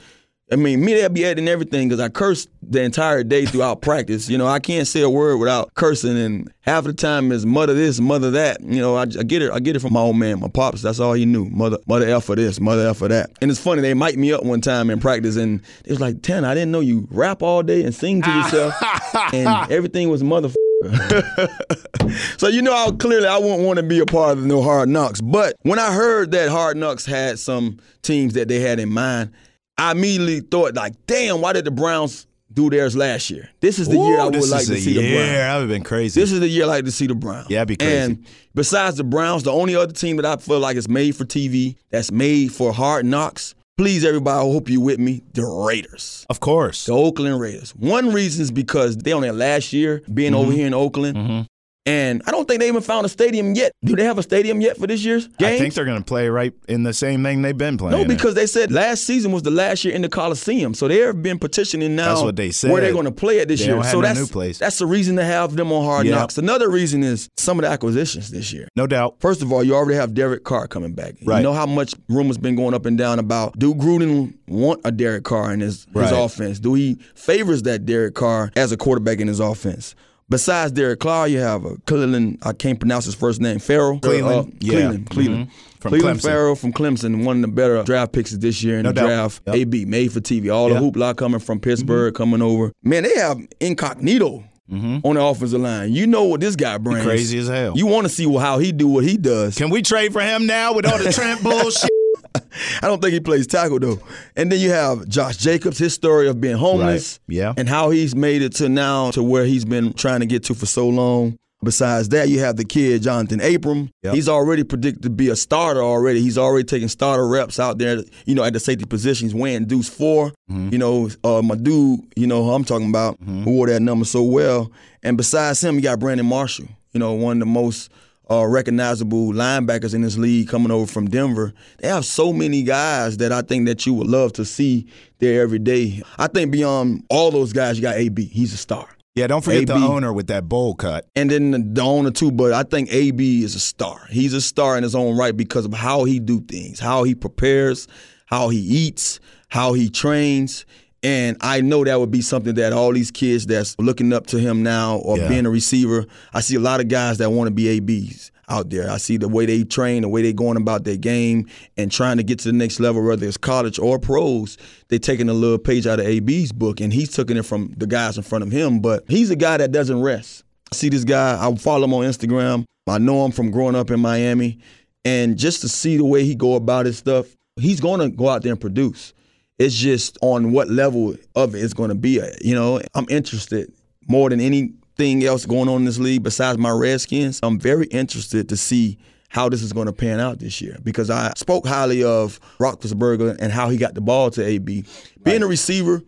I 0.51 0.55
mean, 0.55 0.83
me, 0.83 0.93
they'll 0.95 1.09
be 1.09 1.25
adding 1.25 1.47
everything 1.47 1.89
because 1.89 1.99
I 1.99 2.09
curse 2.09 2.47
the 2.63 2.81
entire 2.81 3.23
day 3.23 3.45
throughout 3.45 3.81
practice. 3.83 4.29
You 4.29 4.37
know, 4.37 4.47
I 4.47 4.59
can't 4.59 4.87
say 4.87 5.01
a 5.01 5.09
word 5.09 5.37
without 5.37 5.73
cursing, 5.75 6.17
and 6.17 6.51
half 6.61 6.85
the 6.85 6.93
time 6.93 7.31
is 7.31 7.45
mother 7.45 7.73
this, 7.73 7.99
mother 7.99 8.31
that. 8.31 8.61
You 8.61 8.81
know, 8.81 8.95
I, 8.95 9.03
I 9.03 9.23
get 9.23 9.41
it. 9.41 9.51
I 9.51 9.59
get 9.59 9.75
it 9.75 9.79
from 9.79 9.93
my 9.93 9.99
old 9.99 10.15
man, 10.15 10.39
my 10.39 10.47
pops. 10.47 10.81
That's 10.81 10.99
all 10.99 11.13
he 11.13 11.25
knew. 11.25 11.45
Mother, 11.45 11.77
mother 11.87 12.09
F 12.09 12.25
for 12.25 12.35
this, 12.35 12.59
mother 12.59 12.87
F 12.87 12.97
for 12.97 13.07
that. 13.07 13.29
And 13.41 13.51
it's 13.51 13.59
funny. 13.59 13.81
They 13.81 13.93
mic'd 13.93 14.17
me 14.17 14.33
up 14.33 14.43
one 14.43 14.61
time 14.61 14.89
in 14.89 14.99
practice, 14.99 15.35
and 15.35 15.61
it 15.85 15.91
was 15.91 15.99
like, 15.99 16.23
"Ten, 16.23 16.43
I 16.43 16.55
didn't 16.55 16.71
know 16.71 16.79
you 16.79 17.07
rap 17.11 17.43
all 17.43 17.61
day 17.61 17.83
and 17.83 17.93
sing 17.93 18.21
to 18.23 18.29
yourself, 18.29 18.73
and 19.33 19.71
everything 19.71 20.09
was 20.09 20.23
mother." 20.23 20.49
so 22.37 22.47
you 22.47 22.61
know 22.61 22.73
how 22.73 22.89
clearly 22.91 23.27
I 23.27 23.37
wouldn't 23.37 23.63
want 23.63 23.77
to 23.77 23.83
be 23.83 23.99
a 23.99 24.05
part 24.05 24.37
of 24.37 24.45
no 24.45 24.63
hard 24.63 24.87
knocks. 24.87 25.19
But 25.19 25.57
when 25.63 25.77
I 25.77 25.93
heard 25.93 26.31
that 26.31 26.49
hard 26.49 26.77
knocks 26.77 27.05
had 27.05 27.37
some 27.37 27.79
teams 28.01 28.33
that 28.35 28.47
they 28.47 28.61
had 28.61 28.79
in 28.79 28.89
mind, 28.89 29.31
I 29.79 29.91
immediately 29.91 30.41
thought 30.41 30.75
like, 30.75 30.93
damn, 31.07 31.41
why 31.41 31.53
did 31.53 31.65
the 31.65 31.71
Browns 31.71 32.27
do 32.51 32.69
theirs 32.69 32.95
last 32.95 33.29
year? 33.29 33.49
This 33.61 33.79
is 33.79 33.87
the 33.87 33.97
year 33.97 34.19
I 34.19 34.25
would 34.25 34.35
like 34.49 34.65
to 34.65 34.77
see 34.77 34.93
the 34.93 35.01
year. 35.01 35.15
Browns. 35.17 35.31
That 35.31 35.53
would 35.55 35.59
have 35.61 35.69
been 35.69 35.83
crazy. 35.83 36.19
This 36.19 36.31
is 36.31 36.39
the 36.39 36.47
year 36.47 36.63
I 36.65 36.67
like 36.67 36.85
to 36.85 36.91
see 36.91 37.07
the 37.07 37.15
Browns. 37.15 37.47
Yeah, 37.49 37.59
it'd 37.59 37.67
be 37.69 37.75
crazy. 37.77 37.95
And 37.95 38.25
besides 38.55 38.97
the 38.97 39.03
Browns, 39.03 39.43
the 39.43 39.51
only 39.53 39.75
other 39.75 39.93
team 39.93 40.17
that 40.17 40.25
I 40.25 40.35
feel 40.37 40.59
like 40.59 40.75
is 40.77 40.89
made 40.89 41.15
for 41.15 41.25
TV, 41.25 41.75
that's 41.91 42.11
made 42.11 42.51
for 42.51 42.73
hard 42.73 43.05
knocks. 43.05 43.55
Please, 43.77 44.03
everybody, 44.03 44.37
I 44.37 44.41
hope 44.51 44.67
you 44.69 44.81
with 44.81 44.99
me. 44.99 45.21
The 45.33 45.45
Raiders. 45.45 46.25
of 46.29 46.41
course. 46.41 46.85
The 46.87 46.91
Oakland 46.93 47.39
Raiders. 47.39 47.71
One 47.75 48.11
reason 48.11 48.41
is 48.41 48.51
because 48.51 48.97
they 48.97 49.13
on 49.13 49.21
their 49.21 49.31
last 49.31 49.71
year 49.71 50.01
being 50.13 50.33
Mm-hmm. 50.33 50.41
over 50.41 50.51
here 50.51 50.67
in 50.67 50.73
Oakland. 50.73 51.47
And 51.89 52.21
I 52.27 52.31
don't 52.31 52.47
think 52.47 52.59
they 52.59 52.67
even 52.67 52.81
found 52.83 53.05
a 53.07 53.09
stadium 53.09 53.55
yet. 53.55 53.71
Do 53.83 53.95
they 53.95 54.03
have 54.03 54.19
a 54.19 54.23
stadium 54.23 54.61
yet 54.61 54.77
for 54.77 54.85
this 54.85 55.03
year's 55.03 55.27
game? 55.27 55.55
I 55.55 55.57
think 55.57 55.73
they're 55.73 55.85
going 55.85 55.97
to 55.97 56.05
play 56.05 56.29
right 56.29 56.53
in 56.67 56.83
the 56.83 56.93
same 56.93 57.23
thing 57.23 57.41
they've 57.41 57.57
been 57.57 57.77
playing. 57.77 57.95
No, 57.97 58.01
in. 58.03 58.07
because 58.07 58.35
they 58.35 58.45
said 58.45 58.71
last 58.71 59.05
season 59.05 59.31
was 59.31 59.41
the 59.41 59.49
last 59.49 59.83
year 59.83 59.95
in 59.95 60.03
the 60.03 60.09
Coliseum, 60.09 60.75
so 60.75 60.87
they've 60.87 61.19
been 61.19 61.39
petitioning 61.39 61.95
now. 61.95 62.09
That's 62.09 62.21
what 62.21 62.35
they 62.35 62.51
said. 62.51 62.71
Where 62.71 62.81
they're 62.81 62.93
going 62.93 63.05
to 63.05 63.11
play 63.11 63.39
it 63.39 63.47
this 63.47 63.61
They 63.61 63.65
year. 63.67 63.77
have 63.77 63.87
so 63.87 64.01
no 64.01 64.07
that's 64.07 64.19
new 64.19 64.27
place. 64.27 64.59
that's 64.59 64.77
the 64.77 64.85
reason 64.85 65.15
to 65.15 65.23
have 65.23 65.55
them 65.55 65.71
on 65.71 65.83
Hard 65.83 66.05
Yeah. 66.05 66.15
Knocks. 66.15 66.37
Another 66.37 66.69
reason 66.69 67.03
is 67.03 67.27
some 67.37 67.57
of 67.57 67.63
the 67.63 67.69
acquisitions 67.69 68.29
this 68.29 68.53
year. 68.53 68.67
no 68.75 68.85
doubt. 68.85 69.15
First 69.19 69.41
of 69.41 69.51
all, 69.51 69.63
you 69.63 69.73
already 69.73 69.95
have 69.95 70.13
Derek 70.13 70.43
Carr 70.43 70.67
coming 70.67 70.93
back. 70.93 71.15
Right. 71.25 71.37
You 71.37 71.43
know 71.43 71.53
how 71.53 71.65
much 71.65 71.95
rumors 72.07 72.37
been 72.37 72.55
going 72.55 72.75
up 72.75 72.85
and 72.85 72.97
down 72.99 73.17
about 73.17 73.57
do 73.57 73.73
Gruden 73.73 74.35
want 74.47 74.81
a 74.85 74.91
Derek 74.91 75.23
Carr 75.23 75.51
in 75.53 75.59
his, 75.61 75.87
his 75.93 76.11
offense? 76.11 76.59
Do 76.59 76.75
he 76.75 76.99
favors 77.15 77.63
that 77.63 77.85
Derek 77.87 78.13
Carr 78.13 78.51
as 78.55 78.71
a 78.71 78.77
quarterback 78.77 79.19
in 79.19 79.27
his 79.27 79.39
offense? 79.39 79.95
Besides 80.29 80.71
Derek 80.73 80.99
Carr, 80.99 81.27
you 81.27 81.39
have 81.39 81.65
a 81.65 81.75
Cleveland. 81.85 82.37
I 82.43 82.53
can't 82.53 82.79
pronounce 82.79 83.05
his 83.05 83.15
first 83.15 83.41
name. 83.41 83.59
Ferrell. 83.59 83.99
Cleveland? 83.99 84.49
Uh, 84.53 84.55
Yeah. 84.59 84.71
Cleveland. 84.73 85.09
Cleveland. 85.09 85.47
Mhm. 85.47 85.51
From 85.79 85.89
Cleveland 85.91 86.19
Clemson. 86.19 86.23
Ferrell 86.23 86.55
from 86.55 86.73
Clemson, 86.73 87.23
one 87.23 87.37
of 87.37 87.41
the 87.41 87.47
better 87.47 87.81
draft 87.83 88.11
picks 88.11 88.31
this 88.31 88.61
year 88.63 88.77
in 88.79 88.83
No 88.83 88.89
the 88.89 88.95
doubt. 88.95 89.07
draft. 89.07 89.41
Yep. 89.47 89.55
AB 89.55 89.85
made 89.85 90.11
for 90.11 90.19
TV. 90.19 90.49
All. 90.53 90.69
Mm-hmm. 90.69 90.83
the 90.85 90.91
hoopla 90.91 91.15
coming 91.15 91.39
from 91.39 91.59
Pittsburgh, 91.59 92.13
coming 92.13 92.41
over. 92.41 92.71
Man, 92.83 93.03
they 93.03 93.15
have 93.15 93.39
Incognito 93.59 94.43
on 94.71 95.01
the 95.15 95.21
offensive 95.23 95.59
line. 95.61 95.91
You 95.93 96.05
know 96.05 96.25
what 96.25 96.41
this 96.41 96.55
guy 96.55 96.77
brings. 96.77 97.03
Crazy 97.03 97.39
as 97.39 97.47
hell. 97.47 97.73
You 97.75 97.87
want 97.87 98.05
to 98.07 98.09
see 98.13 98.31
how 98.37 98.59
he 98.59 98.71
do 98.71 98.87
what 98.87 99.03
he 99.03 99.17
does. 99.17 99.55
Can 99.57 99.69
we 99.71 99.81
trade 99.81 100.13
for 100.13 100.21
him 100.21 100.45
now 100.45 100.73
with 100.73 100.85
all 100.85 100.97
the 100.99 101.11
Trent 101.11 101.41
bullshit? 101.43 101.89
I 102.81 102.87
don't 102.87 103.01
think 103.01 103.13
he 103.13 103.19
plays 103.19 103.47
tackle 103.47 103.79
though. 103.79 103.99
And 104.35 104.51
then 104.51 104.59
you 104.59 104.71
have 104.71 105.07
Josh 105.07 105.37
Jacobs, 105.37 105.77
his 105.77 105.93
story 105.93 106.27
of 106.27 106.39
being 106.39 106.57
homeless, 106.57 107.19
Right. 107.27 107.35
Yeah. 107.35 107.53
and 107.57 107.67
how 107.69 107.89
he's 107.89 108.15
made 108.15 108.41
it 108.41 108.55
to 108.55 108.69
now 108.69 109.11
to 109.11 109.23
where 109.23 109.45
he's 109.45 109.65
been 109.65 109.93
trying 109.93 110.19
to 110.21 110.25
get 110.25 110.43
to 110.45 110.53
for 110.53 110.65
so 110.65 110.87
long. 110.87 111.37
Besides 111.61 112.07
that, 112.09 112.29
you 112.29 112.39
have 112.39 112.55
the 112.55 112.63
kid 112.63 113.01
Jonathan 113.01 113.41
Abram. 113.41 113.89
Yep. 114.03 114.13
He's 114.15 114.29
already 114.29 114.63
predicted 114.63 115.03
to 115.03 115.09
be 115.09 115.27
a 115.27 115.35
starter 115.35 115.83
already. 115.83 116.21
He's 116.21 116.37
already 116.37 116.63
taking 116.63 116.87
starter 116.87 117.27
reps 117.27 117.59
out 117.59 117.77
there. 117.79 118.01
You 118.25 118.35
know, 118.35 118.45
at 118.45 118.53
the 118.53 118.61
safety 118.61 118.85
position, 118.85 119.27
he's 119.27 119.35
wearing 119.35 119.65
Deuce 119.65 119.89
4 119.89 120.31
Mm-hmm. 120.49 120.69
You 120.71 120.77
know, 120.77 121.09
uh, 121.25 121.41
my 121.41 121.55
dude, 121.55 121.99
you 122.15 122.27
know 122.27 122.43
who 122.45 122.51
I'm 122.51 122.63
talking 122.63 122.87
about, 122.89 123.17
who 123.23 123.43
wore 123.43 123.67
that 123.67 123.81
number 123.81 124.05
so 124.05 124.23
well. 124.23 124.71
And 125.03 125.17
besides 125.17 125.61
him, 125.61 125.75
you 125.75 125.81
got 125.81 125.99
Brandon 125.99 126.25
Marshall. 126.25 126.67
You 126.93 126.99
know, 127.01 127.11
one 127.13 127.33
of 127.33 127.39
the 127.41 127.45
most 127.45 127.91
uh, 128.29 128.45
recognizable 128.45 129.33
linebackers 129.33 129.93
in 129.95 130.01
this 130.01 130.17
league 130.17 130.47
coming 130.47 130.71
over 130.71 130.85
from 130.85 131.09
Denver. 131.09 131.53
They 131.79 131.87
have 131.87 132.05
so 132.05 132.31
many 132.31 132.63
guys 132.63 133.17
that 133.17 133.31
I 133.31 133.41
think 133.41 133.65
that 133.67 133.85
you 133.85 133.93
would 133.95 134.07
love 134.07 134.33
to 134.33 134.45
see 134.45 134.87
there 135.19 135.41
every 135.41 135.59
day. 135.59 136.01
I 136.17 136.27
think 136.27 136.51
beyond 136.51 137.05
all 137.09 137.31
those 137.31 137.53
guys, 137.53 137.77
you 137.77 137.81
got 137.81 137.95
AB. 137.95 138.25
He's 138.25 138.53
a 138.53 138.57
star. 138.57 138.87
yeah, 139.15 139.27
don't 139.27 139.43
forget 139.43 139.67
the 139.67 139.73
owner 139.73 140.13
with 140.13 140.27
that 140.27 140.47
bowl 140.47 140.75
cut. 140.75 141.07
And 141.15 141.29
then 141.29 141.51
the, 141.51 141.59
the 141.59 141.81
owner 141.81 142.11
too, 142.11 142.31
but 142.31 142.53
I 142.53 142.63
think 142.63 142.93
AB 142.93 143.43
is 143.43 143.55
a 143.55 143.59
star. 143.59 144.05
He's 144.09 144.33
a 144.33 144.41
star 144.41 144.77
in 144.77 144.83
his 144.83 144.95
own 144.95 145.17
right 145.17 145.35
because 145.35 145.65
of 145.65 145.73
how 145.73 146.03
he 146.05 146.19
do 146.19 146.39
things, 146.41 146.79
how 146.79 147.03
he 147.03 147.15
prepares, 147.15 147.87
how 148.27 148.49
he 148.49 148.59
eats, 148.59 149.19
how 149.49 149.73
he 149.73 149.89
trains. 149.89 150.65
And 151.01 151.37
I 151.41 151.61
know 151.61 151.83
that 151.85 151.99
would 151.99 152.11
be 152.11 152.21
something 152.21 152.55
that 152.55 152.73
all 152.73 152.91
these 152.91 153.11
kids 153.11 153.45
that's 153.45 153.75
looking 153.79 154.11
up 154.11 154.27
to 154.27 154.39
him 154.39 154.63
now 154.63 154.97
or 154.97 155.17
Yeah. 155.17 155.29
being 155.29 155.45
a 155.45 155.49
receiver, 155.49 156.05
I 156.33 156.41
see 156.41 156.55
a 156.55 156.59
lot 156.59 156.81
of 156.81 156.87
guys 156.89 157.19
that 157.19 157.31
want 157.31 157.47
to 157.47 157.51
be 157.51 157.67
ABs 157.69 158.31
out 158.49 158.69
there. 158.69 158.89
I 158.89 158.97
see 158.97 159.15
the 159.17 159.29
way 159.29 159.45
they 159.45 159.63
train, 159.63 160.01
the 160.01 160.09
way 160.09 160.21
they're 160.23 160.33
going 160.33 160.57
about 160.57 160.83
their 160.83 160.97
game 160.97 161.45
and 161.77 161.89
trying 161.91 162.17
to 162.17 162.23
get 162.23 162.39
to 162.39 162.45
the 162.49 162.53
next 162.53 162.79
level, 162.79 163.01
whether 163.05 163.25
it's 163.25 163.37
college 163.37 163.79
or 163.79 163.97
pros. 163.99 164.57
They're 164.89 164.99
taking 164.99 165.29
a 165.29 165.33
little 165.33 165.57
page 165.59 165.87
out 165.87 165.99
of 165.99 166.05
AB's 166.07 166.51
book 166.51 166.81
and 166.81 166.91
he's 166.91 167.09
taking 167.11 167.37
it 167.37 167.45
from 167.45 167.73
the 167.77 167.87
guys 167.87 168.17
in 168.17 168.23
front 168.23 168.43
of 168.43 168.51
him. 168.51 168.79
But 168.79 169.05
he's 169.07 169.29
a 169.29 169.35
guy 169.35 169.57
that 169.57 169.71
doesn't 169.71 170.01
rest. 170.01 170.43
I 170.71 170.75
see 170.75 170.89
this 170.89 171.03
guy, 171.05 171.37
I 171.39 171.55
follow 171.55 171.85
him 171.85 171.93
on 171.93 172.03
Instagram. 172.03 172.65
I 172.87 172.97
know 172.97 173.23
him 173.23 173.31
from 173.31 173.51
growing 173.51 173.75
up 173.75 173.89
in 173.91 173.99
Miami. 173.99 174.57
And 175.05 175.37
just 175.37 175.61
to 175.61 175.69
see 175.69 175.95
the 175.95 176.03
way 176.05 176.25
he 176.25 176.35
go 176.35 176.55
about 176.55 176.87
his 176.87 176.97
stuff, 176.97 177.27
he's 177.55 177.79
gonna 177.79 178.09
go 178.09 178.27
out 178.29 178.41
there 178.41 178.51
and 178.51 178.59
produce. 178.59 179.13
It's 179.59 179.75
just 179.75 180.17
on 180.21 180.51
what 180.51 180.69
level 180.69 181.15
of 181.35 181.53
it 181.53 181.63
it's 181.63 181.73
gonna 181.73 181.95
be 181.95 182.19
at. 182.19 182.43
You 182.43 182.55
know, 182.55 182.81
I'm 182.95 183.05
interested 183.09 183.71
more 184.07 184.29
than 184.29 184.41
anything 184.41 185.23
else 185.23 185.45
going 185.45 185.69
on 185.69 185.77
in 185.77 185.85
this 185.85 185.99
league 185.99 186.23
besides 186.23 186.57
my 186.57 186.71
Redskins. 186.71 187.39
I'm 187.43 187.59
very 187.59 187.85
interested 187.87 188.49
to 188.49 188.57
see 188.57 188.97
how 189.29 189.47
this 189.47 189.61
is 189.61 189.71
going 189.71 189.85
to 189.85 189.93
pan 189.93 190.19
out 190.19 190.39
this 190.39 190.59
year 190.59 190.77
because 190.83 191.09
I 191.09 191.31
spoke 191.37 191.65
highly 191.65 192.03
of 192.03 192.39
Roethlisberger 192.57 193.37
and 193.39 193.51
how 193.51 193.69
he 193.69 193.77
got 193.77 193.93
the 193.93 194.01
ball 194.01 194.31
to 194.31 194.43
AB. 194.43 194.85
Being 195.23 195.43
a 195.43 195.47
receiver, 195.47 196.01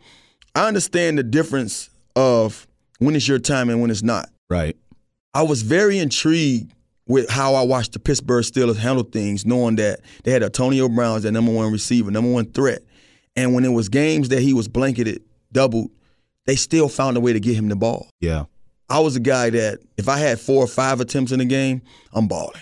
I 0.55 0.67
understand 0.67 1.19
the 1.19 1.23
difference 1.23 1.89
of 2.15 2.67
when 2.97 3.15
it's 3.15 3.27
your 3.27 3.39
time 3.39 3.69
and 3.69 3.79
when 3.79 3.91
it's 3.91 4.03
not. 4.03 4.29
Right. 4.49 4.75
I 5.33 5.43
was 5.43 5.61
very 5.61 5.99
intrigued 5.99 6.73
with 7.07 7.29
how 7.29 7.53
I 7.55 7.61
watched 7.61 7.93
the 7.93 7.99
Pittsburgh 7.99 8.43
Steelers 8.43 8.77
handle 8.77 9.03
things, 9.03 9.45
knowing 9.45 9.75
that 9.77 10.01
they 10.23 10.31
had 10.31 10.43
Antonio 10.43 10.89
Brown 10.89 11.17
as 11.17 11.23
their 11.23 11.31
number 11.31 11.51
one 11.51 11.71
receiver, 11.71 12.11
number 12.11 12.31
one 12.31 12.45
threat. 12.51 12.81
And 13.35 13.53
when 13.53 13.65
it 13.65 13.69
was 13.69 13.89
games 13.89 14.29
that 14.29 14.41
he 14.41 14.53
was 14.53 14.67
blanketed, 14.67 15.23
doubled, 15.51 15.91
they 16.45 16.55
still 16.55 16.89
found 16.89 17.17
a 17.17 17.19
way 17.19 17.33
to 17.33 17.39
get 17.39 17.55
him 17.55 17.69
the 17.69 17.75
ball. 17.75 18.07
Yeah. 18.19 18.45
I 18.89 18.99
was 18.99 19.15
a 19.15 19.21
guy 19.21 19.49
that 19.51 19.79
if 19.97 20.09
I 20.09 20.17
had 20.17 20.39
four 20.39 20.63
or 20.63 20.67
five 20.67 20.99
attempts 20.99 21.31
in 21.31 21.39
a 21.39 21.45
game, 21.45 21.81
I'm 22.13 22.27
balling. 22.27 22.61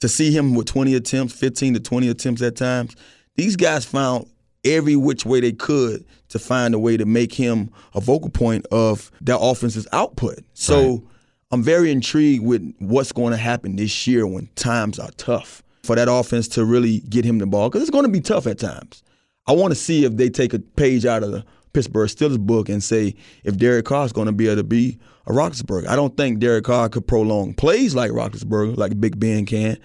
To 0.00 0.08
see 0.08 0.34
him 0.34 0.54
with 0.54 0.66
20 0.66 0.94
attempts, 0.94 1.34
15 1.34 1.74
to 1.74 1.80
20 1.80 2.08
attempts 2.08 2.40
at 2.40 2.56
times, 2.56 2.96
these 3.36 3.56
guys 3.56 3.84
found 3.84 4.26
every 4.64 4.96
which 4.96 5.26
way 5.26 5.40
they 5.40 5.52
could 5.52 6.04
to 6.28 6.38
find 6.38 6.74
a 6.74 6.78
way 6.78 6.96
to 6.96 7.04
make 7.04 7.34
him 7.34 7.70
a 7.94 8.00
vocal 8.00 8.30
point 8.30 8.64
of 8.70 9.10
their 9.20 9.36
offense's 9.38 9.86
output. 9.92 10.38
So 10.54 11.02
I'm 11.50 11.62
very 11.62 11.90
intrigued 11.90 12.44
with 12.44 12.74
what's 12.78 13.12
going 13.12 13.32
to 13.32 13.36
happen 13.36 13.76
this 13.76 14.06
year 14.06 14.26
when 14.26 14.48
times 14.54 14.98
are 14.98 15.10
tough 15.16 15.62
for 15.82 15.96
that 15.96 16.08
offense 16.10 16.46
to 16.48 16.64
really 16.64 17.00
get 17.00 17.24
him 17.24 17.38
the 17.38 17.46
ball 17.46 17.68
because 17.68 17.82
it's 17.82 17.90
going 17.90 18.04
to 18.04 18.10
be 18.10 18.20
tough 18.20 18.46
at 18.46 18.58
times. 18.58 19.02
I 19.46 19.52
want 19.52 19.72
to 19.72 19.74
see 19.74 20.04
if 20.04 20.16
they 20.16 20.28
take 20.28 20.54
a 20.54 20.58
page 20.58 21.06
out 21.06 21.22
of 21.22 21.32
the 21.32 21.44
Pittsburgh 21.72 22.08
Steelers 22.08 22.38
book 22.38 22.68
and 22.68 22.82
say 22.82 23.14
if 23.44 23.56
Derek 23.56 23.86
Carr 23.86 24.04
is 24.04 24.12
going 24.12 24.26
to 24.26 24.32
be 24.32 24.46
able 24.46 24.56
to 24.56 24.64
be 24.64 24.98
a 25.26 25.32
Roethlisberger. 25.32 25.86
I 25.88 25.96
don't 25.96 26.16
think 26.16 26.38
Derek 26.38 26.64
Carr 26.64 26.88
could 26.88 27.06
prolong 27.06 27.54
plays 27.54 27.94
like 27.94 28.10
Roethlisberger, 28.10 28.76
like 28.76 29.00
Big 29.00 29.18
Ben 29.18 29.46
can, 29.46 29.78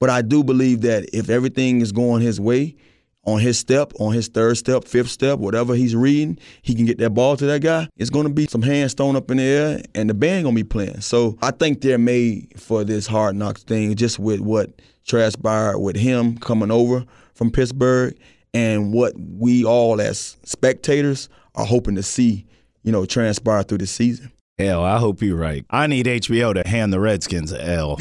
but 0.00 0.10
I 0.10 0.22
do 0.22 0.42
believe 0.42 0.82
that 0.82 1.08
if 1.12 1.28
everything 1.28 1.80
is 1.80 1.92
going 1.92 2.22
his 2.22 2.40
way, 2.40 2.76
on 3.26 3.40
his 3.40 3.58
step, 3.58 3.92
on 3.98 4.12
his 4.12 4.28
third 4.28 4.56
step, 4.56 4.84
fifth 4.84 5.10
step, 5.10 5.40
whatever 5.40 5.74
he's 5.74 5.96
reading, 5.96 6.38
he 6.62 6.74
can 6.74 6.86
get 6.86 6.98
that 6.98 7.10
ball 7.10 7.36
to 7.36 7.44
that 7.46 7.60
guy. 7.60 7.88
It's 7.96 8.10
going 8.10 8.26
to 8.26 8.32
be 8.32 8.46
some 8.46 8.62
hands 8.62 8.94
thrown 8.94 9.16
up 9.16 9.30
in 9.30 9.38
the 9.38 9.42
air, 9.42 9.82
and 9.94 10.08
the 10.08 10.14
band 10.14 10.44
going 10.44 10.54
to 10.54 10.62
be 10.62 10.68
playing. 10.68 11.00
So 11.00 11.36
I 11.42 11.50
think 11.50 11.80
they're 11.80 11.98
made 11.98 12.54
for 12.56 12.84
this 12.84 13.06
hard 13.06 13.34
knocks 13.34 13.64
thing, 13.64 13.94
just 13.96 14.18
with 14.18 14.40
what 14.40 14.80
transpired 15.06 15.80
with 15.80 15.96
him 15.96 16.38
coming 16.38 16.70
over 16.70 17.04
from 17.34 17.50
Pittsburgh 17.50 18.16
and 18.56 18.90
what 18.90 19.12
we 19.18 19.66
all 19.66 20.00
as 20.00 20.38
spectators 20.42 21.28
are 21.54 21.66
hoping 21.66 21.94
to 21.94 22.02
see, 22.02 22.46
you 22.84 22.90
know, 22.90 23.04
transpire 23.04 23.62
through 23.62 23.76
the 23.76 23.86
season. 23.86 24.32
Hell, 24.58 24.82
I 24.82 24.96
hope 24.98 25.20
you're 25.20 25.36
right. 25.36 25.66
I 25.68 25.86
need 25.86 26.06
HBO 26.06 26.54
to 26.54 26.66
hand 26.66 26.90
the 26.90 26.98
Redskins 26.98 27.52
an 27.52 27.60
L 27.60 27.98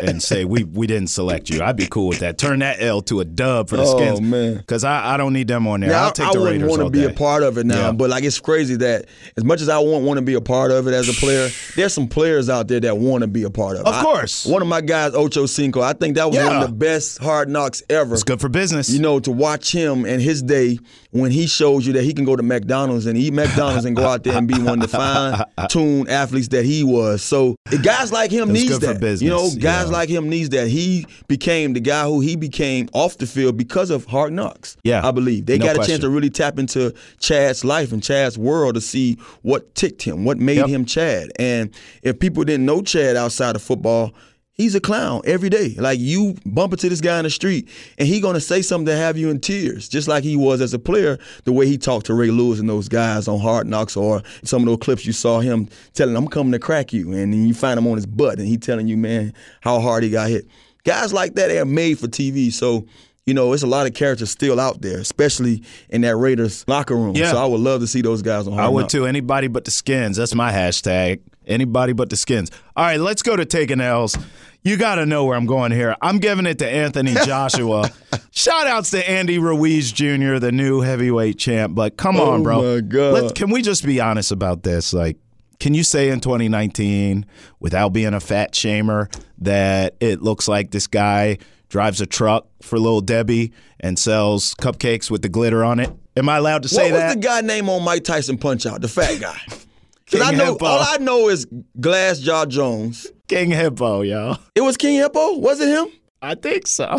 and 0.00 0.22
say 0.22 0.46
we 0.46 0.64
we 0.64 0.86
didn't 0.86 1.08
select 1.10 1.50
you. 1.50 1.62
I'd 1.62 1.76
be 1.76 1.86
cool 1.86 2.08
with 2.08 2.20
that. 2.20 2.38
Turn 2.38 2.60
that 2.60 2.80
L 2.80 3.02
to 3.02 3.20
a 3.20 3.24
dub 3.26 3.68
for 3.68 3.76
the 3.76 3.82
Oh, 3.82 3.98
Skins. 3.98 4.18
man. 4.22 4.54
because 4.56 4.82
I, 4.82 5.12
I 5.12 5.16
don't 5.18 5.34
need 5.34 5.46
them 5.48 5.68
on 5.68 5.80
there. 5.80 5.90
Now, 5.90 6.04
I'll 6.04 6.10
take 6.12 6.28
I, 6.28 6.32
the 6.32 6.38
I 6.38 6.42
wouldn't 6.42 6.70
want 6.70 6.80
to 6.84 6.88
be 6.88 7.00
day. 7.00 7.04
a 7.04 7.10
part 7.12 7.42
of 7.42 7.58
it 7.58 7.66
now, 7.66 7.88
Yeah. 7.88 7.92
but 7.92 8.08
like 8.08 8.24
it's 8.24 8.40
crazy 8.40 8.76
that 8.76 9.08
as 9.36 9.44
much 9.44 9.60
as 9.60 9.68
I 9.68 9.76
want 9.80 10.06
want 10.06 10.16
to 10.16 10.22
be 10.24 10.32
a 10.32 10.40
part 10.40 10.70
of 10.70 10.86
it 10.88 10.94
as 10.94 11.06
a 11.10 11.12
player, 11.12 11.50
there's 11.76 11.92
some 11.92 12.08
players 12.08 12.48
out 12.48 12.66
there 12.68 12.80
that 12.80 12.96
want 12.96 13.20
to 13.20 13.28
be 13.28 13.42
a 13.42 13.50
part 13.50 13.74
of 13.76 13.82
it. 13.82 13.86
Of 13.86 13.92
I- 13.96 14.02
course. 14.02 14.46
one 14.46 14.62
of 14.62 14.68
my 14.68 14.80
guys, 14.80 15.12
Ocho 15.14 15.44
Cinco, 15.44 15.82
I 15.82 15.92
think 15.92 16.14
that 16.14 16.30
was 16.30 16.38
one 16.38 16.56
of 16.56 16.66
the 16.66 16.74
best 16.74 17.18
hard 17.18 17.50
knocks 17.50 17.82
ever. 17.90 18.14
It's 18.14 18.22
good 18.24 18.40
for 18.40 18.48
business. 18.48 18.88
You 18.88 19.00
know, 19.00 19.20
to 19.20 19.30
watch 19.30 19.70
him 19.70 20.06
and 20.06 20.22
his 20.22 20.42
day 20.42 20.78
when 21.12 21.30
he 21.32 21.46
shows 21.46 21.86
you 21.86 21.92
that 21.94 22.04
he 22.04 22.12
can 22.14 22.24
go 22.24 22.36
to 22.36 22.42
McDonald's 22.42 23.06
and 23.06 23.18
eat 23.18 23.32
McDonald's 23.32 23.84
and 23.84 23.96
go 23.96 24.06
out 24.06 24.22
there 24.22 24.36
and 24.36 24.46
be 24.46 24.54
one 24.62 24.80
of 24.80 24.90
the 24.90 24.96
fine 25.56 25.68
tuned 25.68 26.08
athletes 26.08 26.48
that 26.48 26.64
he 26.64 26.84
was. 26.84 27.20
So 27.22 27.56
guys 27.82 28.12
like 28.12 28.30
him 28.30 28.52
needs 28.52 28.78
that. 28.78 29.00
business, 29.00 29.22
You 29.22 29.30
know, 29.30 29.48
guys 29.50 29.86
yeah. 29.86 29.92
like 29.92 30.08
him 30.08 30.28
needs 30.28 30.50
that. 30.50 30.68
He 30.68 31.06
became 31.26 31.72
the 31.72 31.80
guy 31.80 32.04
who 32.04 32.20
he 32.20 32.36
became 32.36 32.88
off 32.92 33.18
the 33.18 33.26
field 33.26 33.56
because 33.56 33.90
of 33.90 34.04
hard 34.06 34.32
knocks. 34.32 34.76
Yeah. 34.84 35.06
I 35.06 35.10
believe 35.10 35.46
they 35.46 35.58
No 35.58 35.64
got 35.66 35.72
a 35.72 35.74
question. 35.76 35.92
chance 35.94 36.00
to 36.02 36.10
really 36.10 36.30
tap 36.30 36.58
into 36.58 36.94
Chad's 37.18 37.64
life 37.64 37.92
and 37.92 38.02
Chad's 38.02 38.38
world 38.38 38.74
to 38.76 38.80
see 38.80 39.18
what 39.42 39.74
ticked 39.74 40.02
him, 40.02 40.24
what 40.24 40.38
made 40.38 40.58
Yep. 40.58 40.68
him 40.68 40.84
Chad. 40.84 41.30
And 41.38 41.70
if 42.02 42.18
people 42.20 42.44
didn't 42.44 42.66
know 42.66 42.82
Chad 42.82 43.16
outside 43.16 43.56
of 43.56 43.62
football, 43.62 44.12
he's 44.60 44.74
a 44.74 44.80
clown 44.80 45.22
every 45.24 45.48
day. 45.48 45.74
Like 45.78 45.98
you 45.98 46.36
bump 46.44 46.72
into 46.72 46.88
this 46.88 47.00
guy 47.00 47.18
in 47.18 47.24
the 47.24 47.30
street 47.30 47.68
and 47.98 48.06
he 48.06 48.20
gonna 48.20 48.40
say 48.40 48.62
something 48.62 48.86
to 48.86 48.96
have 48.96 49.16
you 49.16 49.30
in 49.30 49.40
tears, 49.40 49.88
just 49.88 50.08
like 50.08 50.24
he 50.24 50.36
was 50.36 50.60
as 50.60 50.74
a 50.74 50.78
player, 50.78 51.18
the 51.44 51.52
way 51.52 51.66
he 51.66 51.78
talked 51.78 52.06
to 52.06 52.14
Ray 52.14 52.30
Lewis 52.30 52.60
and 52.60 52.68
those 52.68 52.88
guys 52.88 53.28
on 53.28 53.40
Hard 53.40 53.66
Knocks 53.66 53.96
or 53.96 54.22
some 54.44 54.62
of 54.62 54.66
those 54.66 54.78
clips 54.78 55.06
you 55.06 55.12
saw 55.12 55.40
him 55.40 55.68
telling 55.94 56.16
I'm 56.16 56.28
coming 56.28 56.52
to 56.52 56.58
crack 56.58 56.92
you 56.92 57.12
and 57.12 57.32
then 57.32 57.48
you 57.48 57.54
find 57.54 57.78
him 57.78 57.86
on 57.86 57.96
his 57.96 58.06
butt 58.06 58.38
and 58.38 58.46
he 58.46 58.56
telling 58.56 58.86
you, 58.86 58.96
man, 58.96 59.32
how 59.60 59.80
hard 59.80 60.02
he 60.02 60.10
got 60.10 60.28
hit. 60.28 60.46
Guys 60.84 61.12
like 61.12 61.34
that 61.34 61.50
are 61.50 61.64
made 61.64 61.98
for 61.98 62.06
TV. 62.06 62.52
So 62.52 62.86
you 63.26 63.34
know, 63.34 63.52
it's 63.52 63.62
a 63.62 63.66
lot 63.66 63.86
of 63.86 63.94
characters 63.94 64.30
still 64.30 64.58
out 64.58 64.80
there, 64.80 64.98
especially 64.98 65.62
in 65.88 66.00
that 66.00 66.16
Raiders 66.16 66.64
locker 66.66 66.96
room. 66.96 67.14
Yeah. 67.14 67.30
So 67.30 67.38
I 67.38 67.46
would 67.46 67.60
love 67.60 67.80
to 67.80 67.86
see 67.86 68.00
those 68.00 68.22
guys 68.22 68.46
on 68.46 68.54
Hard 68.54 68.64
I 68.64 68.68
would 68.68 68.88
too. 68.88 69.06
Anybody 69.06 69.46
but 69.46 69.64
the 69.64 69.70
skins. 69.70 70.16
That's 70.16 70.34
my 70.34 70.50
hashtag. 70.50 71.20
Anybody 71.46 71.92
but 71.92 72.10
the 72.10 72.16
skins. 72.16 72.50
All 72.76 72.84
right, 72.84 72.98
let's 72.98 73.22
go 73.22 73.36
to 73.36 73.44
taking 73.44 73.80
L's. 73.80 74.16
You 74.62 74.76
got 74.76 74.96
to 74.96 75.06
know 75.06 75.24
where 75.24 75.36
I'm 75.36 75.46
going 75.46 75.72
here. 75.72 75.96
I'm 76.02 76.18
giving 76.18 76.44
it 76.46 76.58
to 76.58 76.68
Anthony 76.68 77.14
Joshua. 77.24 77.90
Shout 78.30 78.66
outs 78.66 78.90
to 78.90 79.08
Andy 79.10 79.38
Ruiz 79.38 79.90
Jr., 79.90 80.36
the 80.38 80.52
new 80.52 80.80
heavyweight 80.82 81.38
champ. 81.38 81.74
But 81.74 81.96
come 81.96 82.16
oh 82.16 82.30
on, 82.32 82.40
Oh, 82.40 82.42
bro. 82.42 82.74
my 82.74 82.80
God. 82.80 83.14
Let's, 83.14 83.32
can 83.32 83.50
we 83.50 83.62
just 83.62 83.84
be 83.86 84.00
honest 84.00 84.32
about 84.32 84.62
this? 84.62 84.92
Like, 84.92 85.16
can 85.60 85.72
you 85.74 85.82
say 85.82 86.10
in 86.10 86.20
2019, 86.20 87.24
without 87.58 87.90
being 87.90 88.12
a 88.12 88.20
fat 88.20 88.52
shamer, 88.52 89.10
that 89.38 89.96
it 90.00 90.20
looks 90.22 90.46
like 90.46 90.70
this 90.72 90.86
guy 90.86 91.38
drives 91.70 92.00
a 92.00 92.06
truck 92.06 92.46
for 92.62 92.78
Little 92.78 93.00
Debbie 93.00 93.52
and 93.78 93.98
sells 93.98 94.54
cupcakes 94.56 95.10
with 95.10 95.22
the 95.22 95.28
glitter 95.30 95.64
on 95.64 95.80
it? 95.80 95.90
Am 96.16 96.28
I 96.28 96.36
allowed 96.36 96.64
to 96.64 96.68
say 96.68 96.90
what 96.90 96.92
was 96.92 97.00
that? 97.00 97.14
the 97.14 97.20
guy 97.20 97.40
name 97.40 97.68
on 97.70 97.82
Mike 97.82 98.04
Tyson 98.04 98.36
Punch 98.36 98.66
Out? 98.66 98.82
The 98.82 98.88
fat 98.88 99.20
guy. 99.20 99.38
Because 100.10 100.28
I 100.28 100.32
know 100.34 100.52
Hippo. 100.52 100.64
all 100.66 100.80
I 100.80 100.96
know 100.98 101.28
is 101.28 101.46
Glass 101.80 102.18
Jaw 102.18 102.46
Jones. 102.46 103.06
King 103.28 103.50
Hippo, 103.50 104.02
yo. 104.02 104.36
It 104.54 104.60
was 104.62 104.76
King 104.76 104.96
Hippo. 104.96 105.38
Was 105.38 105.60
it 105.60 105.68
him? 105.68 105.88
I 106.22 106.34
think 106.34 106.66
so. 106.66 106.96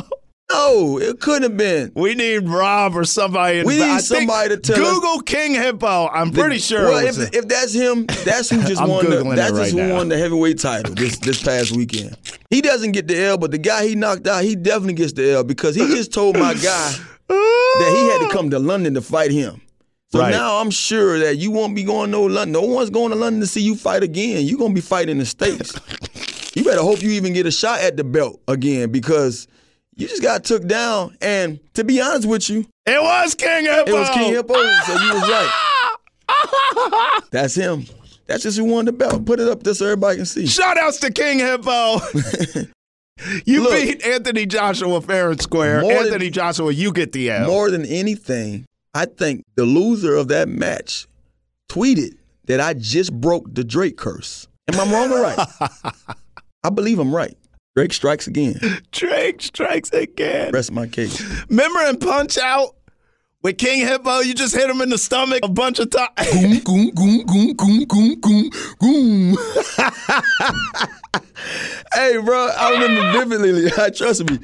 No, 0.52 0.98
it 1.00 1.22
couldn't 1.22 1.44
have 1.44 1.56
been. 1.58 1.94
We 1.96 2.14
need 2.14 2.50
Rob 2.50 2.98
or 2.98 3.06
somebody. 3.06 3.64
We 3.64 3.76
need 3.76 3.84
I 3.84 4.00
somebody 4.00 4.50
to 4.50 4.58
tell 4.58 4.84
us- 4.84 4.94
Google 4.96 5.22
King 5.22 5.54
Hippo. 5.54 6.08
I'm 6.10 6.32
pretty 6.32 6.58
sure. 6.58 6.84
Well, 6.90 6.98
it 7.00 7.06
was 7.06 7.20
if, 7.20 7.34
if 7.36 7.48
that's 7.48 7.72
him, 7.74 8.06
that's 8.26 8.50
who 8.50 8.62
just 8.68 8.86
won. 8.86 9.10
The, 9.10 9.24
that's 9.34 9.52
right 9.54 9.64
just 9.64 9.72
who 9.72 9.88
now. 9.88 9.96
won 9.96 10.10
the 10.10 10.18
heavyweight 10.18 10.60
title 10.60 10.94
this 10.94 11.18
this 11.20 11.42
past 11.42 11.72
weekend. 11.72 12.18
He 12.50 12.60
doesn't 12.62 12.92
get 12.92 13.08
the 13.08 13.18
L, 13.24 13.38
but 13.38 13.52
the 13.52 13.58
guy 13.60 13.88
he 13.88 13.96
knocked 13.96 14.28
out, 14.28 14.44
he 14.44 14.56
definitely 14.58 14.96
gets 14.96 15.14
the 15.14 15.32
L 15.32 15.44
because 15.46 15.74
he 15.76 15.86
just 15.88 16.12
told 16.14 16.38
my 16.38 16.54
guy 16.56 16.94
that 17.30 17.94
he 17.96 18.10
had 18.12 18.28
to 18.30 18.36
come 18.36 18.50
to 18.50 18.60
London 18.60 18.94
to 18.96 19.02
fight 19.02 19.32
him. 19.32 19.62
So 20.12 20.20
Right. 20.20 20.32
now 20.32 20.58
I'm 20.58 20.72
sure 20.72 21.20
that 21.20 21.38
you 21.38 21.52
won't 21.52 21.74
be 21.76 21.84
going 21.84 22.12
no 22.12 22.24
London. 22.24 22.52
No 22.52 22.62
one's 22.62 22.90
going 22.90 23.12
to 23.12 23.16
London 23.16 23.40
to 23.42 23.48
see 23.48 23.62
you 23.62 23.76
fight 23.76 24.04
again. 24.04 24.46
You're 24.46 24.60
gonna 24.60 24.74
be 24.74 24.82
fighting 24.82 25.12
in 25.14 25.18
the 25.20 25.26
states. 25.26 25.74
you 26.56 26.64
better 26.66 26.82
hope 26.82 27.02
you 27.02 27.12
even 27.12 27.32
get 27.34 27.46
a 27.46 27.52
shot 27.52 27.80
at 27.80 27.96
the 27.96 28.04
belt 28.04 28.42
again 28.48 28.92
because 28.92 29.48
you 29.96 30.08
just 30.08 30.22
got 30.22 30.44
took 30.44 30.68
down. 30.68 31.16
And 31.22 31.60
to 31.76 31.84
be 31.86 32.02
honest 32.02 32.28
with 32.28 32.50
you, 32.50 32.66
it 32.86 33.02
was 33.02 33.36
King 33.36 33.66
Hippo. 33.66 33.90
it 33.90 33.94
was 33.94 34.10
King 34.10 34.34
Hippo, 34.34 34.54
so 34.54 34.94
you 34.94 35.14
was 35.14 35.30
right. 35.30 37.22
That's 37.32 37.56
him. 37.56 37.86
That's 38.28 38.44
just 38.44 38.58
who 38.58 38.66
won 38.66 38.86
the 38.86 38.92
belt. 38.92 39.26
Put 39.26 39.40
it 39.40 39.48
up 39.48 39.64
there 39.64 39.74
so 39.74 39.86
everybody 39.86 40.18
can 40.18 40.26
see. 40.26 40.46
Shout 40.48 40.78
outs 40.78 41.00
to 41.00 41.12
King 41.12 41.40
Hippo. 41.40 42.00
you 43.46 43.64
Look. 43.64 43.74
beat 43.74 44.06
Anthony 44.06 44.46
Joshua 44.46 45.02
fair 45.02 45.32
and 45.32 45.42
square. 45.42 45.82
More 45.82 45.92
than- 45.94 46.06
Anthony 46.08 46.30
Joshua, 46.30 46.72
you 46.72 46.92
get 46.92 47.12
the 47.12 47.30
L. 47.32 47.48
More 47.48 47.70
than 47.70 47.86
anything, 47.86 48.66
I 48.94 49.06
think 49.06 49.46
the 49.56 49.64
loser 49.66 50.16
of 50.16 50.28
that 50.30 50.50
match 50.50 51.08
tweeted 51.70 52.16
that 52.46 52.60
I 52.60 52.74
just 52.74 53.14
broke 53.14 53.54
the 53.54 53.64
Drake 53.64 53.98
curse. 53.98 54.48
Am 54.68 54.80
I 54.80 54.92
wrong 54.92 55.12
or 55.12 55.22
right? 55.22 55.40
I 56.64 56.70
believe 56.70 57.00
I'm 57.00 57.16
right. 57.16 57.38
Drake 57.76 57.94
strikes 57.94 58.28
again. 58.28 58.60
Drake 58.92 59.42
strikes 59.42 59.92
again. 59.92 60.52
Rest 60.52 60.72
my 60.74 60.88
case. 60.88 61.22
Remember 61.48 61.80
in 61.84 61.98
Punch 61.98 62.38
Out 62.38 62.76
with 63.42 63.58
King 63.58 63.80
Hippo? 63.80 64.20
You 64.20 64.34
just 64.34 64.54
hit 64.54 64.70
him 64.70 64.82
in 64.82 64.90
the 64.90 64.98
stomach 64.98 65.40
a 65.44 65.48
bunch 65.48 65.80
of 65.80 65.90
times. 65.90 66.12
Goom, 66.34 66.60
goom, 66.60 66.92
goom, 66.92 67.24
goom, 67.56 67.86
goom, 67.86 68.20
goom, 68.20 68.50
goom, 68.80 69.38
hey, 71.94 72.18
bro, 72.24 72.50
I 72.58 72.72
remember 72.74 73.26
vividly. 73.26 73.72
Trust 73.92 74.30
me. 74.30 74.40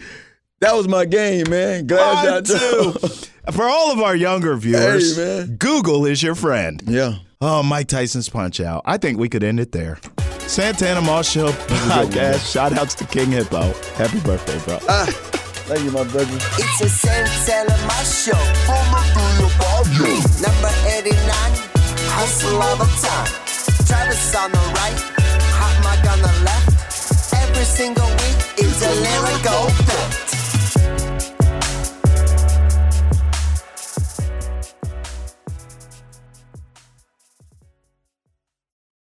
That 0.60 0.74
was 0.76 0.88
my 0.88 1.06
game, 1.06 1.50
man. 1.50 1.86
Glad 1.86 2.16
Mine 2.16 2.26
y'all 2.34 2.42
too. 2.94 3.00
For 3.52 3.64
all 3.64 3.92
of 3.92 4.00
our 4.00 4.16
younger 4.16 4.56
viewers, 4.58 5.16
Hey. 5.16 5.46
Google 5.46 6.06
is 6.06 6.22
your 6.24 6.34
friend. 6.36 6.82
Yeah. 6.86 7.16
Oh, 7.40 7.62
Mike 7.62 7.88
Tyson's 7.88 8.28
Punch 8.30 8.60
Out. 8.60 8.82
I 8.86 8.98
think 8.98 9.20
we 9.20 9.30
could 9.30 9.44
end 9.44 9.60
it 9.60 9.72
there. 9.72 10.00
Santana 10.48 11.02
Moss 11.02 11.30
Show 11.30 11.50
podcast. 11.52 12.52
Shout 12.52 12.74
outs 12.74 12.96
to 12.96 13.06
King 13.06 13.32
Hippo. 13.32 13.72
Happy 13.96 14.20
birthday, 14.22 14.58
bro. 14.66 14.80
Ah, 14.90 15.06
thank 15.70 15.84
you, 15.84 15.92
my 15.92 16.04
brother. 16.06 16.36
It's 16.58 16.82
a 16.82 16.90
Santana 16.90 17.78
my 17.86 18.04
show. 18.04 18.34
Number 20.42 20.72
89, 20.90 21.14
hustle 22.18 22.62
all 22.62 22.76
the 22.78 22.90
time. 22.98 23.30
Travis 23.86 24.36
on 24.36 24.52
the 24.52 24.58
right, 24.74 24.98
hot 25.54 25.76
mic 25.86 26.12
on 26.12 26.20
the 26.20 26.34
left. 26.44 27.34
Every 27.36 27.64
single 27.66 28.08
week, 28.08 28.40
it's 28.58 28.82
a 28.82 28.90
lyrical 28.90 29.70
fact. 29.86 30.24